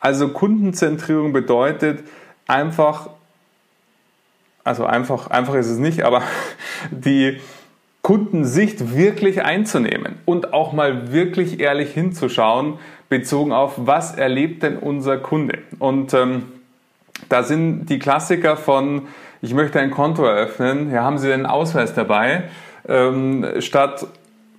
Also 0.00 0.28
Kundenzentrierung 0.28 1.32
bedeutet, 1.32 2.04
einfach, 2.46 3.10
also 4.64 4.84
einfach, 4.84 5.28
einfach 5.28 5.54
ist 5.54 5.68
es 5.68 5.78
nicht, 5.78 6.02
aber 6.02 6.22
die 6.90 7.40
Kundensicht 8.02 8.94
wirklich 8.94 9.42
einzunehmen 9.42 10.16
und 10.26 10.52
auch 10.52 10.72
mal 10.72 11.10
wirklich 11.12 11.60
ehrlich 11.60 11.92
hinzuschauen, 11.94 12.78
bezogen 13.08 13.52
auf, 13.52 13.74
was 13.76 14.14
erlebt 14.14 14.62
denn 14.62 14.76
unser 14.76 15.16
Kunde. 15.16 15.58
Und 15.78 16.12
ähm, 16.12 16.44
da 17.28 17.42
sind 17.42 17.86
die 17.86 17.98
Klassiker 17.98 18.56
von, 18.56 19.08
ich 19.40 19.54
möchte 19.54 19.80
ein 19.80 19.90
Konto 19.90 20.24
eröffnen, 20.24 20.92
ja, 20.92 21.02
haben 21.02 21.18
Sie 21.18 21.28
den 21.28 21.46
Ausweis 21.46 21.94
dabei? 21.94 22.44
Ähm, 22.86 23.46
statt, 23.60 24.06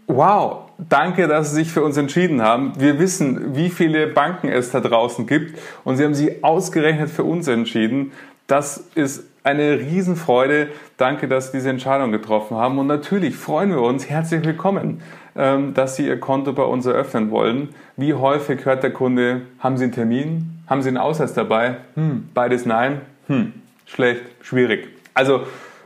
wow, 0.08 0.65
danke, 0.78 1.28
dass 1.28 1.52
Sie 1.52 1.58
sich 1.58 1.72
für 1.72 1.84
uns 1.84 1.98
entschieden 1.98 2.42
haben. 2.42 2.74
Wir 2.78 3.00
wissen, 3.00 3.56
wie 3.56 3.70
viele 3.70 4.08
Banken 4.08 4.50
es 4.50 4.72
da 4.72 4.80
draußen 4.80 5.28
gibt 5.28 5.60
und 5.84 5.98
Sie 5.98 6.04
haben 6.04 6.14
sich 6.14 6.44
ausgerechnet 6.44 7.10
für 7.10 7.24
uns 7.24 7.48
entschieden. 7.48 8.12
Das 8.48 8.78
ist 8.96 9.24
eine 9.44 9.80
Riesenfreude. 9.80 10.70
Danke, 10.98 11.28
dass 11.28 11.52
Sie 11.52 11.58
diese 11.58 11.70
Entscheidung 11.70 12.12
getroffen 12.12 12.58
haben. 12.58 12.80
Und 12.80 12.88
natürlich 12.88 13.36
freuen 13.36 13.70
wir 13.70 13.82
uns, 13.82 14.10
herzlich 14.10 14.44
willkommen, 14.44 15.02
ähm, 15.36 15.74
dass 15.74 15.96
Sie 15.96 16.08
Ihr 16.08 16.20
Konto 16.20 16.54
bei 16.54 16.64
uns 16.64 16.86
eröffnen 16.86 17.32
wollen. 17.32 17.70
Wie 17.96 18.14
häufig 18.14 18.66
hört 18.66 18.84
der 18.84 18.92
Kunde, 18.92 19.42
haben 19.60 19.78
Sie 19.78 19.86
einen 19.86 19.94
Termin? 19.94 20.60
Haben 20.68 20.82
Sie 20.82 20.90
einen 20.90 20.98
Ausweis 20.98 21.34
dabei? 21.34 21.78
Hm, 21.94 22.30
beides 22.34 22.66
nein. 22.66 23.02
Hm, 23.28 23.54
schlecht, 23.86 24.24
schwierig. 24.42 24.88
Also 25.14 25.42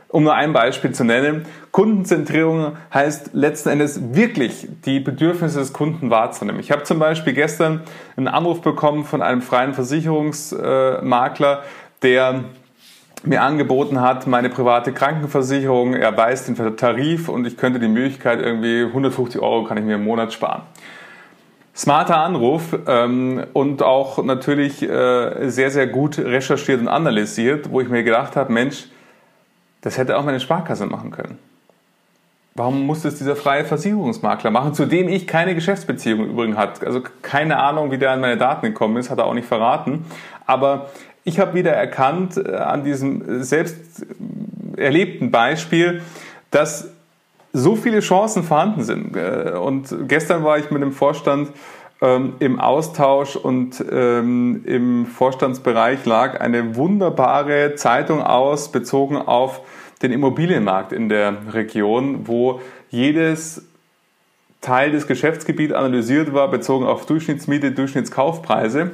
um 0.08 0.24
nur 0.24 0.34
ein 0.34 0.52
Beispiel 0.52 0.92
zu 0.92 1.04
nennen, 1.04 1.44
Kundenzentrierung 1.72 2.76
heißt 2.92 3.30
letzten 3.32 3.68
Endes 3.68 4.14
wirklich 4.14 4.68
die 4.84 4.98
Bedürfnisse 4.98 5.60
des 5.60 5.72
Kunden 5.72 6.10
wahrzunehmen. 6.10 6.60
Ich 6.60 6.72
habe 6.72 6.82
zum 6.82 6.98
Beispiel 6.98 7.32
gestern 7.32 7.82
einen 8.16 8.28
Anruf 8.28 8.60
bekommen 8.60 9.04
von 9.04 9.22
einem 9.22 9.40
freien 9.40 9.72
Versicherungsmakler, 9.74 11.62
der 12.02 12.44
mir 13.22 13.42
angeboten 13.42 14.00
hat, 14.00 14.26
meine 14.26 14.48
private 14.48 14.92
Krankenversicherung, 14.92 15.94
er 15.94 16.16
weiß 16.16 16.46
den 16.46 16.76
Tarif 16.76 17.28
und 17.28 17.46
ich 17.46 17.56
könnte 17.56 17.78
die 17.78 17.88
Möglichkeit 17.88 18.40
irgendwie 18.40 18.84
150 18.84 19.40
Euro 19.40 19.64
kann 19.64 19.76
ich 19.76 19.84
mir 19.84 19.96
im 19.96 20.04
Monat 20.04 20.32
sparen. 20.32 20.62
Smarter 21.76 22.18
Anruf 22.18 22.76
ähm, 22.86 23.44
und 23.52 23.82
auch 23.82 24.22
natürlich 24.24 24.82
äh, 24.82 25.48
sehr, 25.50 25.70
sehr 25.70 25.86
gut 25.86 26.18
recherchiert 26.18 26.80
und 26.80 26.88
analysiert, 26.88 27.70
wo 27.70 27.80
ich 27.80 27.88
mir 27.88 28.02
gedacht 28.02 28.36
habe, 28.36 28.52
Mensch, 28.52 28.86
das 29.82 29.96
hätte 29.96 30.18
auch 30.18 30.24
meine 30.24 30.40
Sparkasse 30.40 30.86
machen 30.86 31.10
können. 31.10 31.38
Warum 32.60 32.84
muss 32.84 33.06
es 33.06 33.16
dieser 33.16 33.36
freie 33.36 33.64
Versicherungsmakler 33.64 34.50
machen, 34.50 34.74
zu 34.74 34.84
dem 34.84 35.08
ich 35.08 35.26
keine 35.26 35.54
Geschäftsbeziehung 35.54 36.28
übrigens 36.28 36.58
hat? 36.58 36.84
Also 36.84 37.00
keine 37.22 37.58
Ahnung, 37.58 37.90
wie 37.90 37.96
der 37.96 38.10
an 38.10 38.20
meine 38.20 38.36
Daten 38.36 38.66
gekommen 38.66 38.98
ist, 38.98 39.08
hat 39.08 39.16
er 39.16 39.24
auch 39.24 39.32
nicht 39.32 39.48
verraten. 39.48 40.04
Aber 40.44 40.90
ich 41.24 41.40
habe 41.40 41.54
wieder 41.54 41.72
erkannt 41.72 42.36
äh, 42.36 42.54
an 42.56 42.84
diesem 42.84 43.42
selbst 43.42 44.04
erlebten 44.76 45.30
Beispiel, 45.30 46.02
dass 46.50 46.90
so 47.54 47.76
viele 47.76 48.00
Chancen 48.00 48.42
vorhanden 48.42 48.84
sind. 48.84 49.16
Äh, 49.16 49.52
und 49.58 50.06
gestern 50.06 50.44
war 50.44 50.58
ich 50.58 50.70
mit 50.70 50.82
dem 50.82 50.92
Vorstand 50.92 51.48
ähm, 52.02 52.34
im 52.40 52.60
Austausch 52.60 53.36
und 53.36 53.82
ähm, 53.90 54.64
im 54.66 55.06
Vorstandsbereich 55.06 56.04
lag 56.04 56.38
eine 56.42 56.76
wunderbare 56.76 57.76
Zeitung 57.76 58.22
aus, 58.22 58.70
bezogen 58.70 59.16
auf 59.16 59.62
den 60.02 60.12
Immobilienmarkt 60.12 60.92
in 60.92 61.08
der 61.08 61.36
Region, 61.52 62.26
wo 62.26 62.60
jedes 62.90 63.66
Teil 64.60 64.92
des 64.92 65.06
Geschäftsgebiets 65.06 65.72
analysiert 65.72 66.32
war, 66.32 66.48
bezogen 66.50 66.86
auf 66.86 67.06
Durchschnittsmiete, 67.06 67.72
Durchschnittskaufpreise. 67.72 68.92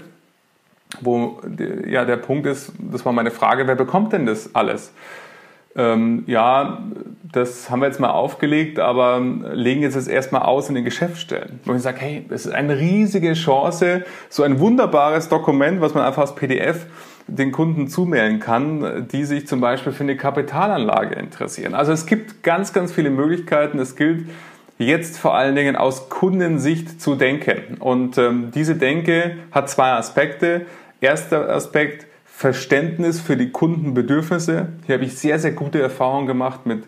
Wo 1.01 1.41
ja 1.87 2.05
der 2.05 2.17
Punkt 2.17 2.47
ist, 2.47 2.73
das 2.79 3.05
war 3.05 3.13
meine 3.13 3.33
Frage, 3.33 3.67
wer 3.67 3.75
bekommt 3.75 4.13
denn 4.13 4.27
das 4.27 4.55
alles? 4.55 4.93
ähm, 5.77 6.25
ja, 6.27 6.79
das 7.23 7.71
haben 7.71 7.81
wir 7.81 7.87
jetzt 7.87 8.01
mal 8.01 8.11
aufgelegt, 8.11 8.79
aber 8.79 9.21
legen 9.21 9.83
jetzt 9.83 9.95
das 9.95 10.09
erstmal 10.09 10.43
aus 10.43 10.69
in 10.69 10.75
den 10.75 10.85
Geschäftsstellen. 10.85 11.61
Wo 11.65 11.75
ich 11.75 11.83
sage, 11.83 12.01
hey, 12.01 12.25
das 12.29 12.47
ist 12.47 12.53
eine 12.53 12.79
riesige 12.79 13.35
Chance, 13.35 14.05
so 14.31 14.43
ein 14.43 14.59
wunderbares 14.59 15.29
Dokument, 15.29 15.83
was 15.83 15.95
man 15.95 16.05
einfach 16.05 16.23
als 16.23 16.35
PDF 16.35 16.87
den 17.29 17.53
Kunden 17.53 17.89
zumailen 17.89 18.41
kann, 18.41 19.09
die 19.11 19.25
sich 19.25 19.47
zum 19.47 19.61
Beispiel 19.61 19.93
für 19.93 20.05
eine 20.05 20.17
Kapitalanlage 20.17 21.17
interessieren. 21.17 21.75
Also 21.75 21.93
es 21.93 22.07
gibt 22.07 22.43
ganz, 22.43 22.73
ganz 22.73 22.93
viele 22.93 23.11
Möglichkeiten. 23.11 23.79
Es 23.79 23.97
gilt 23.97 24.29
jetzt 24.79 25.19
vor 25.19 25.35
allen 25.35 25.57
Dingen 25.57 25.77
aus 25.77 26.09
Kundensicht 26.09 27.01
zu 27.01 27.15
denken. 27.15 27.79
Und 27.81 28.19
ähm, 28.19 28.51
diese 28.55 28.77
Denke 28.77 29.37
hat 29.51 29.69
zwei 29.71 29.93
Aspekte. 29.93 30.67
Erster 31.01 31.49
Aspekt, 31.51 32.07
Verständnis 32.25 33.21
für 33.21 33.37
die 33.37 33.51
Kundenbedürfnisse. 33.51 34.69
Hier 34.87 34.95
habe 34.95 35.05
ich 35.05 35.19
sehr, 35.19 35.39
sehr 35.39 35.53
gute 35.53 35.81
Erfahrungen 35.81 36.27
gemacht 36.27 36.67
mit 36.67 36.85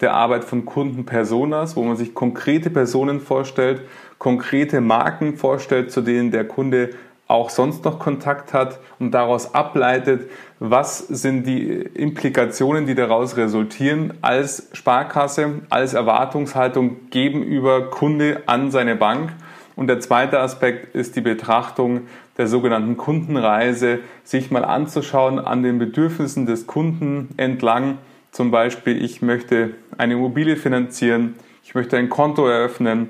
der 0.00 0.14
Arbeit 0.14 0.44
von 0.44 0.64
Kundenpersonas, 0.64 1.76
wo 1.76 1.82
man 1.82 1.96
sich 1.96 2.14
konkrete 2.14 2.70
Personen 2.70 3.20
vorstellt, 3.20 3.82
konkrete 4.18 4.80
Marken 4.80 5.36
vorstellt, 5.36 5.90
zu 5.90 6.00
denen 6.00 6.30
der 6.30 6.46
Kunde 6.46 6.90
auch 7.28 7.50
sonst 7.50 7.84
noch 7.84 7.98
Kontakt 7.98 8.52
hat 8.52 8.78
und 8.98 9.12
daraus 9.12 9.54
ableitet, 9.54 10.30
was 10.60 10.98
sind 10.98 11.46
die 11.46 11.68
Implikationen, 11.70 12.86
die 12.86 12.94
daraus 12.94 13.36
resultieren 13.36 14.14
als 14.22 14.68
Sparkasse, 14.72 15.62
als 15.68 15.94
Erwartungshaltung 15.94 17.10
gegenüber 17.10 17.90
Kunde 17.90 18.42
an 18.46 18.70
seine 18.70 18.94
Bank. 18.94 19.32
Und 19.74 19.88
der 19.88 20.00
zweite 20.00 20.40
Aspekt 20.40 20.94
ist 20.94 21.16
die 21.16 21.20
Betrachtung 21.20 22.02
der 22.38 22.46
sogenannten 22.46 22.96
Kundenreise, 22.96 23.98
sich 24.24 24.50
mal 24.50 24.64
anzuschauen 24.64 25.38
an 25.38 25.62
den 25.62 25.78
Bedürfnissen 25.78 26.46
des 26.46 26.66
Kunden 26.66 27.34
entlang. 27.36 27.98
Zum 28.30 28.50
Beispiel, 28.50 29.02
ich 29.04 29.20
möchte 29.20 29.70
eine 29.98 30.14
Immobilie 30.14 30.56
finanzieren, 30.56 31.34
ich 31.64 31.74
möchte 31.74 31.96
ein 31.96 32.08
Konto 32.08 32.46
eröffnen 32.46 33.08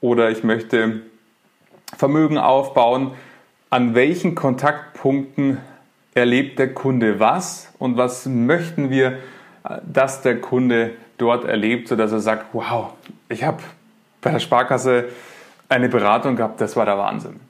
oder 0.00 0.30
ich 0.30 0.44
möchte 0.44 1.02
Vermögen 1.96 2.38
aufbauen. 2.38 3.12
An 3.70 3.94
welchen 3.94 4.34
Kontaktpunkten 4.34 5.58
erlebt 6.14 6.58
der 6.58 6.72
Kunde 6.72 7.20
was 7.20 7.72
und 7.78 7.96
was 7.96 8.26
möchten 8.26 8.90
wir, 8.90 9.18
dass 9.84 10.22
der 10.22 10.40
Kunde 10.40 10.92
dort 11.18 11.44
erlebt, 11.44 11.88
sodass 11.88 12.12
er 12.12 12.20
sagt, 12.20 12.46
wow, 12.52 12.92
ich 13.28 13.44
habe 13.44 13.58
bei 14.20 14.30
der 14.30 14.38
Sparkasse 14.38 15.06
eine 15.68 15.88
Beratung 15.88 16.36
gehabt, 16.36 16.60
das 16.60 16.76
war 16.76 16.84
der 16.84 16.98
Wahnsinn. 16.98 17.40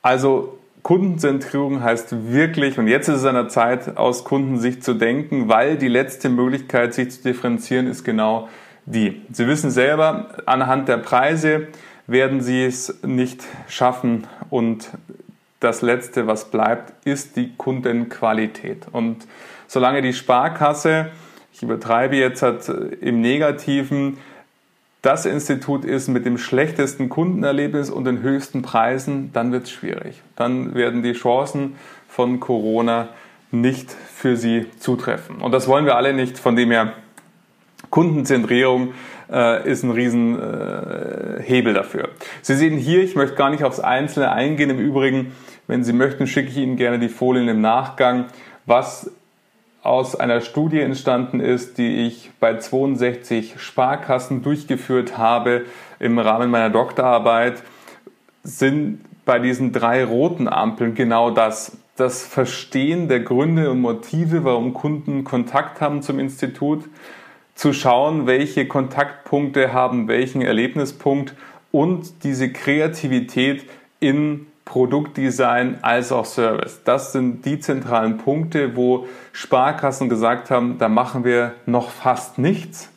Also 0.00 0.58
Kundenzentrierung 0.82 1.82
heißt 1.82 2.32
wirklich, 2.32 2.78
und 2.78 2.88
jetzt 2.88 3.08
ist 3.08 3.16
es 3.16 3.24
an 3.24 3.34
der 3.34 3.48
Zeit, 3.48 3.96
aus 3.96 4.24
Kundensicht 4.24 4.82
zu 4.82 4.94
denken, 4.94 5.48
weil 5.48 5.76
die 5.76 5.88
letzte 5.88 6.28
Möglichkeit, 6.28 6.94
sich 6.94 7.10
zu 7.10 7.22
differenzieren, 7.22 7.86
ist 7.86 8.04
genau 8.04 8.48
die. 8.84 9.22
Sie 9.30 9.46
wissen 9.46 9.70
selber, 9.70 10.30
anhand 10.46 10.88
der 10.88 10.96
Preise 10.96 11.68
werden 12.08 12.40
Sie 12.40 12.64
es 12.64 13.00
nicht 13.04 13.44
schaffen 13.68 14.26
und 14.50 14.90
das 15.62 15.82
Letzte, 15.82 16.26
was 16.26 16.50
bleibt, 16.50 16.92
ist 17.06 17.36
die 17.36 17.54
Kundenqualität. 17.56 18.86
Und 18.90 19.26
solange 19.66 20.02
die 20.02 20.12
Sparkasse, 20.12 21.10
ich 21.52 21.62
übertreibe 21.62 22.16
jetzt 22.16 22.42
halt 22.42 22.68
im 22.68 23.20
Negativen, 23.20 24.18
das 25.02 25.26
Institut 25.26 25.84
ist 25.84 26.08
mit 26.08 26.26
dem 26.26 26.38
schlechtesten 26.38 27.08
Kundenerlebnis 27.08 27.90
und 27.90 28.04
den 28.04 28.22
höchsten 28.22 28.62
Preisen, 28.62 29.32
dann 29.32 29.50
wird 29.52 29.64
es 29.64 29.72
schwierig. 29.72 30.22
Dann 30.36 30.74
werden 30.74 31.02
die 31.02 31.12
Chancen 31.12 31.76
von 32.08 32.40
Corona 32.40 33.08
nicht 33.50 33.90
für 33.90 34.36
sie 34.36 34.66
zutreffen. 34.78 35.36
Und 35.36 35.52
das 35.52 35.68
wollen 35.68 35.84
wir 35.84 35.96
alle 35.96 36.12
nicht. 36.12 36.38
Von 36.38 36.56
dem 36.56 36.70
her, 36.70 36.92
Kundenzentrierung 37.90 38.94
äh, 39.30 39.68
ist 39.68 39.82
ein 39.82 39.90
Riesenhebel 39.90 41.72
äh, 41.72 41.74
dafür. 41.74 42.08
Sie 42.40 42.54
sehen 42.54 42.76
hier, 42.76 43.02
ich 43.02 43.16
möchte 43.16 43.36
gar 43.36 43.50
nicht 43.50 43.64
aufs 43.64 43.80
Einzelne 43.80 44.30
eingehen. 44.30 44.70
Im 44.70 44.78
Übrigen, 44.78 45.32
wenn 45.72 45.84
Sie 45.84 45.94
möchten, 45.94 46.26
schicke 46.26 46.50
ich 46.50 46.58
Ihnen 46.58 46.76
gerne 46.76 46.98
die 46.98 47.08
Folien 47.08 47.48
im 47.48 47.62
Nachgang, 47.62 48.26
was 48.66 49.10
aus 49.82 50.14
einer 50.14 50.42
Studie 50.42 50.80
entstanden 50.80 51.40
ist, 51.40 51.78
die 51.78 52.06
ich 52.06 52.30
bei 52.38 52.58
62 52.58 53.54
Sparkassen 53.58 54.42
durchgeführt 54.42 55.16
habe 55.16 55.64
im 55.98 56.18
Rahmen 56.18 56.50
meiner 56.50 56.68
Doktorarbeit, 56.68 57.62
sind 58.44 59.00
bei 59.24 59.38
diesen 59.38 59.72
drei 59.72 60.04
roten 60.04 60.46
Ampeln 60.46 60.94
genau 60.94 61.30
das. 61.30 61.78
Das 61.96 62.22
Verstehen 62.22 63.08
der 63.08 63.20
Gründe 63.20 63.70
und 63.70 63.80
Motive, 63.80 64.44
warum 64.44 64.74
Kunden 64.74 65.24
Kontakt 65.24 65.80
haben 65.80 66.02
zum 66.02 66.18
Institut, 66.18 66.84
zu 67.54 67.72
schauen, 67.72 68.26
welche 68.26 68.68
Kontaktpunkte 68.68 69.72
haben 69.72 70.06
welchen 70.06 70.42
Erlebnispunkt 70.42 71.34
und 71.70 72.24
diese 72.24 72.52
Kreativität 72.52 73.64
in 74.00 74.48
Produktdesign 74.72 75.80
als 75.82 76.12
auch 76.12 76.24
Service. 76.24 76.80
Das 76.82 77.12
sind 77.12 77.44
die 77.44 77.60
zentralen 77.60 78.16
Punkte, 78.16 78.74
wo 78.74 79.06
Sparkassen 79.32 80.08
gesagt 80.08 80.50
haben, 80.50 80.78
da 80.78 80.88
machen 80.88 81.24
wir 81.24 81.52
noch 81.66 81.90
fast 81.90 82.38
nichts. 82.38 82.88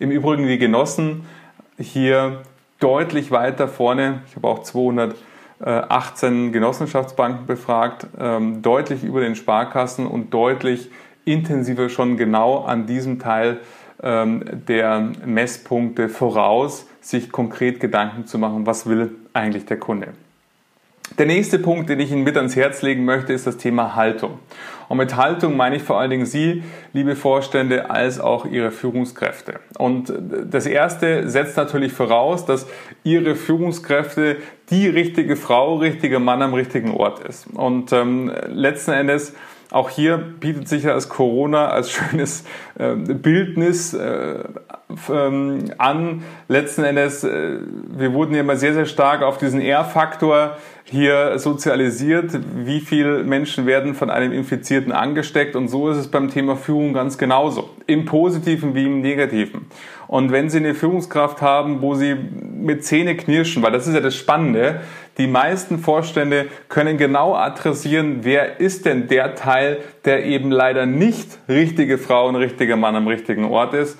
Im 0.00 0.10
Übrigen 0.10 0.48
die 0.48 0.58
Genossen 0.58 1.24
hier 1.78 2.42
deutlich 2.80 3.30
weiter 3.30 3.68
vorne. 3.68 4.22
Ich 4.28 4.34
habe 4.34 4.48
auch 4.48 4.64
218 4.64 6.50
Genossenschaftsbanken 6.50 7.46
befragt, 7.46 8.08
ähm, 8.18 8.60
deutlich 8.60 9.04
über 9.04 9.20
den 9.20 9.36
Sparkassen 9.36 10.08
und 10.08 10.34
deutlich 10.34 10.90
intensiver 11.24 11.90
schon 11.90 12.16
genau 12.16 12.64
an 12.64 12.86
diesem 12.86 13.20
Teil 13.20 13.60
ähm, 14.02 14.42
der 14.66 15.12
Messpunkte 15.24 16.08
voraus, 16.08 16.88
sich 17.00 17.30
konkret 17.30 17.78
Gedanken 17.78 18.26
zu 18.26 18.36
machen, 18.36 18.66
was 18.66 18.88
will 18.88 19.12
eigentlich 19.32 19.66
der 19.66 19.78
Kunde. 19.78 20.08
Der 21.18 21.26
nächste 21.26 21.58
Punkt, 21.58 21.90
den 21.90 22.00
ich 22.00 22.12
Ihnen 22.12 22.22
mit 22.22 22.36
ans 22.36 22.56
Herz 22.56 22.82
legen 22.82 23.04
möchte, 23.04 23.32
ist 23.32 23.46
das 23.46 23.56
Thema 23.56 23.96
Haltung. 23.96 24.38
Und 24.88 24.96
mit 24.96 25.16
Haltung 25.16 25.56
meine 25.56 25.76
ich 25.76 25.82
vor 25.82 26.00
allen 26.00 26.10
Dingen 26.10 26.26
Sie, 26.26 26.64
liebe 26.92 27.14
Vorstände, 27.14 27.90
als 27.90 28.18
auch 28.18 28.44
Ihre 28.44 28.70
Führungskräfte. 28.70 29.60
Und 29.78 30.12
das 30.50 30.66
erste 30.66 31.28
setzt 31.28 31.56
natürlich 31.56 31.92
voraus, 31.92 32.44
dass 32.44 32.66
Ihre 33.04 33.36
Führungskräfte 33.36 34.36
die 34.70 34.88
richtige 34.88 35.36
Frau, 35.36 35.76
richtige 35.76 36.18
Mann 36.18 36.42
am 36.42 36.54
richtigen 36.54 36.92
Ort 36.92 37.20
ist. 37.20 37.46
Und 37.52 37.92
ähm, 37.92 38.32
letzten 38.48 38.92
Endes 38.92 39.34
auch 39.70 39.88
hier 39.88 40.16
bietet 40.16 40.68
sich 40.68 40.84
ja 40.84 40.94
als 40.94 41.08
Corona 41.08 41.68
als 41.68 41.92
schönes 41.92 42.44
äh, 42.76 42.94
Bildnis 42.94 43.94
äh, 43.94 44.42
ähm, 45.08 45.72
an. 45.78 46.24
Letzten 46.48 46.82
Endes, 46.82 47.22
äh, 47.22 47.58
wir 47.96 48.12
wurden 48.12 48.34
ja 48.34 48.40
immer 48.40 48.56
sehr, 48.56 48.74
sehr 48.74 48.86
stark 48.86 49.22
auf 49.22 49.38
diesen 49.38 49.60
R-Faktor 49.60 50.56
hier 50.90 51.38
sozialisiert. 51.38 52.32
Wie 52.64 52.80
viele 52.80 53.22
Menschen 53.22 53.66
werden 53.66 53.94
von 53.94 54.10
einem 54.10 54.32
Infizierten 54.32 54.90
angesteckt? 54.90 55.54
Und 55.54 55.68
so 55.68 55.88
ist 55.88 55.96
es 55.96 56.08
beim 56.08 56.30
Thema 56.30 56.56
Führung 56.56 56.92
ganz 56.92 57.16
genauso. 57.16 57.70
Im 57.86 58.04
Positiven 58.04 58.74
wie 58.74 58.86
im 58.86 59.00
Negativen. 59.00 59.66
Und 60.08 60.32
wenn 60.32 60.50
Sie 60.50 60.58
eine 60.58 60.74
Führungskraft 60.74 61.40
haben, 61.42 61.80
wo 61.80 61.94
Sie 61.94 62.14
mit 62.14 62.84
Zähne 62.84 63.16
knirschen, 63.16 63.62
weil 63.62 63.70
das 63.70 63.86
ist 63.86 63.94
ja 63.94 64.00
das 64.00 64.16
Spannende, 64.16 64.80
die 65.16 65.28
meisten 65.28 65.78
Vorstände 65.78 66.48
können 66.68 66.98
genau 66.98 67.36
adressieren, 67.36 68.20
wer 68.22 68.58
ist 68.58 68.84
denn 68.84 69.06
der 69.06 69.36
Teil, 69.36 69.78
der 70.04 70.24
eben 70.24 70.50
leider 70.50 70.86
nicht 70.86 71.38
richtige 71.48 71.98
Frau 71.98 72.28
und 72.28 72.34
richtiger 72.36 72.76
Mann 72.76 72.96
am 72.96 73.06
richtigen 73.06 73.44
Ort 73.44 73.74
ist. 73.74 73.98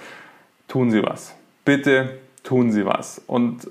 Tun 0.66 0.91
Sie 0.91 1.03
was. 1.05 1.36
Bitte 1.64 2.18
tun 2.43 2.72
Sie 2.72 2.84
was. 2.84 3.22
Und 3.26 3.68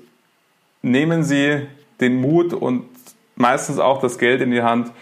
nehmen 0.80 1.22
Sie 1.22 1.66
den 2.00 2.20
Mut 2.20 2.54
und 2.54 2.84
meistens 3.40 3.78
auch 3.78 4.00
das 4.00 4.18
Geld 4.18 4.40
in 4.40 4.50
die 4.50 4.62
Hand, 4.62 4.92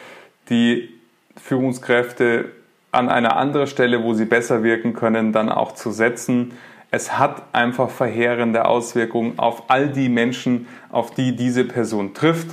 die 0.49 0.89
Führungskräfte 1.37 2.53
an 2.91 3.09
einer 3.09 3.37
anderen 3.37 3.67
Stelle, 3.67 4.03
wo 4.03 4.15
sie 4.15 4.25
besser 4.25 4.63
wirken 4.63 4.95
können, 4.95 5.33
dann 5.33 5.51
auch 5.51 5.73
zu 5.73 5.91
setzen. 5.91 6.53
Es 6.91 7.19
hat 7.19 7.43
einfach 7.53 7.91
verheerende 7.91 8.65
Auswirkungen 8.65 9.39
auf 9.39 9.65
all 9.69 9.89
die 9.89 10.09
Menschen, 10.09 10.67
auf 10.91 11.11
die 11.11 11.37
diese 11.37 11.65
Person 11.65 12.15
trifft 12.15 12.49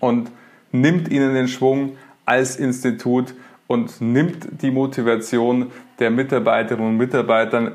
und 0.00 0.30
nimmt 0.70 1.08
ihnen 1.08 1.32
den 1.32 1.48
Schwung 1.48 1.96
als 2.26 2.56
Institut 2.56 3.34
und 3.66 4.00
nimmt 4.00 4.62
die 4.62 4.70
Motivation 4.70 5.72
der 5.98 6.10
Mitarbeiterinnen 6.10 6.90
und 6.90 6.96
Mitarbeiter. 6.98 7.72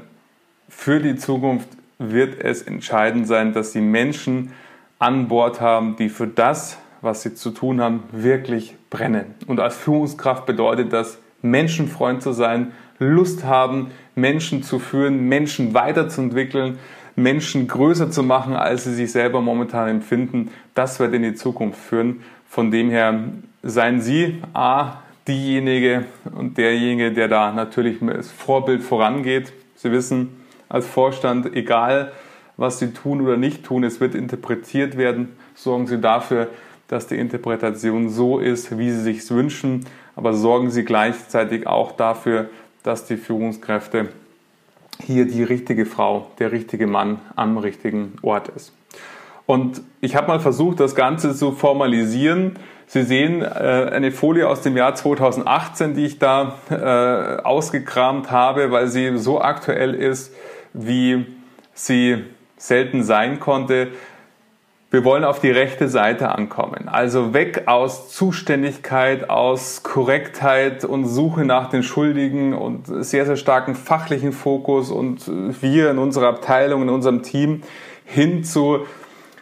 Für 0.70 0.99
die 0.99 1.16
Zukunft 1.16 1.70
wird 1.97 2.39
es 2.39 2.62
entscheidend 2.62 3.28
sein, 3.28 3.53
dass 3.53 3.72
sie 3.72 3.82
Menschen 3.82 4.51
an 4.99 5.28
Bord 5.28 5.60
haben, 5.60 5.95
die 5.95 6.10
für 6.10 6.28
das, 6.28 6.78
was 7.08 7.24
sie 7.24 7.34
zu 7.34 7.49
tun 7.49 7.82
haben, 7.82 8.03
wirklich 8.12 8.76
brennen. 8.91 9.34
Und 9.47 9.60
als 9.60 9.76
Führungskraft 9.76 10.45
bedeutet 10.45 10.93
das, 10.93 11.18
Menschenfreund 11.41 12.22
zu 12.22 12.34
sein, 12.34 12.74
Lust 12.99 13.45
haben, 13.45 13.91
Menschen 14.16 14.62
zu 14.62 14.78
führen, 14.78 15.28
Menschen 15.30 15.74
weiterzuentwickeln, 15.74 16.80
Menschen 17.16 17.68
größer 17.68 18.12
zu 18.12 18.24
machen, 18.24 18.55
als 18.55 18.84
sie 18.84 18.93
sich 18.93 19.12
selber 19.12 19.41
momentan 19.41 19.88
empfinden. 19.88 20.51
Das 20.76 20.99
wird 20.99 21.14
in 21.14 21.24
die 21.24 21.34
Zukunft 21.34 21.80
führen. 21.80 22.22
Von 22.47 22.72
dem 22.72 22.89
her 22.89 23.20
seien 23.64 24.01
Sie 24.01 24.41
A, 24.53 24.97
diejenige 25.28 26.05
und 26.36 26.58
derjenige, 26.58 27.12
der 27.12 27.28
da 27.28 27.51
natürlich 27.51 28.01
als 28.01 28.32
Vorbild 28.32 28.84
vorangeht. 28.84 29.53
Sie 29.76 29.91
wissen, 29.91 30.41
als 30.70 30.86
Vorstand, 30.86 31.55
egal 31.55 32.12
was 32.58 32.80
Sie 32.80 32.91
tun 32.93 33.22
oder 33.22 33.38
nicht 33.38 33.64
tun, 33.64 33.84
es 33.84 33.99
wird 33.99 34.16
interpretiert 34.16 34.97
werden. 34.97 35.30
Sorgen 35.55 35.88
Sie 35.88 35.99
dafür, 35.99 36.47
dass 36.88 37.07
die 37.07 37.17
Interpretation 37.17 38.09
so 38.09 38.39
ist, 38.39 38.77
wie 38.77 38.91
Sie 38.91 39.01
sich 39.01 39.29
wünschen, 39.29 39.85
aber 40.15 40.33
sorgen 40.33 40.71
Sie 40.71 40.83
gleichzeitig 40.83 41.67
auch 41.67 41.91
dafür, 41.91 42.49
dass 42.83 43.05
die 43.05 43.17
Führungskräfte 43.17 44.09
hier 45.03 45.27
die 45.27 45.43
richtige 45.43 45.85
Frau, 45.85 46.31
der 46.39 46.51
richtige 46.51 46.88
Mann 46.88 47.19
am 47.35 47.57
richtigen 47.57 48.13
Ort 48.21 48.49
ist. 48.49 48.73
Und 49.45 49.81
ich 50.01 50.15
habe 50.15 50.27
mal 50.27 50.39
versucht, 50.39 50.79
das 50.79 50.95
Ganze 50.95 51.35
zu 51.35 51.51
formalisieren. 51.53 52.57
Sie 52.85 53.03
sehen 53.03 53.41
äh, 53.41 53.45
eine 53.45 54.11
Folie 54.11 54.47
aus 54.47 54.61
dem 54.61 54.75
Jahr 54.75 54.95
2018, 54.95 55.93
die 55.93 56.05
ich 56.05 56.19
da 56.19 56.57
äh, 56.69 57.41
ausgekramt 57.43 58.29
habe, 58.31 58.71
weil 58.71 58.88
sie 58.88 59.17
so 59.17 59.41
aktuell 59.41 59.93
ist, 59.93 60.33
wie 60.73 61.25
sie 61.73 62.23
selten 62.57 63.03
sein 63.03 63.39
konnte. 63.39 63.89
Wir 64.89 65.03
wollen 65.03 65.25
auf 65.25 65.39
die 65.41 65.51
rechte 65.51 65.89
Seite 65.89 66.29
ankommen. 66.29 66.88
Also 66.88 67.33
weg 67.33 67.63
aus 67.65 68.09
Zuständigkeit, 68.09 69.29
aus 69.29 69.83
Korrektheit 69.83 70.85
und 70.85 71.05
Suche 71.05 71.43
nach 71.43 71.69
den 71.69 71.83
Schuldigen 71.83 72.53
und 72.53 72.85
sehr, 73.03 73.25
sehr 73.25 73.35
starken 73.35 73.75
fachlichen 73.75 74.31
Fokus 74.31 74.89
und 74.89 75.29
wir 75.61 75.91
in 75.91 75.97
unserer 75.97 76.29
Abteilung, 76.29 76.83
in 76.83 76.89
unserem 76.89 77.21
Team 77.21 77.63
hin 78.05 78.45
zu 78.45 78.85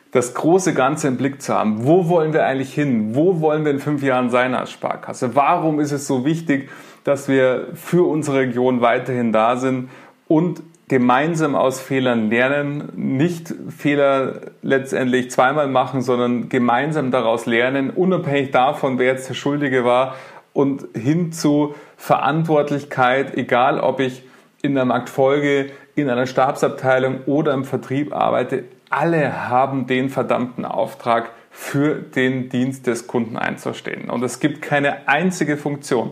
das 0.10 0.34
große 0.34 0.74
Ganze 0.74 1.10
im 1.10 1.18
Blick 1.18 1.42
zu 1.44 1.54
haben. 1.54 1.86
Wo 1.86 2.10
wollen 2.10 2.34
wir 2.34 2.46
eigentlich 2.46 2.74
hin? 2.74 3.14
Wo 3.14 3.40
wollen 3.42 3.66
wir 3.66 3.72
in 3.72 3.80
fünf 3.80 4.02
Jahren 4.02 4.32
sein 4.32 4.56
als 4.56 4.72
Sparkasse? 4.72 5.36
Warum 5.36 5.80
ist 5.80 5.92
es 5.92 6.08
so 6.08 6.26
wichtig, 6.26 6.70
dass 7.04 7.28
wir 7.28 7.68
für 7.76 8.10
unsere 8.10 8.40
Region 8.40 8.82
weiterhin 8.82 9.32
da 9.32 9.58
sind 9.58 9.90
und 10.28 10.64
gemeinsam 10.88 11.56
aus 11.56 11.80
Fehlern 11.80 12.30
lernen, 12.30 12.90
nicht 12.96 13.54
Fehler 13.76 14.42
letztendlich 14.62 15.32
zweimal 15.32 15.68
machen, 15.68 16.02
sondern 16.02 16.50
gemeinsam 16.50 17.12
daraus 17.12 17.46
lernen, 17.46 17.90
unabhängig 17.90 18.52
davon, 18.52 19.00
wer 19.00 19.08
jetzt 19.08 19.30
der 19.30 19.34
Schuldige 19.34 19.84
war 19.84 20.16
und 20.54 20.86
hin 20.96 21.32
zu 21.32 21.74
Verantwortlichkeit, 21.98 23.36
egal 23.36 23.80
ob 23.80 24.00
ich 24.00 24.24
in 24.62 24.76
der 24.76 24.86
Marktfolge, 24.86 25.72
in 25.96 26.10
einer 26.10 26.28
Stabsabteilung 26.28 27.22
oder 27.26 27.54
im 27.54 27.66
Vertrieb 27.66 28.14
arbeite, 28.14 28.66
alle 28.90 29.50
haben 29.50 29.88
den 29.88 30.10
verdammten 30.10 30.66
Auftrag, 30.66 31.32
für 31.58 31.96
den 31.96 32.50
Dienst 32.50 32.86
des 32.86 33.08
Kunden 33.08 33.38
einzustehen. 33.38 34.10
Und 34.10 34.22
es 34.24 34.42
gibt 34.42 34.62
keine 34.62 35.08
einzige 35.08 35.56
Funktion 35.56 36.12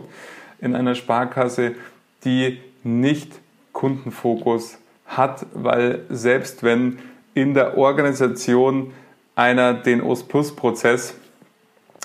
in 0.58 0.74
einer 0.74 0.94
Sparkasse, 0.94 1.74
die 2.24 2.62
nicht 2.82 3.30
Kundenfokus 3.74 4.78
hat, 5.06 5.44
weil 5.52 6.06
selbst 6.08 6.62
wenn 6.62 6.98
in 7.34 7.52
der 7.52 7.76
Organisation 7.76 8.92
einer 9.36 9.74
den 9.74 10.00
OS-Plus-Prozess 10.00 11.16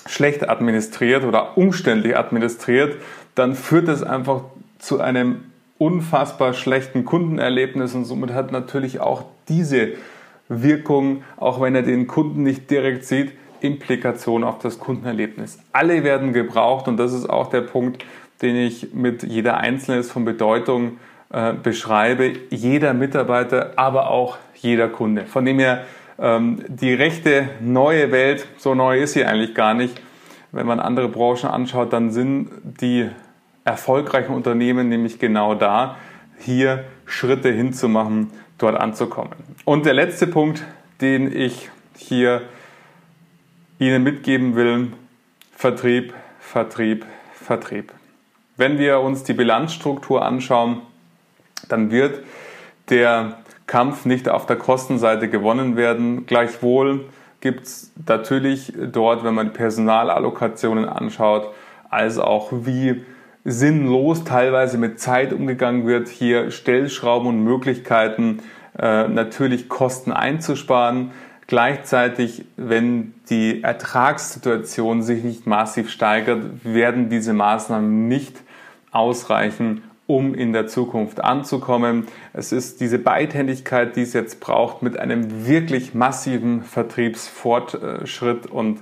schlecht 0.06 0.48
administriert 0.48 1.24
oder 1.24 1.56
umständlich 1.56 2.16
administriert, 2.16 2.96
dann 3.34 3.54
führt 3.54 3.88
es 3.88 4.02
einfach 4.02 4.42
zu 4.78 5.00
einem 5.00 5.44
unfassbar 5.78 6.52
schlechten 6.52 7.06
Kundenerlebnis 7.06 7.94
und 7.94 8.04
somit 8.04 8.32
hat 8.32 8.52
natürlich 8.52 9.00
auch 9.00 9.24
diese 9.48 9.92
Wirkung, 10.48 11.22
auch 11.36 11.60
wenn 11.60 11.74
er 11.74 11.82
den 11.82 12.06
Kunden 12.06 12.42
nicht 12.42 12.70
direkt 12.70 13.04
sieht, 13.04 13.32
Implikation 13.60 14.42
auf 14.42 14.58
das 14.58 14.78
Kundenerlebnis. 14.78 15.58
Alle 15.72 16.02
werden 16.02 16.32
gebraucht 16.32 16.88
und 16.88 16.96
das 16.96 17.12
ist 17.12 17.30
auch 17.30 17.48
der 17.48 17.60
Punkt, 17.60 18.04
den 18.42 18.56
ich 18.56 18.92
mit 18.92 19.22
jeder 19.22 19.58
Einzelne 19.58 19.98
ist 19.98 20.10
von 20.10 20.24
Bedeutung 20.24 20.98
äh, 21.32 21.52
beschreibe, 21.52 22.32
jeder 22.50 22.92
Mitarbeiter, 22.92 23.72
aber 23.76 24.10
auch 24.10 24.38
jeder 24.54 24.88
Kunde. 24.88 25.26
Von 25.26 25.44
dem 25.44 25.58
her 25.58 25.84
ähm, 26.18 26.64
die 26.68 26.92
rechte 26.92 27.48
neue 27.60 28.10
Welt, 28.12 28.46
so 28.58 28.74
neu 28.74 29.00
ist 29.00 29.12
sie 29.12 29.24
eigentlich 29.24 29.54
gar 29.54 29.74
nicht. 29.74 30.00
Wenn 30.52 30.66
man 30.66 30.80
andere 30.80 31.08
Branchen 31.08 31.48
anschaut, 31.48 31.92
dann 31.92 32.10
sind 32.10 32.50
die 32.80 33.08
erfolgreichen 33.64 34.34
Unternehmen 34.34 34.88
nämlich 34.88 35.18
genau 35.18 35.54
da, 35.54 35.96
hier 36.38 36.84
Schritte 37.06 37.50
hinzumachen, 37.50 38.30
dort 38.58 38.76
anzukommen. 38.76 39.34
Und 39.64 39.86
der 39.86 39.94
letzte 39.94 40.26
Punkt, 40.26 40.64
den 41.00 41.34
ich 41.34 41.70
hier 41.96 42.42
Ihnen 43.78 44.02
mitgeben 44.02 44.56
will, 44.56 44.92
Vertrieb, 45.52 46.12
Vertrieb, 46.38 47.06
Vertrieb. 47.32 47.92
Wenn 48.56 48.78
wir 48.78 49.00
uns 49.00 49.22
die 49.22 49.32
Bilanzstruktur 49.32 50.24
anschauen, 50.24 50.82
dann 51.70 51.90
wird 51.90 52.20
der 52.88 53.38
Kampf 53.66 54.04
nicht 54.04 54.28
auf 54.28 54.46
der 54.46 54.56
Kostenseite 54.56 55.28
gewonnen 55.28 55.76
werden. 55.76 56.26
Gleichwohl 56.26 57.04
gibt 57.40 57.66
es 57.66 57.92
natürlich 58.06 58.72
dort, 58.92 59.24
wenn 59.24 59.34
man 59.34 59.46
die 59.46 59.56
Personalallokationen 59.56 60.88
anschaut, 60.88 61.54
als 61.88 62.18
auch 62.18 62.50
wie 62.52 63.04
sinnlos 63.44 64.24
teilweise 64.24 64.76
mit 64.76 65.00
Zeit 65.00 65.32
umgegangen 65.32 65.86
wird, 65.86 66.08
hier 66.08 66.50
Stellschrauben 66.50 67.28
und 67.28 67.44
Möglichkeiten 67.44 68.40
äh, 68.78 69.08
natürlich 69.08 69.68
Kosten 69.68 70.12
einzusparen. 70.12 71.12
Gleichzeitig, 71.46 72.44
wenn 72.56 73.14
die 73.28 73.62
Ertragssituation 73.62 75.02
sich 75.02 75.24
nicht 75.24 75.46
massiv 75.46 75.90
steigert, 75.90 76.44
werden 76.64 77.08
diese 77.08 77.32
Maßnahmen 77.32 78.08
nicht 78.08 78.36
ausreichen, 78.92 79.82
um 80.10 80.34
in 80.34 80.52
der 80.52 80.66
Zukunft 80.66 81.22
anzukommen. 81.22 82.06
Es 82.32 82.52
ist 82.52 82.80
diese 82.80 82.98
Beidhändigkeit, 82.98 83.94
die 83.94 84.02
es 84.02 84.12
jetzt 84.12 84.40
braucht, 84.40 84.82
mit 84.82 84.98
einem 84.98 85.46
wirklich 85.46 85.94
massiven 85.94 86.62
Vertriebsfortschritt 86.62 88.46
und 88.46 88.80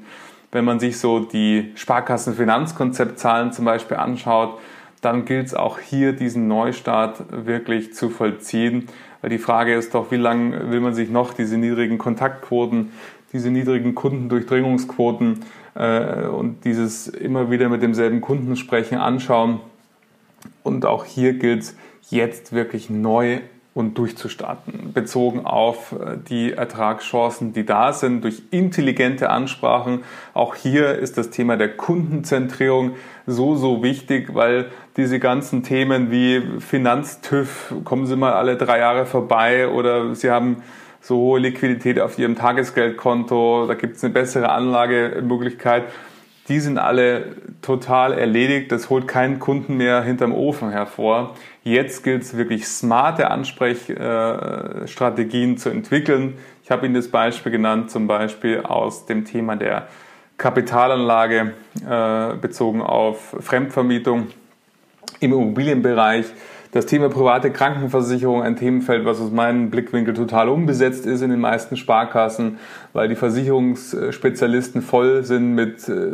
Wenn 0.50 0.64
man 0.64 0.80
sich 0.80 0.98
so 0.98 1.20
die 1.20 1.72
Sparkassenfinanzkonzeptzahlen 1.74 3.52
zum 3.52 3.66
Beispiel 3.66 3.98
anschaut, 3.98 4.58
dann 5.02 5.26
gilt 5.26 5.48
es 5.48 5.54
auch 5.54 5.78
hier 5.78 6.14
diesen 6.14 6.48
Neustart 6.48 7.22
wirklich 7.30 7.92
zu 7.92 8.08
vollziehen. 8.08 8.88
Weil 9.20 9.28
die 9.30 9.38
Frage 9.38 9.74
ist 9.74 9.94
doch, 9.94 10.10
wie 10.10 10.16
lange 10.16 10.70
will 10.70 10.80
man 10.80 10.94
sich 10.94 11.10
noch 11.10 11.34
diese 11.34 11.58
niedrigen 11.58 11.98
Kontaktquoten, 11.98 12.92
diese 13.32 13.50
niedrigen 13.50 13.94
Kundendurchdringungsquoten 13.94 15.40
äh, 15.74 16.26
und 16.26 16.64
dieses 16.64 17.08
immer 17.08 17.50
wieder 17.50 17.68
mit 17.68 17.82
demselben 17.82 18.22
Kunden 18.22 18.56
sprechen 18.56 18.96
anschauen. 18.96 19.60
Und 20.62 20.86
auch 20.86 21.04
hier 21.04 21.34
gilt 21.34 21.62
es 21.62 21.76
jetzt 22.10 22.52
wirklich 22.52 22.90
neu 22.90 23.40
und 23.78 23.96
durchzustarten, 23.96 24.92
bezogen 24.92 25.46
auf 25.46 25.92
äh, 25.92 26.16
die 26.28 26.52
Ertragschancen, 26.52 27.52
die 27.52 27.64
da 27.64 27.92
sind, 27.92 28.24
durch 28.24 28.42
intelligente 28.50 29.30
Ansprachen. 29.30 30.02
Auch 30.34 30.56
hier 30.56 30.96
ist 30.98 31.16
das 31.16 31.30
Thema 31.30 31.56
der 31.56 31.76
Kundenzentrierung 31.76 32.96
so, 33.26 33.54
so 33.54 33.84
wichtig, 33.84 34.34
weil 34.34 34.66
diese 34.96 35.20
ganzen 35.20 35.62
Themen 35.62 36.10
wie 36.10 36.42
Finanztüv, 36.58 37.72
kommen 37.84 38.06
Sie 38.06 38.16
mal 38.16 38.32
alle 38.32 38.56
drei 38.56 38.80
Jahre 38.80 39.06
vorbei 39.06 39.68
oder 39.68 40.12
Sie 40.16 40.28
haben 40.28 40.56
so 41.00 41.16
hohe 41.16 41.38
Liquidität 41.38 42.00
auf 42.00 42.18
Ihrem 42.18 42.34
Tagesgeldkonto, 42.34 43.66
da 43.68 43.74
gibt 43.74 43.96
es 43.96 44.02
eine 44.02 44.12
bessere 44.12 44.48
Anlagemöglichkeit 44.48 45.84
die 46.48 46.60
sind 46.60 46.78
alle 46.78 47.36
total 47.62 48.12
erledigt. 48.14 48.70
Das 48.72 48.90
holt 48.90 49.06
keinen 49.06 49.38
Kunden 49.38 49.76
mehr 49.76 50.02
hinterm 50.02 50.32
Ofen 50.32 50.70
hervor. 50.70 51.36
Jetzt 51.62 52.02
gilt 52.04 52.22
es 52.22 52.36
wirklich 52.36 52.66
smarte 52.66 53.30
Ansprechstrategien 53.30 55.58
zu 55.58 55.68
entwickeln. 55.68 56.38
Ich 56.64 56.70
habe 56.70 56.86
Ihnen 56.86 56.94
das 56.94 57.08
Beispiel 57.08 57.52
genannt, 57.52 57.90
zum 57.90 58.06
Beispiel 58.06 58.60
aus 58.60 59.04
dem 59.06 59.24
Thema 59.24 59.56
der 59.56 59.88
Kapitalanlage 60.38 61.52
äh, 61.86 62.34
bezogen 62.40 62.80
auf 62.80 63.36
Fremdvermietung 63.40 64.28
im 65.20 65.32
Immobilienbereich. 65.32 66.26
Das 66.70 66.84
Thema 66.84 67.08
private 67.08 67.50
Krankenversicherung, 67.50 68.42
ein 68.42 68.56
Themenfeld, 68.56 69.06
was 69.06 69.22
aus 69.22 69.30
meinem 69.30 69.70
Blickwinkel 69.70 70.12
total 70.12 70.50
unbesetzt 70.50 71.06
ist 71.06 71.22
in 71.22 71.30
den 71.30 71.40
meisten 71.40 71.78
Sparkassen, 71.78 72.58
weil 72.92 73.08
die 73.08 73.14
Versicherungsspezialisten 73.14 74.82
voll 74.82 75.24
sind 75.24 75.54
mit 75.54 75.88
äh, 75.88 76.12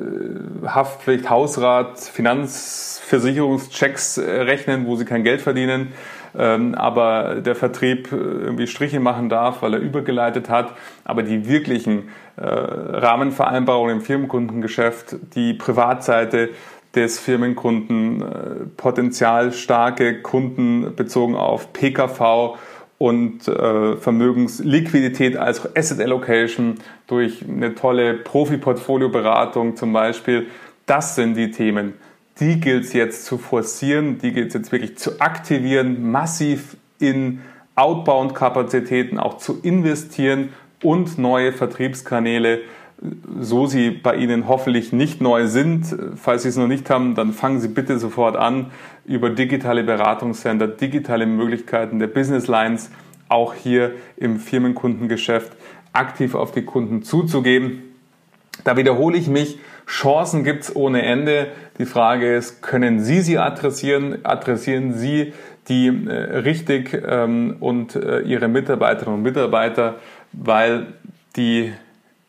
Haftpflicht, 0.65 1.29
Hausrat, 1.29 1.99
Finanzversicherungschecks 1.99 4.19
äh, 4.19 4.43
rechnen, 4.43 4.87
wo 4.87 4.95
sie 4.95 5.05
kein 5.05 5.25
Geld 5.25 5.41
verdienen 5.41 5.89
ähm, 6.37 6.75
aber 6.75 7.37
der 7.37 7.55
Vertrieb 7.55 8.11
äh, 8.11 8.17
irgendwie 8.17 8.67
Striche 8.67 8.99
machen 8.99 9.29
darf, 9.29 9.63
weil 9.63 9.75
er 9.75 9.81
übergeleitet 9.81 10.49
hat. 10.49 10.73
Aber 11.05 11.23
die 11.23 11.49
wirklichen 11.49 12.09
Rahmenvereinbarungen 12.37 13.99
im 13.99 14.03
Firmenkundengeschäft, 14.03 15.15
die 15.37 15.55
Privatseite, 15.55 16.49
des 16.95 17.19
Firmenkunden, 17.19 18.23
äh, 18.23 18.27
potenzialstarke 18.77 20.23
Kunden 20.23 20.95
bezogen 20.95 21.35
auf 21.35 21.73
PKV 21.73 22.57
und 22.99 23.49
äh, 23.49 23.97
Vermögensliquidität 23.97 25.37
als 25.37 25.77
Asset 25.77 26.01
Allocation 26.01 26.77
durch 27.07 27.45
eine 27.49 27.75
tolle 27.75 28.15
Profi-Portfolio-Beratung 28.15 29.77
zum 29.77 29.93
Beispiel. 29.93 30.47
Das 30.87 31.17
sind 31.17 31.37
die 31.37 31.51
Themen. 31.51 31.95
Die 32.41 32.61
gilt 32.61 32.85
es 32.85 32.93
jetzt 32.93 33.27
zu 33.27 33.39
forcieren, 33.39 34.19
die 34.19 34.33
gilt 34.33 34.49
es 34.49 34.55
jetzt 34.55 34.73
wirklich 34.73 34.97
zu 34.99 35.21
aktivieren, 35.21 36.11
massiv 36.11 36.77
in 36.99 37.41
Outbound-Kapazitäten 37.77 39.19
auch 39.19 39.39
zu 39.39 39.61
investieren 39.63 40.51
und 40.83 41.19
neue 41.19 41.53
Vertriebskanäle 41.53 42.61
so 43.41 43.67
sie 43.67 43.91
bei 43.91 44.17
Ihnen 44.17 44.49
hoffentlich 44.49 44.93
nicht 44.93 45.21
neu 45.21 45.47
sind. 45.47 45.95
Falls 46.17 46.43
Sie 46.43 46.49
es 46.49 46.57
noch 46.57 46.69
nicht 46.69 46.89
haben, 46.91 47.15
dann 47.15 47.33
fangen 47.33 47.61
Sie 47.61 47.69
bitte 47.69 47.99
sofort 47.99 48.37
an, 48.37 48.71
über 49.05 49.31
digitale 49.31 49.85
Beratungscenter, 49.85 50.69
digitale 50.69 51.27
Möglichkeiten 51.27 51.99
der 51.99 52.07
Business 52.07 52.47
Lines 52.47 52.91
auch 53.29 53.55
hier 53.55 53.93
im 54.17 54.39
Firmenkundengeschäft 54.39 55.53
aktiv 55.93 56.35
auf 56.35 56.53
die 56.53 56.63
Kunden 56.63 57.03
zuzugeben. 57.03 57.83
Da 58.63 58.77
wiederhole 58.77 59.17
ich 59.17 59.29
mich, 59.29 59.59
Chancen 59.87 60.45
gibt 60.45 60.65
es 60.65 60.77
ohne 60.77 61.03
Ende. 61.03 61.49
Die 61.79 61.85
Frage 61.85 62.35
ist, 62.35 62.63
können 62.63 63.01
Sie 63.01 63.21
sie 63.21 63.39
adressieren? 63.39 64.25
Adressieren 64.25 64.95
Sie 64.95 65.33
die 65.69 65.89
äh, 65.89 66.13
richtig 66.39 66.97
ähm, 67.07 67.57
und 67.61 67.97
äh, 67.97 68.21
Ihre 68.21 68.49
Mitarbeiterinnen 68.49 69.19
und 69.19 69.23
Mitarbeiter, 69.23 69.97
weil 70.33 70.87
die 71.37 71.73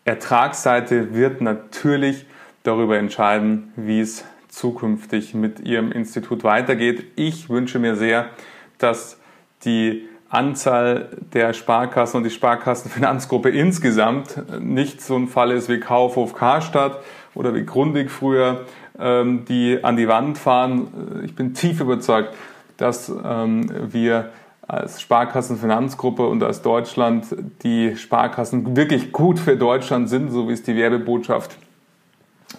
Ertragsseite 0.05 1.15
wird 1.15 1.41
natürlich 1.41 2.27
darüber 2.61 2.97
entscheiden, 2.97 3.73
wie 3.75 3.99
es 3.99 4.23
zukünftig 4.49 5.33
mit 5.33 5.59
Ihrem 5.59 5.91
Institut 5.91 6.43
weitergeht. 6.43 7.05
Ich 7.15 7.49
wünsche 7.49 7.79
mir 7.79 7.95
sehr, 7.95 8.29
dass 8.77 9.19
die 9.63 10.07
Anzahl 10.29 11.09
der 11.33 11.53
Sparkassen 11.53 12.17
und 12.17 12.23
die 12.23 12.29
Sparkassenfinanzgruppe 12.29 13.49
insgesamt 13.49 14.43
nicht 14.59 15.01
so 15.01 15.15
ein 15.15 15.27
Fall 15.27 15.51
ist 15.51 15.69
wie 15.69 15.79
Kaufhof 15.79 16.35
Karstadt 16.35 17.01
oder 17.33 17.55
wie 17.55 17.65
Grundig 17.65 18.11
früher, 18.11 18.65
ähm, 18.99 19.45
die 19.45 19.83
an 19.83 19.97
die 19.97 20.07
Wand 20.07 20.37
fahren. 20.37 21.23
Ich 21.25 21.35
bin 21.35 21.55
tief 21.55 21.79
überzeugt, 21.79 22.35
dass 22.77 23.09
ähm, 23.09 23.69
wir 23.91 24.31
als 24.67 25.01
Sparkassenfinanzgruppe 25.01 26.25
und 26.27 26.41
als 26.43 26.61
Deutschland 26.61 27.27
die 27.63 27.95
Sparkassen 27.95 28.75
wirklich 28.75 29.11
gut 29.11 29.39
für 29.39 29.57
Deutschland 29.57 30.09
sind, 30.09 30.31
so 30.31 30.47
wie 30.49 30.53
es 30.53 30.63
die 30.63 30.75
Werbebotschaft 30.75 31.57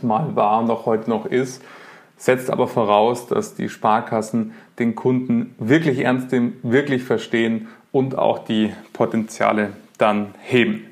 mal 0.03 0.37
war 0.37 0.61
und 0.61 0.71
auch 0.71 0.87
heute 0.87 1.11
noch 1.11 1.27
ist, 1.27 1.63
setzt 2.17 2.51
aber 2.51 2.69
voraus, 2.69 3.27
dass 3.27 3.55
die 3.55 3.69
Sparkassen 3.69 4.53
den 4.79 4.95
Kunden 4.95 5.55
wirklich 5.59 6.01
ernst 6.01 6.33
nehmen, 6.33 6.59
wirklich 6.63 7.03
verstehen 7.03 7.69
und 7.93 8.17
auch 8.17 8.39
die 8.41 8.73
Potenziale 8.93 9.73
dann 9.99 10.35
heben. 10.43 10.85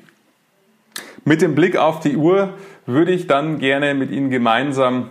Mit 1.23 1.41
dem 1.41 1.55
Blick 1.55 1.77
auf 1.77 1.99
die 1.99 2.17
Uhr 2.17 2.49
würde 2.85 3.11
ich 3.11 3.27
dann 3.27 3.59
gerne 3.59 3.93
mit 3.95 4.11
Ihnen 4.11 4.29
gemeinsam 4.29 5.09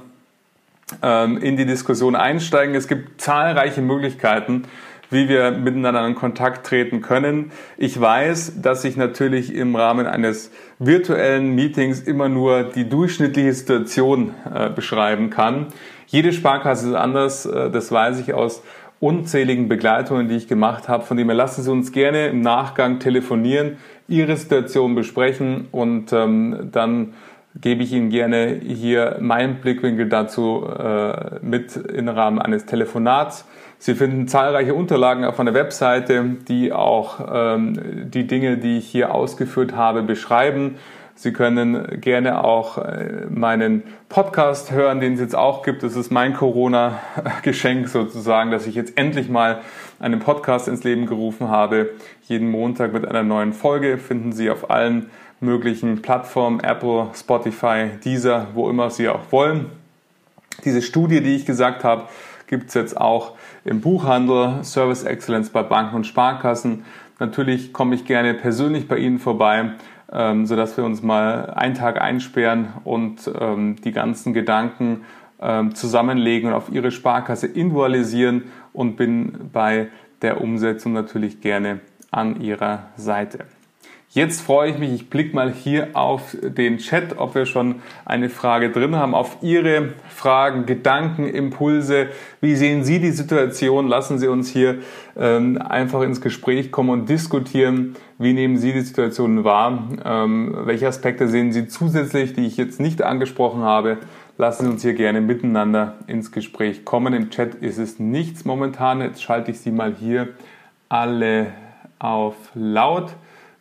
ähm, 1.02 1.38
in 1.38 1.56
die 1.56 1.66
Diskussion 1.66 2.14
einsteigen. 2.14 2.74
Es 2.74 2.86
gibt 2.86 3.20
zahlreiche 3.20 3.80
Möglichkeiten, 3.80 4.64
wie 5.10 5.28
wir 5.28 5.50
miteinander 5.52 6.06
in 6.06 6.14
Kontakt 6.14 6.66
treten 6.66 7.00
können. 7.00 7.52
Ich 7.76 8.00
weiß, 8.00 8.60
dass 8.62 8.84
ich 8.84 8.96
natürlich 8.96 9.54
im 9.54 9.76
Rahmen 9.76 10.06
eines 10.06 10.50
virtuellen 10.78 11.54
Meetings 11.54 12.00
immer 12.00 12.28
nur 12.28 12.64
die 12.64 12.88
durchschnittliche 12.88 13.52
Situation 13.52 14.34
äh, 14.52 14.70
beschreiben 14.70 15.30
kann. 15.30 15.66
Jede 16.06 16.32
Sparkasse 16.32 16.88
ist 16.90 16.94
anders, 16.94 17.46
äh, 17.46 17.70
das 17.70 17.90
weiß 17.90 18.20
ich 18.20 18.34
aus 18.34 18.62
unzähligen 19.00 19.68
Begleitungen, 19.68 20.28
die 20.28 20.36
ich 20.36 20.48
gemacht 20.48 20.88
habe. 20.88 21.04
Von 21.04 21.16
dem 21.16 21.28
her 21.28 21.36
lassen 21.36 21.62
Sie 21.62 21.70
uns 21.70 21.92
gerne 21.92 22.28
im 22.28 22.40
Nachgang 22.40 23.00
telefonieren, 23.00 23.76
Ihre 24.08 24.36
Situation 24.36 24.94
besprechen 24.94 25.68
und 25.72 26.12
ähm, 26.12 26.68
dann 26.72 27.14
gebe 27.60 27.82
ich 27.82 27.92
Ihnen 27.92 28.10
gerne 28.10 28.60
hier 28.64 29.18
meinen 29.20 29.56
Blickwinkel 29.56 30.08
dazu 30.08 30.66
äh, 30.66 31.38
mit 31.42 31.76
im 31.76 32.08
Rahmen 32.08 32.38
eines 32.38 32.66
Telefonats. 32.66 33.46
Sie 33.84 33.94
finden 33.94 34.28
zahlreiche 34.28 34.72
Unterlagen 34.72 35.26
auf 35.26 35.36
meiner 35.36 35.52
Webseite, 35.52 36.24
die 36.48 36.72
auch 36.72 37.20
ähm, 37.30 38.10
die 38.10 38.26
Dinge, 38.26 38.56
die 38.56 38.78
ich 38.78 38.86
hier 38.86 39.14
ausgeführt 39.14 39.76
habe, 39.76 40.02
beschreiben. 40.02 40.76
Sie 41.14 41.34
können 41.34 42.00
gerne 42.00 42.44
auch 42.44 42.78
äh, 42.78 43.26
meinen 43.28 43.82
Podcast 44.08 44.72
hören, 44.72 45.00
den 45.00 45.12
es 45.12 45.20
jetzt 45.20 45.36
auch 45.36 45.62
gibt. 45.62 45.82
Das 45.82 45.96
ist 45.96 46.10
mein 46.10 46.32
Corona-Geschenk 46.32 47.88
sozusagen, 47.90 48.50
dass 48.50 48.66
ich 48.66 48.74
jetzt 48.74 48.96
endlich 48.96 49.28
mal 49.28 49.60
einen 50.00 50.18
Podcast 50.18 50.66
ins 50.66 50.82
Leben 50.82 51.04
gerufen 51.04 51.48
habe. 51.48 51.90
Jeden 52.22 52.50
Montag 52.50 52.94
mit 52.94 53.06
einer 53.06 53.22
neuen 53.22 53.52
Folge 53.52 53.98
finden 53.98 54.32
Sie 54.32 54.48
auf 54.48 54.70
allen 54.70 55.10
möglichen 55.40 56.00
Plattformen, 56.00 56.60
Apple, 56.60 57.08
Spotify, 57.14 57.90
Deezer, 58.02 58.46
wo 58.54 58.70
immer 58.70 58.88
Sie 58.88 59.10
auch 59.10 59.30
wollen. 59.30 59.66
Diese 60.64 60.80
Studie, 60.80 61.20
die 61.20 61.36
ich 61.36 61.44
gesagt 61.44 61.84
habe, 61.84 62.04
gibt 62.46 62.68
es 62.68 62.74
jetzt 62.74 62.98
auch 62.98 63.32
im 63.64 63.80
Buchhandel, 63.80 64.62
Service 64.62 65.04
Excellence 65.04 65.50
bei 65.50 65.62
Banken 65.62 65.96
und 65.96 66.06
Sparkassen. 66.06 66.84
Natürlich 67.18 67.72
komme 67.72 67.94
ich 67.94 68.04
gerne 68.04 68.34
persönlich 68.34 68.88
bei 68.88 68.98
Ihnen 68.98 69.18
vorbei, 69.18 69.72
ähm, 70.12 70.46
sodass 70.46 70.76
wir 70.76 70.84
uns 70.84 71.02
mal 71.02 71.50
einen 71.54 71.74
Tag 71.74 72.00
einsperren 72.00 72.68
und 72.84 73.30
ähm, 73.40 73.76
die 73.82 73.92
ganzen 73.92 74.34
Gedanken 74.34 75.04
ähm, 75.40 75.74
zusammenlegen 75.74 76.50
und 76.50 76.54
auf 76.54 76.70
Ihre 76.70 76.90
Sparkasse 76.90 77.46
individualisieren 77.46 78.44
und 78.72 78.96
bin 78.96 79.50
bei 79.52 79.88
der 80.22 80.40
Umsetzung 80.40 80.92
natürlich 80.92 81.40
gerne 81.40 81.80
an 82.10 82.40
Ihrer 82.40 82.90
Seite. 82.96 83.46
Jetzt 84.14 84.42
freue 84.42 84.70
ich 84.70 84.78
mich, 84.78 84.92
ich 84.92 85.10
blicke 85.10 85.34
mal 85.34 85.52
hier 85.52 85.88
auf 85.94 86.36
den 86.40 86.78
Chat, 86.78 87.18
ob 87.18 87.34
wir 87.34 87.46
schon 87.46 87.82
eine 88.04 88.28
Frage 88.28 88.70
drin 88.70 88.94
haben, 88.94 89.12
auf 89.12 89.38
Ihre 89.42 89.94
Fragen, 90.08 90.66
Gedanken, 90.66 91.26
Impulse. 91.26 92.10
Wie 92.40 92.54
sehen 92.54 92.84
Sie 92.84 93.00
die 93.00 93.10
Situation? 93.10 93.88
Lassen 93.88 94.20
Sie 94.20 94.28
uns 94.28 94.48
hier 94.48 94.76
ähm, 95.16 95.60
einfach 95.60 96.02
ins 96.02 96.20
Gespräch 96.20 96.70
kommen 96.70 96.90
und 96.90 97.08
diskutieren. 97.08 97.96
Wie 98.16 98.34
nehmen 98.34 98.56
Sie 98.56 98.72
die 98.72 98.82
Situation 98.82 99.42
wahr? 99.42 99.82
Ähm, 100.04 100.58
welche 100.60 100.86
Aspekte 100.86 101.26
sehen 101.26 101.52
Sie 101.52 101.66
zusätzlich, 101.66 102.34
die 102.34 102.46
ich 102.46 102.56
jetzt 102.56 102.78
nicht 102.78 103.02
angesprochen 103.02 103.62
habe? 103.62 103.98
Lassen 104.38 104.66
Sie 104.66 104.70
uns 104.70 104.82
hier 104.82 104.94
gerne 104.94 105.22
miteinander 105.22 105.94
ins 106.06 106.30
Gespräch 106.30 106.84
kommen. 106.84 107.14
Im 107.14 107.30
Chat 107.30 107.56
ist 107.56 107.78
es 107.78 107.98
nichts 107.98 108.44
momentan. 108.44 109.00
Jetzt 109.00 109.24
schalte 109.24 109.50
ich 109.50 109.58
Sie 109.58 109.72
mal 109.72 109.92
hier 109.92 110.28
alle 110.88 111.48
auf 111.98 112.36
laut 112.54 113.10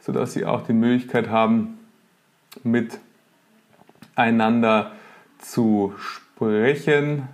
sodass 0.05 0.33
sie 0.33 0.45
auch 0.45 0.65
die 0.65 0.73
Möglichkeit 0.73 1.29
haben, 1.29 1.79
miteinander 4.15 4.91
zu 5.39 5.93
sprechen. 5.97 7.29